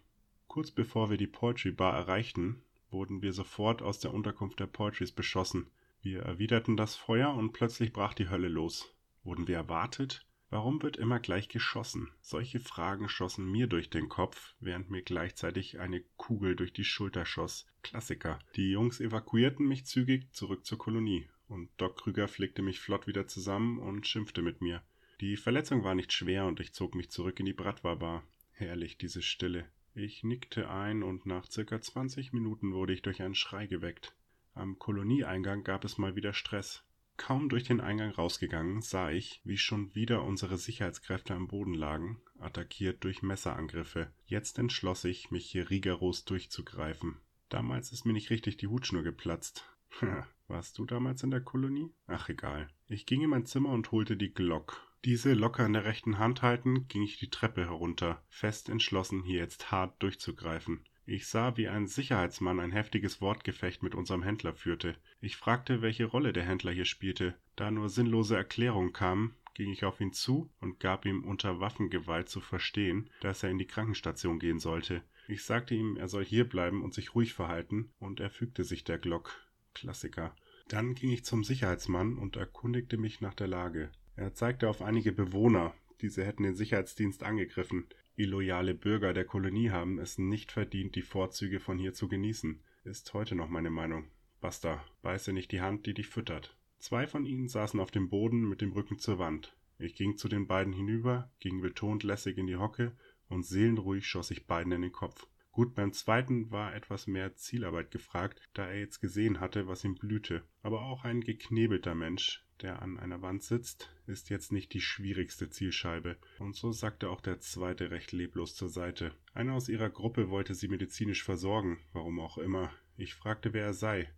Kurz 0.48 0.72
bevor 0.72 1.10
wir 1.10 1.18
die 1.18 1.28
Poetry 1.28 1.72
Bar 1.72 1.96
erreichten, 1.96 2.64
wurden 2.90 3.22
wir 3.22 3.32
sofort 3.32 3.82
aus 3.82 4.00
der 4.00 4.14
Unterkunft 4.14 4.60
der 4.60 4.66
Poetries 4.66 5.12
beschossen. 5.12 5.68
Wir 6.02 6.24
erwiderten 6.24 6.76
das 6.76 6.96
Feuer 6.96 7.34
und 7.34 7.54
plötzlich 7.54 7.94
brach 7.94 8.16
die 8.16 8.30
Hölle 8.30 8.50
los. 8.50 8.94
Wurden 9.24 9.48
wir 9.48 9.56
erwartet? 9.56 10.26
Warum 10.50 10.82
wird 10.82 10.98
immer 10.98 11.20
gleich 11.20 11.48
geschossen? 11.48 12.10
Solche 12.20 12.60
Fragen 12.60 13.08
schossen 13.08 13.50
mir 13.50 13.68
durch 13.68 13.90
den 13.90 14.10
Kopf, 14.10 14.56
während 14.60 14.90
mir 14.90 15.04
gleichzeitig 15.04 15.80
eine 15.80 16.02
Kugel 16.18 16.58
durch 16.58 16.74
die 16.74 16.84
Schulter 16.84 17.26
schoss. 17.26 17.68
Klassiker. 17.84 18.40
Die 18.58 18.72
Jungs 18.72 19.00
evakuierten 19.00 19.66
mich 19.66 19.86
zügig 19.86 20.34
zurück 20.34 20.66
zur 20.66 20.78
Kolonie, 20.78 21.30
und 21.52 21.70
Doc 21.78 21.98
Krüger 21.98 22.28
flickte 22.28 22.62
mich 22.62 22.80
flott 22.80 23.08
wieder 23.08 23.28
zusammen 23.28 23.78
und 23.80 24.08
schimpfte 24.08 24.42
mit 24.42 24.62
mir. 24.62 24.82
Die 25.20 25.38
Verletzung 25.38 25.84
war 25.84 25.94
nicht 25.94 26.14
schwer 26.14 26.46
und 26.46 26.60
ich 26.60 26.74
zog 26.74 26.96
mich 26.96 27.12
zurück 27.12 27.40
in 27.40 27.46
die 27.46 27.54
Bratwa-Bar. 27.54 28.24
Herrlich, 28.54 28.98
diese 28.98 29.22
Stille. 29.22 29.66
Ich 29.94 30.24
nickte 30.24 30.70
ein 30.70 31.04
und 31.04 31.26
nach 31.26 31.46
circa 31.52 31.82
20 31.82 32.32
Minuten 32.32 32.74
wurde 32.74 32.94
ich 32.94 33.02
durch 33.02 33.22
einen 33.22 33.36
Schrei 33.36 33.68
geweckt. 33.68 34.16
Am 34.54 34.80
Kolonieeingang 34.80 35.64
gab 35.64 35.84
es 35.84 35.98
mal 35.98 36.16
wieder 36.16 36.34
Stress. 36.34 36.84
Kaum 37.18 37.50
durch 37.50 37.64
den 37.66 37.82
Eingang 37.82 38.12
rausgegangen, 38.12 38.82
sah 38.82 39.12
ich, 39.12 39.42
wie 39.44 39.58
schon 39.58 39.94
wieder 39.94 40.24
unsere 40.24 40.58
Sicherheitskräfte 40.58 41.36
am 41.36 41.48
Boden 41.48 41.74
lagen, 41.74 42.22
attackiert 42.40 43.04
durch 43.04 43.22
Messerangriffe. 43.22 44.12
Jetzt 44.26 44.58
entschloss 44.58 45.04
ich, 45.04 45.30
mich 45.30 45.46
hier 45.46 45.70
rigoros 45.70 46.26
durchzugreifen. 46.26 47.18
Damals 47.50 47.92
ist 47.92 48.06
mir 48.06 48.14
nicht 48.14 48.30
richtig 48.30 48.58
die 48.58 48.68
Hutschnur 48.68 49.04
geplatzt. 49.04 49.66
Warst 50.52 50.78
du 50.78 50.86
damals 50.86 51.24
in 51.24 51.32
der 51.32 51.40
Kolonie? 51.40 51.94
Ach 52.08 52.28
egal. 52.28 52.68
Ich 52.90 53.06
ging 53.06 53.22
in 53.22 53.30
mein 53.30 53.46
Zimmer 53.46 53.70
und 53.70 53.90
holte 53.94 54.18
die 54.18 54.34
Glock. 54.34 54.86
Diese 55.06 55.34
locker 55.34 55.66
in 55.66 55.72
der 55.72 55.86
rechten 55.86 56.20
Hand 56.20 56.42
haltend, 56.42 56.90
ging 56.90 57.04
ich 57.04 57.18
die 57.18 57.30
Treppe 57.30 57.62
herunter, 57.62 58.22
fest 58.28 58.68
entschlossen, 58.68 59.24
hier 59.24 59.40
jetzt 59.40 59.72
hart 59.72 60.04
durchzugreifen. 60.04 60.82
Ich 61.06 61.28
sah, 61.28 61.56
wie 61.56 61.70
ein 61.70 61.88
Sicherheitsmann 61.88 62.60
ein 62.60 62.74
heftiges 62.74 63.22
Wortgefecht 63.22 63.82
mit 63.82 63.96
unserem 63.96 64.24
Händler 64.24 64.54
führte. 64.54 64.98
Ich 65.22 65.38
fragte, 65.38 65.82
welche 65.82 66.04
Rolle 66.04 66.34
der 66.34 66.44
Händler 66.44 66.74
hier 66.74 66.84
spielte. 66.84 67.34
Da 67.56 67.72
nur 67.72 67.88
sinnlose 67.88 68.36
Erklärungen 68.36 68.92
kamen, 68.92 69.36
ging 69.54 69.72
ich 69.72 69.86
auf 69.86 70.02
ihn 70.02 70.12
zu 70.12 70.52
und 70.60 70.82
gab 70.82 71.06
ihm 71.06 71.24
unter 71.24 71.62
Waffengewalt 71.62 72.28
zu 72.28 72.42
verstehen, 72.42 73.10
dass 73.22 73.42
er 73.42 73.52
in 73.52 73.58
die 73.58 73.68
Krankenstation 73.68 74.38
gehen 74.38 74.60
sollte. 74.60 75.02
Ich 75.30 75.44
sagte 75.44 75.76
ihm, 75.76 75.96
er 75.96 76.10
soll 76.10 76.26
hierbleiben 76.26 76.84
und 76.84 76.94
sich 76.94 77.16
ruhig 77.16 77.34
verhalten, 77.34 77.94
und 78.00 78.20
er 78.20 78.30
fügte 78.30 78.66
sich 78.66 78.84
der 78.84 78.98
Glock. 78.98 79.34
Klassiker. 79.74 80.36
Dann 80.72 80.96
ging 80.96 81.12
ich 81.12 81.26
zum 81.26 81.44
Sicherheitsmann 81.44 82.18
und 82.18 82.38
erkundigte 82.38 82.96
mich 82.96 83.20
nach 83.20 83.34
der 83.34 83.48
Lage. 83.48 83.92
Er 84.16 84.34
zeigte 84.34 84.70
auf 84.70 84.82
einige 84.82 85.12
Bewohner, 85.12 85.74
diese 86.00 86.24
hätten 86.24 86.44
den 86.44 86.56
Sicherheitsdienst 86.56 87.24
angegriffen. 87.24 87.88
Illoyale 88.16 88.74
Bürger 88.74 89.12
der 89.12 89.26
Kolonie 89.26 89.72
haben 89.72 90.00
es 90.00 90.18
nicht 90.18 90.50
verdient, 90.50 90.96
die 90.96 91.02
Vorzüge 91.02 91.60
von 91.60 91.78
hier 91.78 91.94
zu 91.94 92.08
genießen. 92.08 92.62
Ist 92.86 93.14
heute 93.14 93.36
noch 93.36 93.50
meine 93.50 93.70
Meinung. 93.70 94.06
Basta, 94.40 94.82
beiße 95.02 95.34
nicht 95.34 95.52
die 95.52 95.60
Hand, 95.60 95.88
die 95.88 95.94
dich 95.94 96.08
füttert. 96.08 96.56
Zwei 96.80 97.06
von 97.06 97.26
ihnen 97.26 97.50
saßen 97.50 97.82
auf 97.82 97.92
dem 97.92 98.08
Boden 98.08 98.48
mit 98.48 98.62
dem 98.62 98.72
Rücken 98.72 98.98
zur 98.98 99.20
Wand. 99.20 99.58
Ich 99.78 99.96
ging 99.96 100.16
zu 100.16 100.30
den 100.30 100.48
beiden 100.48 100.72
hinüber, 100.72 101.30
ging 101.42 101.60
betont 101.60 102.04
lässig 102.04 102.38
in 102.38 102.48
die 102.48 102.56
Hocke 102.56 102.94
und 103.28 103.46
seelenruhig 103.46 104.08
schoss 104.08 104.32
ich 104.32 104.48
beiden 104.48 104.72
in 104.72 104.84
den 104.84 104.94
Kopf. 104.94 105.28
Gut, 105.52 105.76
beim 105.76 105.92
zweiten 105.92 106.50
war 106.50 106.74
etwas 106.74 107.08
mehr 107.08 107.36
Zielarbeit 107.36 107.92
gefragt, 107.92 108.42
da 108.54 108.68
er 108.68 108.80
jetzt 108.80 109.02
gesehen 109.02 109.42
hatte, 109.42 109.68
was 109.68 109.84
ihm 109.84 109.96
blühte. 109.96 110.44
Aber 110.64 110.84
auch 110.84 111.04
ein 111.04 111.22
geknebelter 111.22 111.94
Mensch, 111.94 112.46
der 112.62 112.82
an 112.82 112.98
einer 112.98 113.22
Wand 113.22 113.44
sitzt, 113.44 113.94
ist 114.08 114.30
jetzt 114.30 114.54
nicht 114.54 114.74
die 114.74 114.82
schwierigste 114.82 115.50
Zielscheibe. 115.50 116.18
Und 116.40 116.56
so 116.56 116.72
sackte 116.72 117.10
auch 117.10 117.20
der 117.20 117.40
zweite 117.40 117.92
recht 117.92 118.14
leblos 118.14 118.56
zur 118.56 118.70
Seite. 118.70 119.14
Einer 119.34 119.54
aus 119.54 119.68
ihrer 119.68 119.90
Gruppe 119.90 120.30
wollte 120.30 120.56
sie 120.56 120.70
medizinisch 120.70 121.24
versorgen, 121.24 121.80
warum 121.92 122.20
auch 122.22 122.38
immer. 122.38 122.72
Ich 122.96 123.14
fragte, 123.14 123.54
wer 123.54 123.66
er 123.66 123.74
sei. 123.74 124.10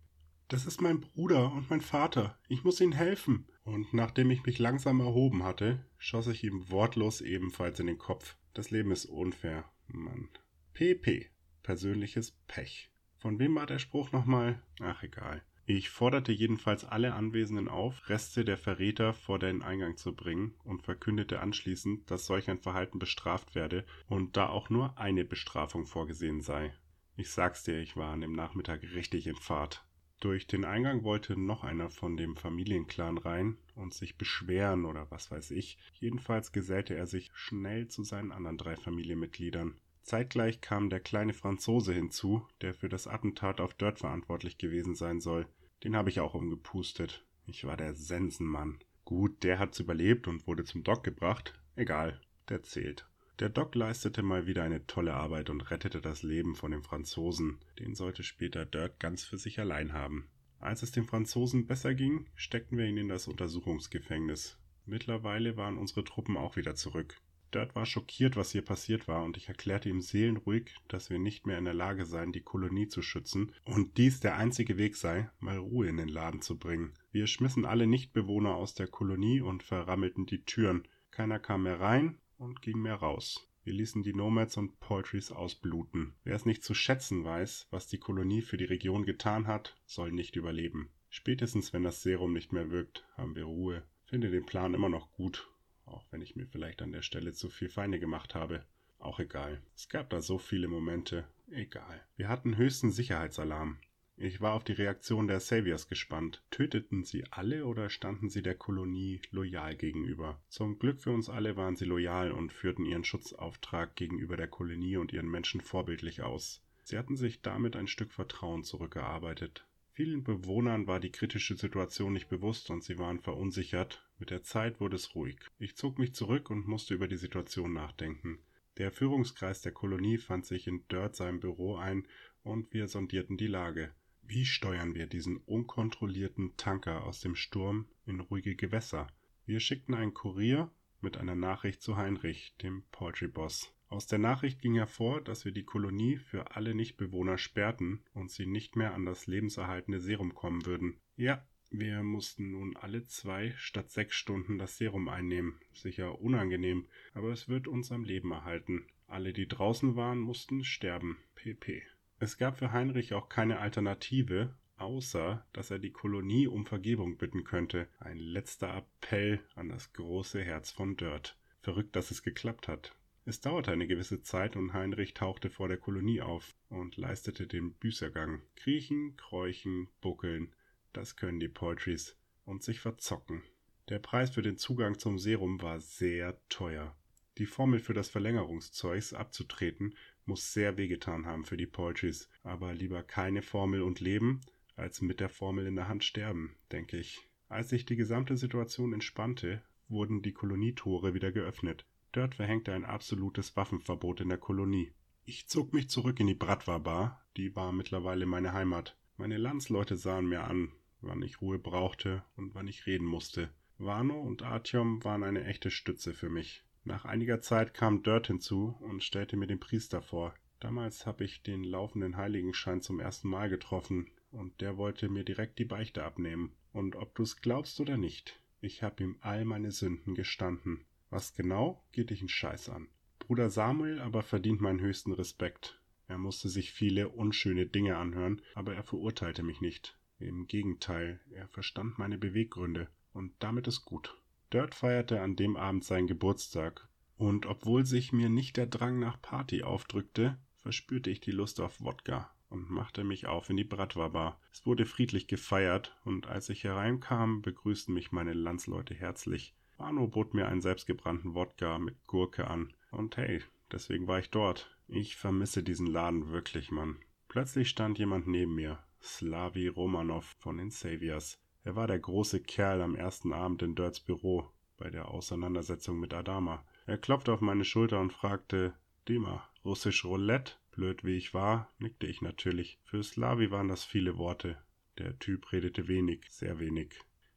Das 0.48 0.66
ist 0.66 0.80
mein 0.80 1.00
Bruder 1.00 1.52
und 1.52 1.70
mein 1.70 1.80
Vater. 1.80 2.38
Ich 2.48 2.62
muss 2.62 2.80
ihnen 2.80 2.92
helfen. 2.92 3.48
Und 3.64 3.94
nachdem 3.94 4.30
ich 4.30 4.44
mich 4.44 4.58
langsam 4.58 5.00
erhoben 5.00 5.42
hatte, 5.42 5.84
schoss 5.96 6.26
ich 6.26 6.44
ihm 6.44 6.70
wortlos 6.70 7.22
ebenfalls 7.22 7.80
in 7.80 7.86
den 7.86 7.98
Kopf. 7.98 8.36
Das 8.52 8.70
Leben 8.70 8.92
ist 8.92 9.06
unfair. 9.06 9.64
Mann. 9.88 10.28
PP. 10.74 11.30
Persönliches 11.62 12.32
Pech. 12.48 12.90
Von 13.18 13.38
wem 13.38 13.54
war 13.54 13.64
der 13.64 13.78
Spruch 13.78 14.10
nochmal? 14.10 14.60
Ach 14.80 15.04
egal. 15.04 15.40
Ich 15.66 15.88
forderte 15.88 16.32
jedenfalls 16.32 16.84
alle 16.84 17.14
Anwesenden 17.14 17.68
auf, 17.68 18.08
Reste 18.08 18.44
der 18.44 18.58
Verräter 18.58 19.14
vor 19.14 19.38
den 19.38 19.62
Eingang 19.62 19.96
zu 19.96 20.16
bringen 20.16 20.56
und 20.64 20.82
verkündete 20.82 21.38
anschließend, 21.38 22.10
dass 22.10 22.26
solch 22.26 22.50
ein 22.50 22.58
Verhalten 22.58 22.98
bestraft 22.98 23.54
werde 23.54 23.86
und 24.08 24.36
da 24.36 24.48
auch 24.48 24.68
nur 24.68 24.98
eine 24.98 25.24
Bestrafung 25.24 25.86
vorgesehen 25.86 26.40
sei. 26.40 26.74
Ich 27.14 27.30
sag's 27.30 27.62
dir, 27.62 27.78
ich 27.78 27.96
war 27.96 28.12
an 28.12 28.22
dem 28.22 28.32
Nachmittag 28.32 28.82
richtig 28.82 29.28
in 29.28 29.36
Fahrt. 29.36 29.86
Durch 30.18 30.48
den 30.48 30.64
Eingang 30.64 31.04
wollte 31.04 31.38
noch 31.38 31.62
einer 31.62 31.90
von 31.90 32.16
dem 32.16 32.34
Familienclan 32.34 33.18
rein 33.18 33.58
und 33.76 33.94
sich 33.94 34.18
beschweren 34.18 34.86
oder 34.86 35.08
was 35.12 35.30
weiß 35.30 35.52
ich. 35.52 35.78
Jedenfalls 36.00 36.50
gesellte 36.50 36.96
er 36.96 37.06
sich 37.06 37.30
schnell 37.32 37.86
zu 37.86 38.02
seinen 38.02 38.32
anderen 38.32 38.58
drei 38.58 38.74
Familienmitgliedern. 38.74 39.76
Zeitgleich 40.04 40.60
kam 40.60 40.90
der 40.90 41.00
kleine 41.00 41.32
Franzose 41.32 41.94
hinzu, 41.94 42.46
der 42.60 42.74
für 42.74 42.90
das 42.90 43.06
Attentat 43.06 43.58
auf 43.58 43.72
Dirt 43.72 44.00
verantwortlich 44.00 44.58
gewesen 44.58 44.94
sein 44.94 45.20
soll. 45.20 45.46
Den 45.82 45.96
habe 45.96 46.10
ich 46.10 46.20
auch 46.20 46.34
umgepustet. 46.34 47.24
Ich 47.46 47.64
war 47.64 47.78
der 47.78 47.94
Sensenmann. 47.94 48.78
Gut, 49.06 49.42
der 49.42 49.58
hat's 49.58 49.80
überlebt 49.80 50.28
und 50.28 50.46
wurde 50.46 50.64
zum 50.64 50.84
Doc 50.84 51.04
gebracht. 51.04 51.58
Egal, 51.74 52.20
der 52.50 52.62
zählt. 52.62 53.08
Der 53.38 53.48
Doc 53.48 53.74
leistete 53.74 54.22
mal 54.22 54.46
wieder 54.46 54.62
eine 54.62 54.86
tolle 54.86 55.14
Arbeit 55.14 55.48
und 55.48 55.70
rettete 55.70 56.02
das 56.02 56.22
Leben 56.22 56.54
von 56.54 56.70
dem 56.70 56.82
Franzosen. 56.82 57.58
Den 57.78 57.94
sollte 57.94 58.22
später 58.22 58.66
Dirt 58.66 59.00
ganz 59.00 59.24
für 59.24 59.38
sich 59.38 59.58
allein 59.58 59.94
haben. 59.94 60.28
Als 60.58 60.82
es 60.82 60.92
dem 60.92 61.06
Franzosen 61.06 61.66
besser 61.66 61.94
ging, 61.94 62.26
steckten 62.34 62.76
wir 62.76 62.84
ihn 62.84 62.98
in 62.98 63.08
das 63.08 63.26
Untersuchungsgefängnis. 63.26 64.58
Mittlerweile 64.84 65.56
waren 65.56 65.78
unsere 65.78 66.04
Truppen 66.04 66.36
auch 66.36 66.56
wieder 66.56 66.74
zurück. 66.74 67.16
Dirt 67.54 67.76
war 67.76 67.86
schockiert, 67.86 68.36
was 68.36 68.50
hier 68.50 68.62
passiert 68.62 69.06
war, 69.06 69.22
und 69.22 69.36
ich 69.36 69.48
erklärte 69.48 69.88
ihm 69.88 70.00
seelenruhig, 70.00 70.74
dass 70.88 71.08
wir 71.08 71.20
nicht 71.20 71.46
mehr 71.46 71.56
in 71.56 71.64
der 71.64 71.74
Lage 71.74 72.04
seien, 72.04 72.32
die 72.32 72.40
Kolonie 72.40 72.88
zu 72.88 73.00
schützen 73.00 73.52
und 73.64 73.96
dies 73.96 74.18
der 74.18 74.36
einzige 74.36 74.76
Weg 74.76 74.96
sei, 74.96 75.30
mal 75.38 75.58
Ruhe 75.58 75.86
in 75.86 75.96
den 75.96 76.08
Laden 76.08 76.42
zu 76.42 76.58
bringen. 76.58 76.94
Wir 77.12 77.28
schmissen 77.28 77.64
alle 77.64 77.86
Nichtbewohner 77.86 78.56
aus 78.56 78.74
der 78.74 78.88
Kolonie 78.88 79.40
und 79.40 79.62
verrammelten 79.62 80.26
die 80.26 80.42
Türen. 80.44 80.88
Keiner 81.12 81.38
kam 81.38 81.62
mehr 81.62 81.78
rein 81.78 82.18
und 82.38 82.60
ging 82.60 82.82
mehr 82.82 82.96
raus. 82.96 83.48
Wir 83.62 83.72
ließen 83.72 84.02
die 84.02 84.14
Nomads 84.14 84.56
und 84.56 84.80
Poultries 84.80 85.30
ausbluten. 85.30 86.14
Wer 86.24 86.34
es 86.34 86.46
nicht 86.46 86.64
zu 86.64 86.74
schätzen 86.74 87.24
weiß, 87.24 87.68
was 87.70 87.86
die 87.86 87.98
Kolonie 87.98 88.42
für 88.42 88.56
die 88.56 88.64
Region 88.64 89.04
getan 89.04 89.46
hat, 89.46 89.76
soll 89.86 90.10
nicht 90.10 90.34
überleben. 90.36 90.90
Spätestens 91.08 91.72
wenn 91.72 91.84
das 91.84 92.02
Serum 92.02 92.32
nicht 92.32 92.52
mehr 92.52 92.70
wirkt, 92.70 93.06
haben 93.16 93.36
wir 93.36 93.44
Ruhe. 93.44 93.84
Finde 94.06 94.30
den 94.30 94.44
Plan 94.44 94.74
immer 94.74 94.88
noch 94.88 95.12
gut 95.12 95.48
auch 95.86 96.06
wenn 96.10 96.22
ich 96.22 96.36
mir 96.36 96.46
vielleicht 96.46 96.82
an 96.82 96.92
der 96.92 97.02
Stelle 97.02 97.32
zu 97.32 97.50
viel 97.50 97.68
Feinde 97.68 97.98
gemacht 97.98 98.34
habe. 98.34 98.64
Auch 98.98 99.20
egal. 99.20 99.60
Es 99.74 99.88
gab 99.88 100.10
da 100.10 100.22
so 100.22 100.38
viele 100.38 100.68
Momente. 100.68 101.26
Egal. 101.50 102.06
Wir 102.16 102.28
hatten 102.28 102.56
höchsten 102.56 102.90
Sicherheitsalarm. 102.90 103.78
Ich 104.16 104.40
war 104.40 104.54
auf 104.54 104.62
die 104.62 104.72
Reaktion 104.72 105.26
der 105.26 105.40
Saviors 105.40 105.88
gespannt. 105.88 106.44
Töteten 106.50 107.02
sie 107.02 107.24
alle 107.32 107.66
oder 107.66 107.90
standen 107.90 108.30
sie 108.30 108.42
der 108.42 108.54
Kolonie 108.54 109.20
loyal 109.30 109.74
gegenüber? 109.76 110.40
Zum 110.48 110.78
Glück 110.78 111.00
für 111.00 111.10
uns 111.10 111.28
alle 111.28 111.56
waren 111.56 111.74
sie 111.74 111.84
loyal 111.84 112.30
und 112.30 112.52
führten 112.52 112.86
ihren 112.86 113.04
Schutzauftrag 113.04 113.96
gegenüber 113.96 114.36
der 114.36 114.46
Kolonie 114.46 114.96
und 114.96 115.12
ihren 115.12 115.28
Menschen 115.28 115.60
vorbildlich 115.60 116.22
aus. 116.22 116.62
Sie 116.84 116.96
hatten 116.96 117.16
sich 117.16 117.42
damit 117.42 117.74
ein 117.74 117.88
Stück 117.88 118.12
Vertrauen 118.12 118.62
zurückgearbeitet. 118.62 119.66
Vielen 119.90 120.22
Bewohnern 120.22 120.86
war 120.86 121.00
die 121.00 121.12
kritische 121.12 121.56
Situation 121.56 122.12
nicht 122.12 122.28
bewusst 122.28 122.70
und 122.70 122.84
sie 122.84 122.98
waren 122.98 123.20
verunsichert. 123.20 124.04
Mit 124.18 124.30
der 124.30 124.42
Zeit 124.42 124.80
wurde 124.80 124.96
es 124.96 125.14
ruhig. 125.14 125.38
Ich 125.58 125.76
zog 125.76 125.98
mich 125.98 126.14
zurück 126.14 126.50
und 126.50 126.68
musste 126.68 126.94
über 126.94 127.08
die 127.08 127.16
Situation 127.16 127.72
nachdenken. 127.72 128.38
Der 128.78 128.90
Führungskreis 128.90 129.60
der 129.60 129.72
Kolonie 129.72 130.18
fand 130.18 130.46
sich 130.46 130.66
in 130.66 130.86
Dirt 130.88 131.14
seinem 131.14 131.40
Büro 131.40 131.76
ein 131.76 132.06
und 132.42 132.72
wir 132.72 132.88
sondierten 132.88 133.36
die 133.36 133.46
Lage. 133.46 133.94
Wie 134.22 134.44
steuern 134.44 134.94
wir 134.94 135.06
diesen 135.06 135.36
unkontrollierten 135.38 136.56
Tanker 136.56 137.04
aus 137.04 137.20
dem 137.20 137.36
Sturm 137.36 137.86
in 138.06 138.20
ruhige 138.20 138.56
Gewässer? 138.56 139.06
Wir 139.46 139.60
schickten 139.60 139.94
einen 139.94 140.14
Kurier 140.14 140.70
mit 141.00 141.18
einer 141.18 141.34
Nachricht 141.34 141.82
zu 141.82 141.96
Heinrich, 141.96 142.56
dem 142.62 142.84
Poultry 142.90 143.28
Boss. 143.28 143.74
Aus 143.88 144.06
der 144.06 144.18
Nachricht 144.18 144.60
ging 144.60 144.74
hervor, 144.74 145.20
dass 145.20 145.44
wir 145.44 145.52
die 145.52 145.64
Kolonie 145.64 146.16
für 146.16 146.56
alle 146.56 146.74
Nichtbewohner 146.74 147.38
sperrten 147.38 148.02
und 148.12 148.30
sie 148.30 148.46
nicht 148.46 148.74
mehr 148.74 148.94
an 148.94 149.04
das 149.04 149.26
lebenserhaltende 149.26 150.00
Serum 150.00 150.34
kommen 150.34 150.66
würden. 150.66 150.98
Ja, 151.16 151.46
wir 151.78 152.02
mussten 152.02 152.52
nun 152.52 152.76
alle 152.76 153.06
zwei 153.06 153.52
statt 153.56 153.90
sechs 153.90 154.14
Stunden 154.14 154.58
das 154.58 154.78
Serum 154.78 155.08
einnehmen. 155.08 155.60
Sicher 155.72 156.20
unangenehm, 156.20 156.86
aber 157.14 157.30
es 157.32 157.48
wird 157.48 157.66
uns 157.66 157.90
am 157.90 158.04
Leben 158.04 158.30
erhalten. 158.30 158.86
Alle, 159.08 159.32
die 159.32 159.48
draußen 159.48 159.96
waren, 159.96 160.20
mussten 160.20 160.62
sterben. 160.64 161.18
PP. 161.34 161.82
Es 162.20 162.38
gab 162.38 162.58
für 162.58 162.72
Heinrich 162.72 163.12
auch 163.12 163.28
keine 163.28 163.58
Alternative, 163.58 164.54
außer 164.76 165.44
dass 165.52 165.70
er 165.70 165.78
die 165.78 165.90
Kolonie 165.90 166.46
um 166.46 166.64
Vergebung 166.64 167.16
bitten 167.16 167.42
könnte. 167.42 167.88
Ein 167.98 168.18
letzter 168.18 168.74
Appell 168.74 169.40
an 169.56 169.68
das 169.68 169.92
große 169.92 170.42
Herz 170.42 170.70
von 170.70 170.96
Dirt. 170.96 171.36
Verrückt, 171.60 171.96
dass 171.96 172.10
es 172.10 172.22
geklappt 172.22 172.68
hat. 172.68 172.94
Es 173.24 173.40
dauerte 173.40 173.72
eine 173.72 173.86
gewisse 173.86 174.20
Zeit 174.22 174.54
und 174.54 174.74
Heinrich 174.74 175.14
tauchte 175.14 175.50
vor 175.50 175.66
der 175.66 175.78
Kolonie 175.78 176.20
auf 176.20 176.54
und 176.68 176.96
leistete 176.96 177.46
den 177.46 177.72
Büßergang. 177.72 178.42
Kriechen, 178.54 179.16
kräuchen, 179.16 179.88
buckeln, 180.00 180.54
das 180.96 181.16
können 181.16 181.40
die 181.40 181.48
Poultries 181.48 182.16
und 182.44 182.62
sich 182.62 182.80
verzocken. 182.80 183.42
Der 183.88 183.98
Preis 183.98 184.30
für 184.30 184.42
den 184.42 184.56
Zugang 184.56 184.98
zum 184.98 185.18
Serum 185.18 185.60
war 185.60 185.78
sehr 185.80 186.38
teuer. 186.48 186.96
Die 187.36 187.46
Formel 187.46 187.80
für 187.80 187.94
das 187.94 188.08
Verlängerungszeugs 188.08 189.12
abzutreten 189.12 189.94
muss 190.24 190.52
sehr 190.52 190.78
wehgetan 190.78 191.26
haben 191.26 191.44
für 191.44 191.56
die 191.56 191.66
Poultries, 191.66 192.30
aber 192.42 192.72
lieber 192.72 193.02
keine 193.02 193.42
Formel 193.42 193.82
und 193.82 194.00
leben, 194.00 194.40
als 194.76 195.02
mit 195.02 195.20
der 195.20 195.28
Formel 195.28 195.66
in 195.66 195.76
der 195.76 195.88
Hand 195.88 196.04
sterben, 196.04 196.56
denke 196.72 196.96
ich. 196.96 197.28
Als 197.48 197.68
sich 197.68 197.84
die 197.84 197.96
gesamte 197.96 198.36
Situation 198.36 198.92
entspannte, 198.92 199.62
wurden 199.88 200.22
die 200.22 200.32
Kolonietore 200.32 201.12
wieder 201.12 201.30
geöffnet. 201.30 201.84
Dort 202.12 202.36
verhängte 202.36 202.72
ein 202.72 202.84
absolutes 202.84 203.56
Waffenverbot 203.56 204.20
in 204.20 204.28
der 204.28 204.38
Kolonie. 204.38 204.92
Ich 205.24 205.48
zog 205.48 205.72
mich 205.72 205.88
zurück 205.90 206.20
in 206.20 206.26
die 206.26 206.34
Bratwa 206.34 206.78
Bar, 206.78 207.24
die 207.36 207.54
war 207.54 207.72
mittlerweile 207.72 208.26
meine 208.26 208.52
Heimat. 208.52 208.96
Meine 209.16 209.36
Landsleute 209.36 209.96
sahen 209.96 210.26
mir 210.26 210.44
an, 210.44 210.72
wann 211.06 211.22
ich 211.22 211.40
Ruhe 211.40 211.58
brauchte 211.58 212.22
und 212.36 212.54
wann 212.54 212.68
ich 212.68 212.86
reden 212.86 213.06
musste. 213.06 213.50
Wano 213.78 214.20
und 214.20 214.42
Artyom 214.42 215.02
waren 215.04 215.24
eine 215.24 215.44
echte 215.44 215.70
Stütze 215.70 216.14
für 216.14 216.28
mich. 216.28 216.62
Nach 216.84 217.04
einiger 217.04 217.40
Zeit 217.40 217.74
kam 217.74 218.02
Dirt 218.02 218.26
hinzu 218.26 218.76
und 218.80 219.02
stellte 219.02 219.36
mir 219.36 219.46
den 219.46 219.60
Priester 219.60 220.02
vor. 220.02 220.34
Damals 220.60 221.06
habe 221.06 221.24
ich 221.24 221.42
den 221.42 221.64
laufenden 221.64 222.16
Heiligenschein 222.16 222.80
zum 222.80 223.00
ersten 223.00 223.28
Mal 223.28 223.48
getroffen 223.48 224.10
und 224.30 224.60
der 224.60 224.76
wollte 224.76 225.08
mir 225.08 225.24
direkt 225.24 225.58
die 225.58 225.64
Beichte 225.64 226.04
abnehmen. 226.04 226.52
Und 226.72 226.96
ob 226.96 227.14
du's 227.14 227.40
glaubst 227.40 227.80
oder 227.80 227.96
nicht, 227.96 228.40
ich 228.60 228.82
hab 228.82 229.00
ihm 229.00 229.16
all 229.20 229.44
meine 229.44 229.70
Sünden 229.70 230.14
gestanden. 230.14 230.84
Was 231.10 231.34
genau, 231.34 231.84
geht 231.92 232.10
dich 232.10 232.20
einen 232.20 232.28
Scheiß 232.28 232.68
an. 232.68 232.88
Bruder 233.18 233.48
Samuel 233.48 234.00
aber 234.00 234.22
verdient 234.22 234.60
meinen 234.60 234.80
höchsten 234.80 235.12
Respekt. 235.12 235.80
Er 236.08 236.18
musste 236.18 236.48
sich 236.48 236.72
viele 236.72 237.08
unschöne 237.08 237.66
Dinge 237.66 237.96
anhören, 237.96 238.42
aber 238.54 238.74
er 238.74 238.82
verurteilte 238.82 239.42
mich 239.42 239.60
nicht. 239.60 239.96
Im 240.18 240.46
Gegenteil, 240.46 241.20
er 241.30 241.48
verstand 241.48 241.98
meine 241.98 242.18
Beweggründe, 242.18 242.88
und 243.12 243.32
damit 243.40 243.66
ist 243.66 243.84
gut. 243.84 244.16
Dirt 244.52 244.74
feierte 244.74 245.20
an 245.20 245.36
dem 245.36 245.56
Abend 245.56 245.84
seinen 245.84 246.06
Geburtstag, 246.06 246.88
und 247.16 247.46
obwohl 247.46 247.84
sich 247.84 248.12
mir 248.12 248.28
nicht 248.28 248.56
der 248.56 248.66
Drang 248.66 248.98
nach 248.98 249.20
Party 249.20 249.62
aufdrückte, 249.62 250.38
verspürte 250.56 251.10
ich 251.10 251.20
die 251.20 251.32
Lust 251.32 251.60
auf 251.60 251.80
Wodka 251.80 252.30
und 252.48 252.70
machte 252.70 253.04
mich 253.04 253.26
auf 253.26 253.50
in 253.50 253.56
die 253.56 253.64
Bratwa-Bar. 253.64 254.40
Es 254.52 254.64
wurde 254.64 254.86
friedlich 254.86 255.26
gefeiert, 255.26 255.96
und 256.04 256.26
als 256.26 256.48
ich 256.48 256.64
hereinkam, 256.64 257.42
begrüßten 257.42 257.92
mich 257.92 258.12
meine 258.12 258.32
Landsleute 258.32 258.94
herzlich. 258.94 259.54
Arno 259.76 260.06
bot 260.06 260.34
mir 260.34 260.46
einen 260.46 260.62
selbstgebrannten 260.62 261.34
Wodka 261.34 261.78
mit 261.78 262.06
Gurke 262.06 262.46
an, 262.48 262.72
und 262.92 263.16
hey, 263.16 263.42
deswegen 263.72 264.06
war 264.06 264.20
ich 264.20 264.30
dort. 264.30 264.70
Ich 264.86 265.16
vermisse 265.16 265.62
diesen 265.62 265.86
Laden 265.86 266.30
wirklich, 266.30 266.70
Mann. 266.70 266.98
Plötzlich 267.28 267.68
stand 267.68 267.98
jemand 267.98 268.28
neben 268.28 268.54
mir, 268.54 268.78
Slavi 269.04 269.68
Romanov 269.68 270.34
von 270.38 270.56
den 270.56 270.70
Saviors. 270.70 271.38
Er 271.62 271.76
war 271.76 271.86
der 271.86 271.98
große 271.98 272.40
Kerl 272.40 272.80
am 272.80 272.94
ersten 272.94 273.34
Abend 273.34 273.62
in 273.62 273.74
Dirts 273.74 274.00
Büro 274.00 274.48
bei 274.78 274.88
der 274.88 275.08
Auseinandersetzung 275.08 276.00
mit 276.00 276.14
Adama. 276.14 276.64
Er 276.86 276.96
klopfte 276.96 277.32
auf 277.32 277.42
meine 277.42 277.66
Schulter 277.66 278.00
und 278.00 278.14
fragte, 278.14 278.74
Dima, 279.06 279.46
russisch 279.62 280.04
Roulette? 280.04 280.54
Blöd 280.72 281.04
wie 281.04 281.16
ich 281.16 281.34
war, 281.34 281.70
nickte 281.78 282.06
ich 282.06 282.22
natürlich. 282.22 282.80
Für 282.82 283.02
Slavi 283.02 283.50
waren 283.50 283.68
das 283.68 283.84
viele 283.84 284.16
Worte. 284.16 284.56
Der 284.98 285.18
Typ 285.18 285.52
redete 285.52 285.86
wenig, 285.86 286.24
sehr 286.30 286.58
wenig. 286.58 286.94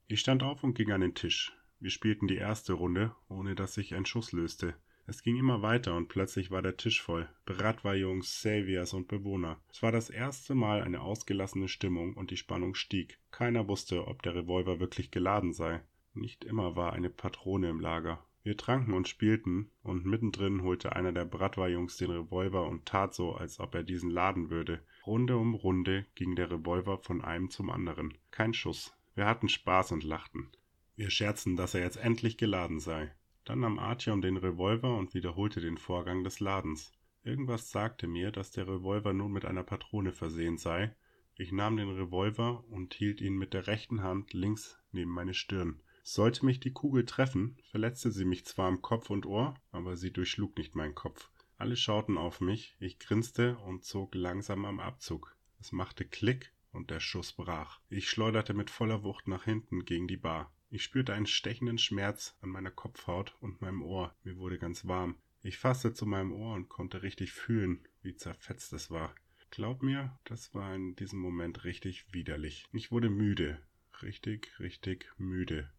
Ich 0.07 0.22
stand 0.22 0.43
auf 0.43 0.63
und 0.63 0.74
ging 0.74 0.91
an 0.91 1.01
den 1.01 1.15
Tisch. 1.15 1.53
Wir 1.80 1.91
spielten 1.91 2.28
die 2.28 2.38
erste 2.38 2.74
Runde, 2.74 3.13
ohne 3.28 3.55
dass 3.55 3.74
sich 3.74 3.93
ein 3.93 4.05
Schuss 4.05 4.32
löste. 4.32 4.74
Es 5.10 5.24
ging 5.24 5.38
immer 5.38 5.62
weiter 5.62 5.95
und 5.95 6.10
plötzlich 6.10 6.51
war 6.51 6.62
der 6.62 6.76
Tisch 6.76 7.01
voll. 7.01 7.30
Bratwa-Jungs, 7.45 8.41
Saviors 8.41 8.93
und 8.93 9.08
Bewohner. 9.08 9.58
Es 9.72 9.82
war 9.82 9.93
das 9.93 10.10
erste 10.10 10.53
Mal 10.53 10.82
eine 10.82 10.99
ausgelassene 10.99 11.70
Stimmung 11.70 12.14
und 12.16 12.30
die 12.30 12.36
Spannung 12.36 12.76
stieg. 12.76 13.18
Keiner 13.32 13.70
wusste, 13.70 14.05
ob 14.05 14.22
der 14.22 14.36
Revolver 14.36 14.82
wirklich 14.82 15.10
geladen 15.10 15.53
sei. 15.53 15.82
Nicht 16.14 16.43
immer 16.43 16.76
war 16.76 16.91
eine 16.91 17.10
Patrone 17.10 17.70
im 17.70 17.80
Lager. 17.80 18.22
Wir 18.43 18.58
tranken 18.58 18.93
und 18.93 19.08
spielten, 19.08 19.70
und 19.82 20.05
mittendrin 20.05 20.62
holte 20.62 20.93
einer 20.93 21.14
der 21.14 21.24
Bratwa-Jungs 21.24 21.95
den 21.95 22.12
Revolver 22.12 22.68
und 22.68 22.86
tat 22.86 23.14
so, 23.14 23.34
als 23.34 23.62
ob 23.62 23.76
er 23.76 23.84
diesen 23.84 24.10
laden 24.10 24.49
würde. 24.49 24.82
Runde 25.05 25.38
um 25.38 25.53
Runde 25.53 26.05
ging 26.16 26.36
der 26.36 26.51
Revolver 26.51 26.97
von 26.97 27.24
einem 27.24 27.49
zum 27.49 27.70
anderen. 27.70 28.14
Kein 28.32 28.53
Schuss. 28.53 28.93
Wir 29.16 29.26
hatten 29.26 29.47
Spaß 29.47 29.93
und 29.93 30.03
lachten. 30.03 30.49
Wir 30.97 31.10
scherzten, 31.10 31.55
dass 31.55 31.76
er 31.76 31.82
jetzt 31.82 31.97
endlich 31.97 32.38
geladen 32.38 32.82
sei. 32.82 33.12
Dann 33.48 33.62
nahm 33.62 33.80
Artyom 33.80 34.22
den 34.22 34.36
Revolver 34.36 34.98
und 34.98 35.14
wiederholte 35.14 35.62
den 35.62 35.78
Vorgang 35.78 36.26
des 36.26 36.41
Ladens. 36.41 36.91
Irgendwas 37.24 37.72
sagte 37.72 38.06
mir, 38.06 38.30
dass 38.30 38.52
der 38.52 38.68
Revolver 38.68 39.14
nun 39.14 39.32
mit 39.32 39.45
einer 39.45 39.64
Patrone 39.64 40.12
versehen 40.12 40.58
sei. 40.58 40.93
Ich 41.34 41.54
nahm 41.54 41.78
den 41.78 41.89
Revolver 41.89 42.66
und 42.70 42.93
hielt 42.93 43.22
ihn 43.22 43.38
mit 43.38 43.54
der 43.54 43.68
rechten 43.68 44.04
Hand 44.04 44.34
links 44.34 44.78
neben 44.91 45.12
meine 45.12 45.34
Stirn. 45.34 45.80
Sollte 46.04 46.45
mich 46.45 46.60
die 46.60 46.74
Kugel 46.74 47.06
treffen, 47.06 47.58
verletzte 47.72 48.12
sie 48.12 48.26
mich 48.26 48.43
zwar 48.43 48.68
am 48.68 48.82
Kopf 48.82 49.10
und 49.10 49.26
Ohr, 49.26 49.54
aber 49.72 49.95
sie 49.95 50.12
durchschlug 50.12 50.58
nicht 50.58 50.76
meinen 50.76 50.95
Kopf. 50.95 51.32
Alle 51.56 51.78
schauten 51.78 52.18
auf 52.18 52.41
mich, 52.41 52.76
ich 52.80 53.00
grinste 53.00 53.58
und 53.60 53.86
zog 53.86 54.14
langsam 54.14 54.66
am 54.66 54.82
Abzug. 54.82 55.38
Es 55.62 55.72
machte 55.72 56.04
Klick 56.04 56.54
und 56.74 56.91
der 56.91 57.00
Schuss 57.00 57.32
brach. 57.32 57.80
Ich 57.88 58.10
schleuderte 58.10 58.54
mit 58.54 58.70
voller 58.70 59.04
Wucht 59.04 59.30
nach 59.30 59.45
hinten 59.45 59.86
gegen 59.86 60.10
die 60.10 60.18
Bar. 60.18 60.52
Ich 60.70 60.84
spürte 60.84 61.13
einen 61.13 61.28
stechenden 61.28 61.78
Schmerz 61.78 62.36
an 62.41 62.49
meiner 62.49 62.72
Kopfhaut 62.72 63.36
und 63.39 63.61
meinem 63.61 63.82
Ohr. 63.82 64.13
Mir 64.24 64.38
wurde 64.38 64.57
ganz 64.57 64.86
warm. 64.86 65.15
Ich 65.41 65.57
fasste 65.57 65.93
zu 65.93 66.05
meinem 66.05 66.34
Ohr 66.34 66.55
und 66.55 66.68
konnte 66.68 67.03
richtig 67.03 67.32
fühlen, 67.32 67.88
wie 68.01 68.15
zerfetzt 68.15 68.74
es 68.74 68.91
war. 68.91 69.15
Glaub 69.49 69.82
mir, 69.82 70.20
das 70.26 70.53
war 70.53 70.76
in 70.76 70.95
diesem 70.97 71.20
Moment 71.20 71.63
richtig 71.63 72.13
widerlich. 72.13 72.65
Ich 72.74 72.91
wurde 72.91 73.09
müde. 73.09 73.61
Richtig, 74.01 74.59
richtig 74.59 75.09
müde. 75.18 75.70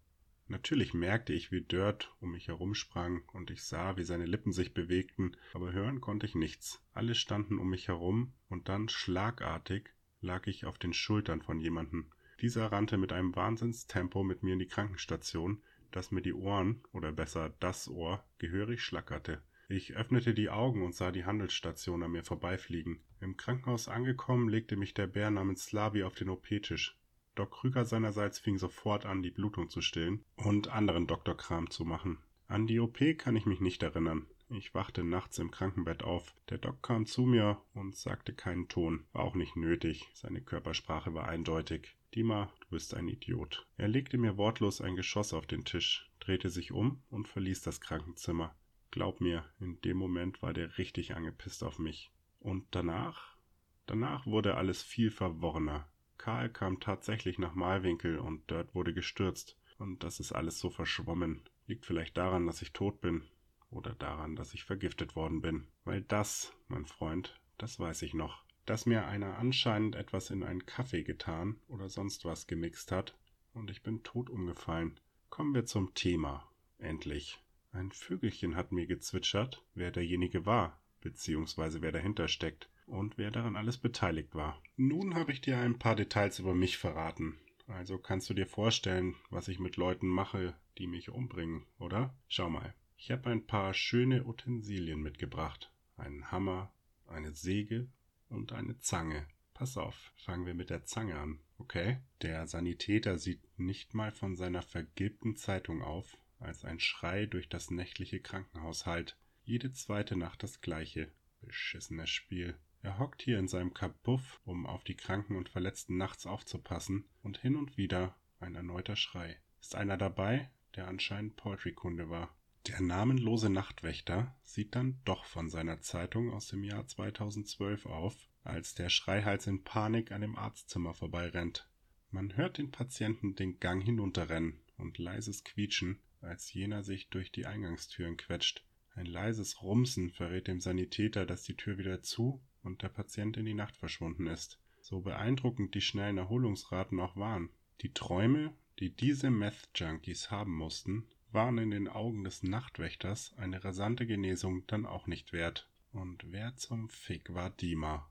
Natürlich 0.46 0.94
merkte 0.94 1.34
ich, 1.34 1.52
wie 1.52 1.60
Dirt 1.60 2.10
um 2.20 2.32
mich 2.32 2.48
herumsprang, 2.48 3.20
und 3.34 3.50
ich 3.50 3.62
sah, 3.62 3.98
wie 3.98 4.04
seine 4.04 4.24
Lippen 4.24 4.52
sich 4.52 4.72
bewegten, 4.72 5.36
aber 5.52 5.72
hören 5.72 6.00
konnte 6.00 6.24
ich 6.24 6.34
nichts. 6.34 6.82
Alle 6.94 7.14
standen 7.14 7.58
um 7.58 7.68
mich 7.68 7.88
herum, 7.88 8.32
und 8.48 8.70
dann 8.70 8.88
schlagartig 8.88 9.90
lag 10.22 10.46
ich 10.46 10.64
auf 10.64 10.78
den 10.78 10.94
Schultern 10.94 11.42
von 11.42 11.60
jemandem. 11.60 12.10
Dieser 12.40 12.70
rannte 12.70 12.98
mit 12.98 13.12
einem 13.12 13.34
Wahnsinnstempo 13.34 14.22
mit 14.22 14.42
mir 14.42 14.52
in 14.52 14.60
die 14.60 14.68
Krankenstation, 14.68 15.60
dass 15.90 16.12
mir 16.12 16.22
die 16.22 16.34
Ohren, 16.34 16.82
oder 16.92 17.10
besser 17.10 17.52
das 17.60 17.88
Ohr, 17.88 18.24
gehörig 18.38 18.82
schlackerte. 18.82 19.42
Ich 19.68 19.96
öffnete 19.96 20.32
die 20.34 20.48
Augen 20.48 20.82
und 20.82 20.94
sah 20.94 21.10
die 21.10 21.24
Handelsstation 21.24 22.02
an 22.02 22.12
mir 22.12 22.24
vorbeifliegen. 22.24 23.00
Im 23.20 23.36
Krankenhaus 23.36 23.88
angekommen, 23.88 24.48
legte 24.48 24.76
mich 24.76 24.94
der 24.94 25.06
Bär 25.08 25.30
namens 25.30 25.64
Slavi 25.64 26.04
auf 26.04 26.14
den 26.14 26.30
OP-Tisch. 26.30 26.96
Doc 27.34 27.50
Krüger 27.50 27.84
seinerseits 27.84 28.38
fing 28.38 28.56
sofort 28.56 29.04
an, 29.04 29.22
die 29.22 29.30
Blutung 29.30 29.68
zu 29.68 29.80
stillen 29.80 30.24
und 30.36 30.68
anderen 30.68 31.06
Doktorkram 31.06 31.70
zu 31.70 31.84
machen. 31.84 32.18
An 32.46 32.66
die 32.66 32.80
OP 32.80 32.98
kann 33.18 33.36
ich 33.36 33.46
mich 33.46 33.60
nicht 33.60 33.82
erinnern. 33.82 34.26
Ich 34.48 34.74
wachte 34.74 35.04
nachts 35.04 35.38
im 35.38 35.50
Krankenbett 35.50 36.02
auf. 36.02 36.34
Der 36.48 36.56
Doc 36.56 36.82
kam 36.82 37.04
zu 37.04 37.22
mir 37.22 37.60
und 37.74 37.94
sagte 37.94 38.32
keinen 38.32 38.68
Ton. 38.68 39.04
War 39.12 39.24
auch 39.24 39.34
nicht 39.34 39.56
nötig. 39.56 40.08
Seine 40.14 40.40
Körpersprache 40.40 41.12
war 41.12 41.28
eindeutig. 41.28 41.97
Dima, 42.14 42.50
du 42.60 42.68
bist 42.70 42.94
ein 42.94 43.06
Idiot. 43.06 43.66
Er 43.76 43.86
legte 43.86 44.16
mir 44.16 44.38
wortlos 44.38 44.80
ein 44.80 44.96
Geschoss 44.96 45.34
auf 45.34 45.46
den 45.46 45.66
Tisch, 45.66 46.10
drehte 46.20 46.48
sich 46.48 46.72
um 46.72 47.02
und 47.10 47.28
verließ 47.28 47.60
das 47.60 47.82
Krankenzimmer. 47.82 48.54
Glaub 48.90 49.20
mir, 49.20 49.44
in 49.60 49.78
dem 49.82 49.98
Moment 49.98 50.40
war 50.40 50.54
der 50.54 50.78
richtig 50.78 51.14
angepisst 51.14 51.62
auf 51.62 51.78
mich. 51.78 52.10
Und 52.40 52.64
danach? 52.70 53.36
Danach 53.84 54.26
wurde 54.26 54.56
alles 54.56 54.82
viel 54.82 55.10
verworrener. 55.10 55.86
Karl 56.16 56.48
kam 56.48 56.80
tatsächlich 56.80 57.38
nach 57.38 57.54
Malwinkel 57.54 58.18
und 58.18 58.50
Dirt 58.50 58.74
wurde 58.74 58.94
gestürzt. 58.94 59.58
Und 59.78 60.02
das 60.02 60.18
ist 60.18 60.32
alles 60.32 60.58
so 60.58 60.70
verschwommen. 60.70 61.42
Liegt 61.66 61.84
vielleicht 61.84 62.16
daran, 62.16 62.46
dass 62.46 62.62
ich 62.62 62.72
tot 62.72 63.02
bin. 63.02 63.22
Oder 63.70 63.94
daran, 63.94 64.34
dass 64.34 64.54
ich 64.54 64.64
vergiftet 64.64 65.14
worden 65.14 65.42
bin. 65.42 65.68
Weil 65.84 66.00
das, 66.00 66.54
mein 66.68 66.86
Freund, 66.86 67.38
das 67.58 67.78
weiß 67.78 68.00
ich 68.00 68.14
noch 68.14 68.47
dass 68.68 68.84
mir 68.84 69.06
einer 69.06 69.38
anscheinend 69.38 69.96
etwas 69.96 70.30
in 70.30 70.42
einen 70.42 70.66
Kaffee 70.66 71.02
getan 71.02 71.56
oder 71.68 71.88
sonst 71.88 72.24
was 72.24 72.46
gemixt 72.46 72.92
hat, 72.92 73.16
und 73.54 73.70
ich 73.70 73.82
bin 73.82 74.02
tot 74.02 74.28
umgefallen. 74.28 75.00
Kommen 75.30 75.54
wir 75.54 75.64
zum 75.64 75.94
Thema. 75.94 76.46
Endlich. 76.78 77.42
Ein 77.72 77.90
Vögelchen 77.92 78.56
hat 78.56 78.70
mir 78.70 78.86
gezwitschert, 78.86 79.64
wer 79.74 79.90
derjenige 79.90 80.44
war, 80.44 80.80
beziehungsweise 81.00 81.80
wer 81.80 81.92
dahinter 81.92 82.28
steckt 82.28 82.68
und 82.86 83.16
wer 83.16 83.30
daran 83.30 83.56
alles 83.56 83.78
beteiligt 83.78 84.34
war. 84.34 84.62
Nun 84.76 85.14
habe 85.14 85.32
ich 85.32 85.40
dir 85.40 85.58
ein 85.58 85.78
paar 85.78 85.96
Details 85.96 86.38
über 86.38 86.54
mich 86.54 86.76
verraten. 86.76 87.38
Also 87.66 87.98
kannst 87.98 88.28
du 88.28 88.34
dir 88.34 88.46
vorstellen, 88.46 89.14
was 89.30 89.48
ich 89.48 89.58
mit 89.58 89.76
Leuten 89.76 90.08
mache, 90.08 90.54
die 90.76 90.86
mich 90.86 91.08
umbringen, 91.08 91.66
oder? 91.78 92.14
Schau 92.28 92.50
mal. 92.50 92.74
Ich 92.96 93.10
habe 93.10 93.30
ein 93.30 93.46
paar 93.46 93.72
schöne 93.72 94.24
Utensilien 94.24 95.00
mitgebracht. 95.00 95.72
Einen 95.96 96.30
Hammer, 96.30 96.72
eine 97.06 97.32
Säge, 97.32 97.88
und 98.28 98.52
eine 98.52 98.78
Zange. 98.78 99.26
Pass 99.54 99.76
auf, 99.76 100.12
fangen 100.16 100.46
wir 100.46 100.54
mit 100.54 100.70
der 100.70 100.84
Zange 100.84 101.18
an, 101.18 101.40
okay? 101.58 101.98
Der 102.22 102.46
Sanitäter 102.46 103.18
sieht 103.18 103.58
nicht 103.58 103.94
mal 103.94 104.12
von 104.12 104.36
seiner 104.36 104.62
vergilbten 104.62 105.36
Zeitung 105.36 105.82
auf, 105.82 106.16
als 106.38 106.64
ein 106.64 106.78
Schrei 106.78 107.26
durch 107.26 107.48
das 107.48 107.70
nächtliche 107.70 108.20
Krankenhaus 108.20 108.86
hallt. 108.86 109.18
Jede 109.42 109.72
zweite 109.72 110.16
Nacht 110.16 110.42
das 110.42 110.60
gleiche. 110.60 111.10
Beschissenes 111.40 112.10
Spiel. 112.10 112.56
Er 112.82 112.98
hockt 112.98 113.22
hier 113.22 113.38
in 113.38 113.48
seinem 113.48 113.74
Kabuff, 113.74 114.40
um 114.44 114.66
auf 114.66 114.84
die 114.84 114.94
Kranken 114.94 115.36
und 115.36 115.48
Verletzten 115.48 115.96
nachts 115.96 116.26
aufzupassen, 116.26 117.08
und 117.22 117.38
hin 117.38 117.56
und 117.56 117.76
wieder 117.76 118.16
ein 118.40 118.54
erneuter 118.54 118.96
Schrei. 118.96 119.40
Ist 119.60 119.74
einer 119.74 119.96
dabei, 119.96 120.50
der 120.76 120.86
anscheinend 120.86 121.36
Poultry-Kunde 121.36 122.08
war. 122.08 122.36
Der 122.66 122.80
namenlose 122.82 123.48
Nachtwächter 123.48 124.36
sieht 124.44 124.74
dann 124.74 125.00
doch 125.04 125.24
von 125.24 125.48
seiner 125.48 125.80
Zeitung 125.80 126.32
aus 126.32 126.48
dem 126.48 126.64
Jahr 126.64 126.86
2012 126.86 127.86
auf, 127.86 128.28
als 128.42 128.74
der 128.74 128.90
Schreihals 128.90 129.46
in 129.46 129.64
Panik 129.64 130.12
an 130.12 130.20
dem 130.20 130.36
Arztzimmer 130.36 130.94
vorbeirennt. 130.94 131.68
Man 132.10 132.36
hört 132.36 132.58
den 132.58 132.70
Patienten 132.70 133.34
den 133.34 133.60
Gang 133.60 133.82
hinunterrennen 133.82 134.60
und 134.76 134.98
leises 134.98 135.44
Quietschen, 135.44 136.00
als 136.20 136.52
jener 136.52 136.82
sich 136.82 137.08
durch 137.08 137.30
die 137.30 137.46
Eingangstüren 137.46 138.16
quetscht. 138.16 138.64
Ein 138.94 139.06
leises 139.06 139.62
Rumsen 139.62 140.10
verrät 140.10 140.48
dem 140.48 140.60
Sanitäter, 140.60 141.26
dass 141.26 141.44
die 141.44 141.56
Tür 141.56 141.78
wieder 141.78 142.02
zu 142.02 142.42
und 142.62 142.82
der 142.82 142.88
Patient 142.88 143.36
in 143.36 143.44
die 143.44 143.54
Nacht 143.54 143.76
verschwunden 143.76 144.26
ist. 144.26 144.58
So 144.80 145.00
beeindruckend 145.00 145.74
die 145.74 145.80
schnellen 145.80 146.18
Erholungsraten 146.18 146.98
auch 146.98 147.16
waren. 147.16 147.50
Die 147.82 147.92
Träume, 147.92 148.54
die 148.78 148.90
diese 148.90 149.30
Meth-Junkies 149.30 150.30
haben 150.30 150.54
mussten, 150.54 151.06
waren 151.32 151.58
in 151.58 151.70
den 151.70 151.88
Augen 151.88 152.24
des 152.24 152.42
Nachtwächters 152.42 153.34
eine 153.36 153.64
rasante 153.64 154.06
Genesung 154.06 154.66
dann 154.66 154.86
auch 154.86 155.06
nicht 155.06 155.32
wert. 155.32 155.68
Und 155.92 156.30
wer 156.30 156.54
zum 156.56 156.88
Fick 156.88 157.34
war 157.34 157.50
Dima? 157.50 158.06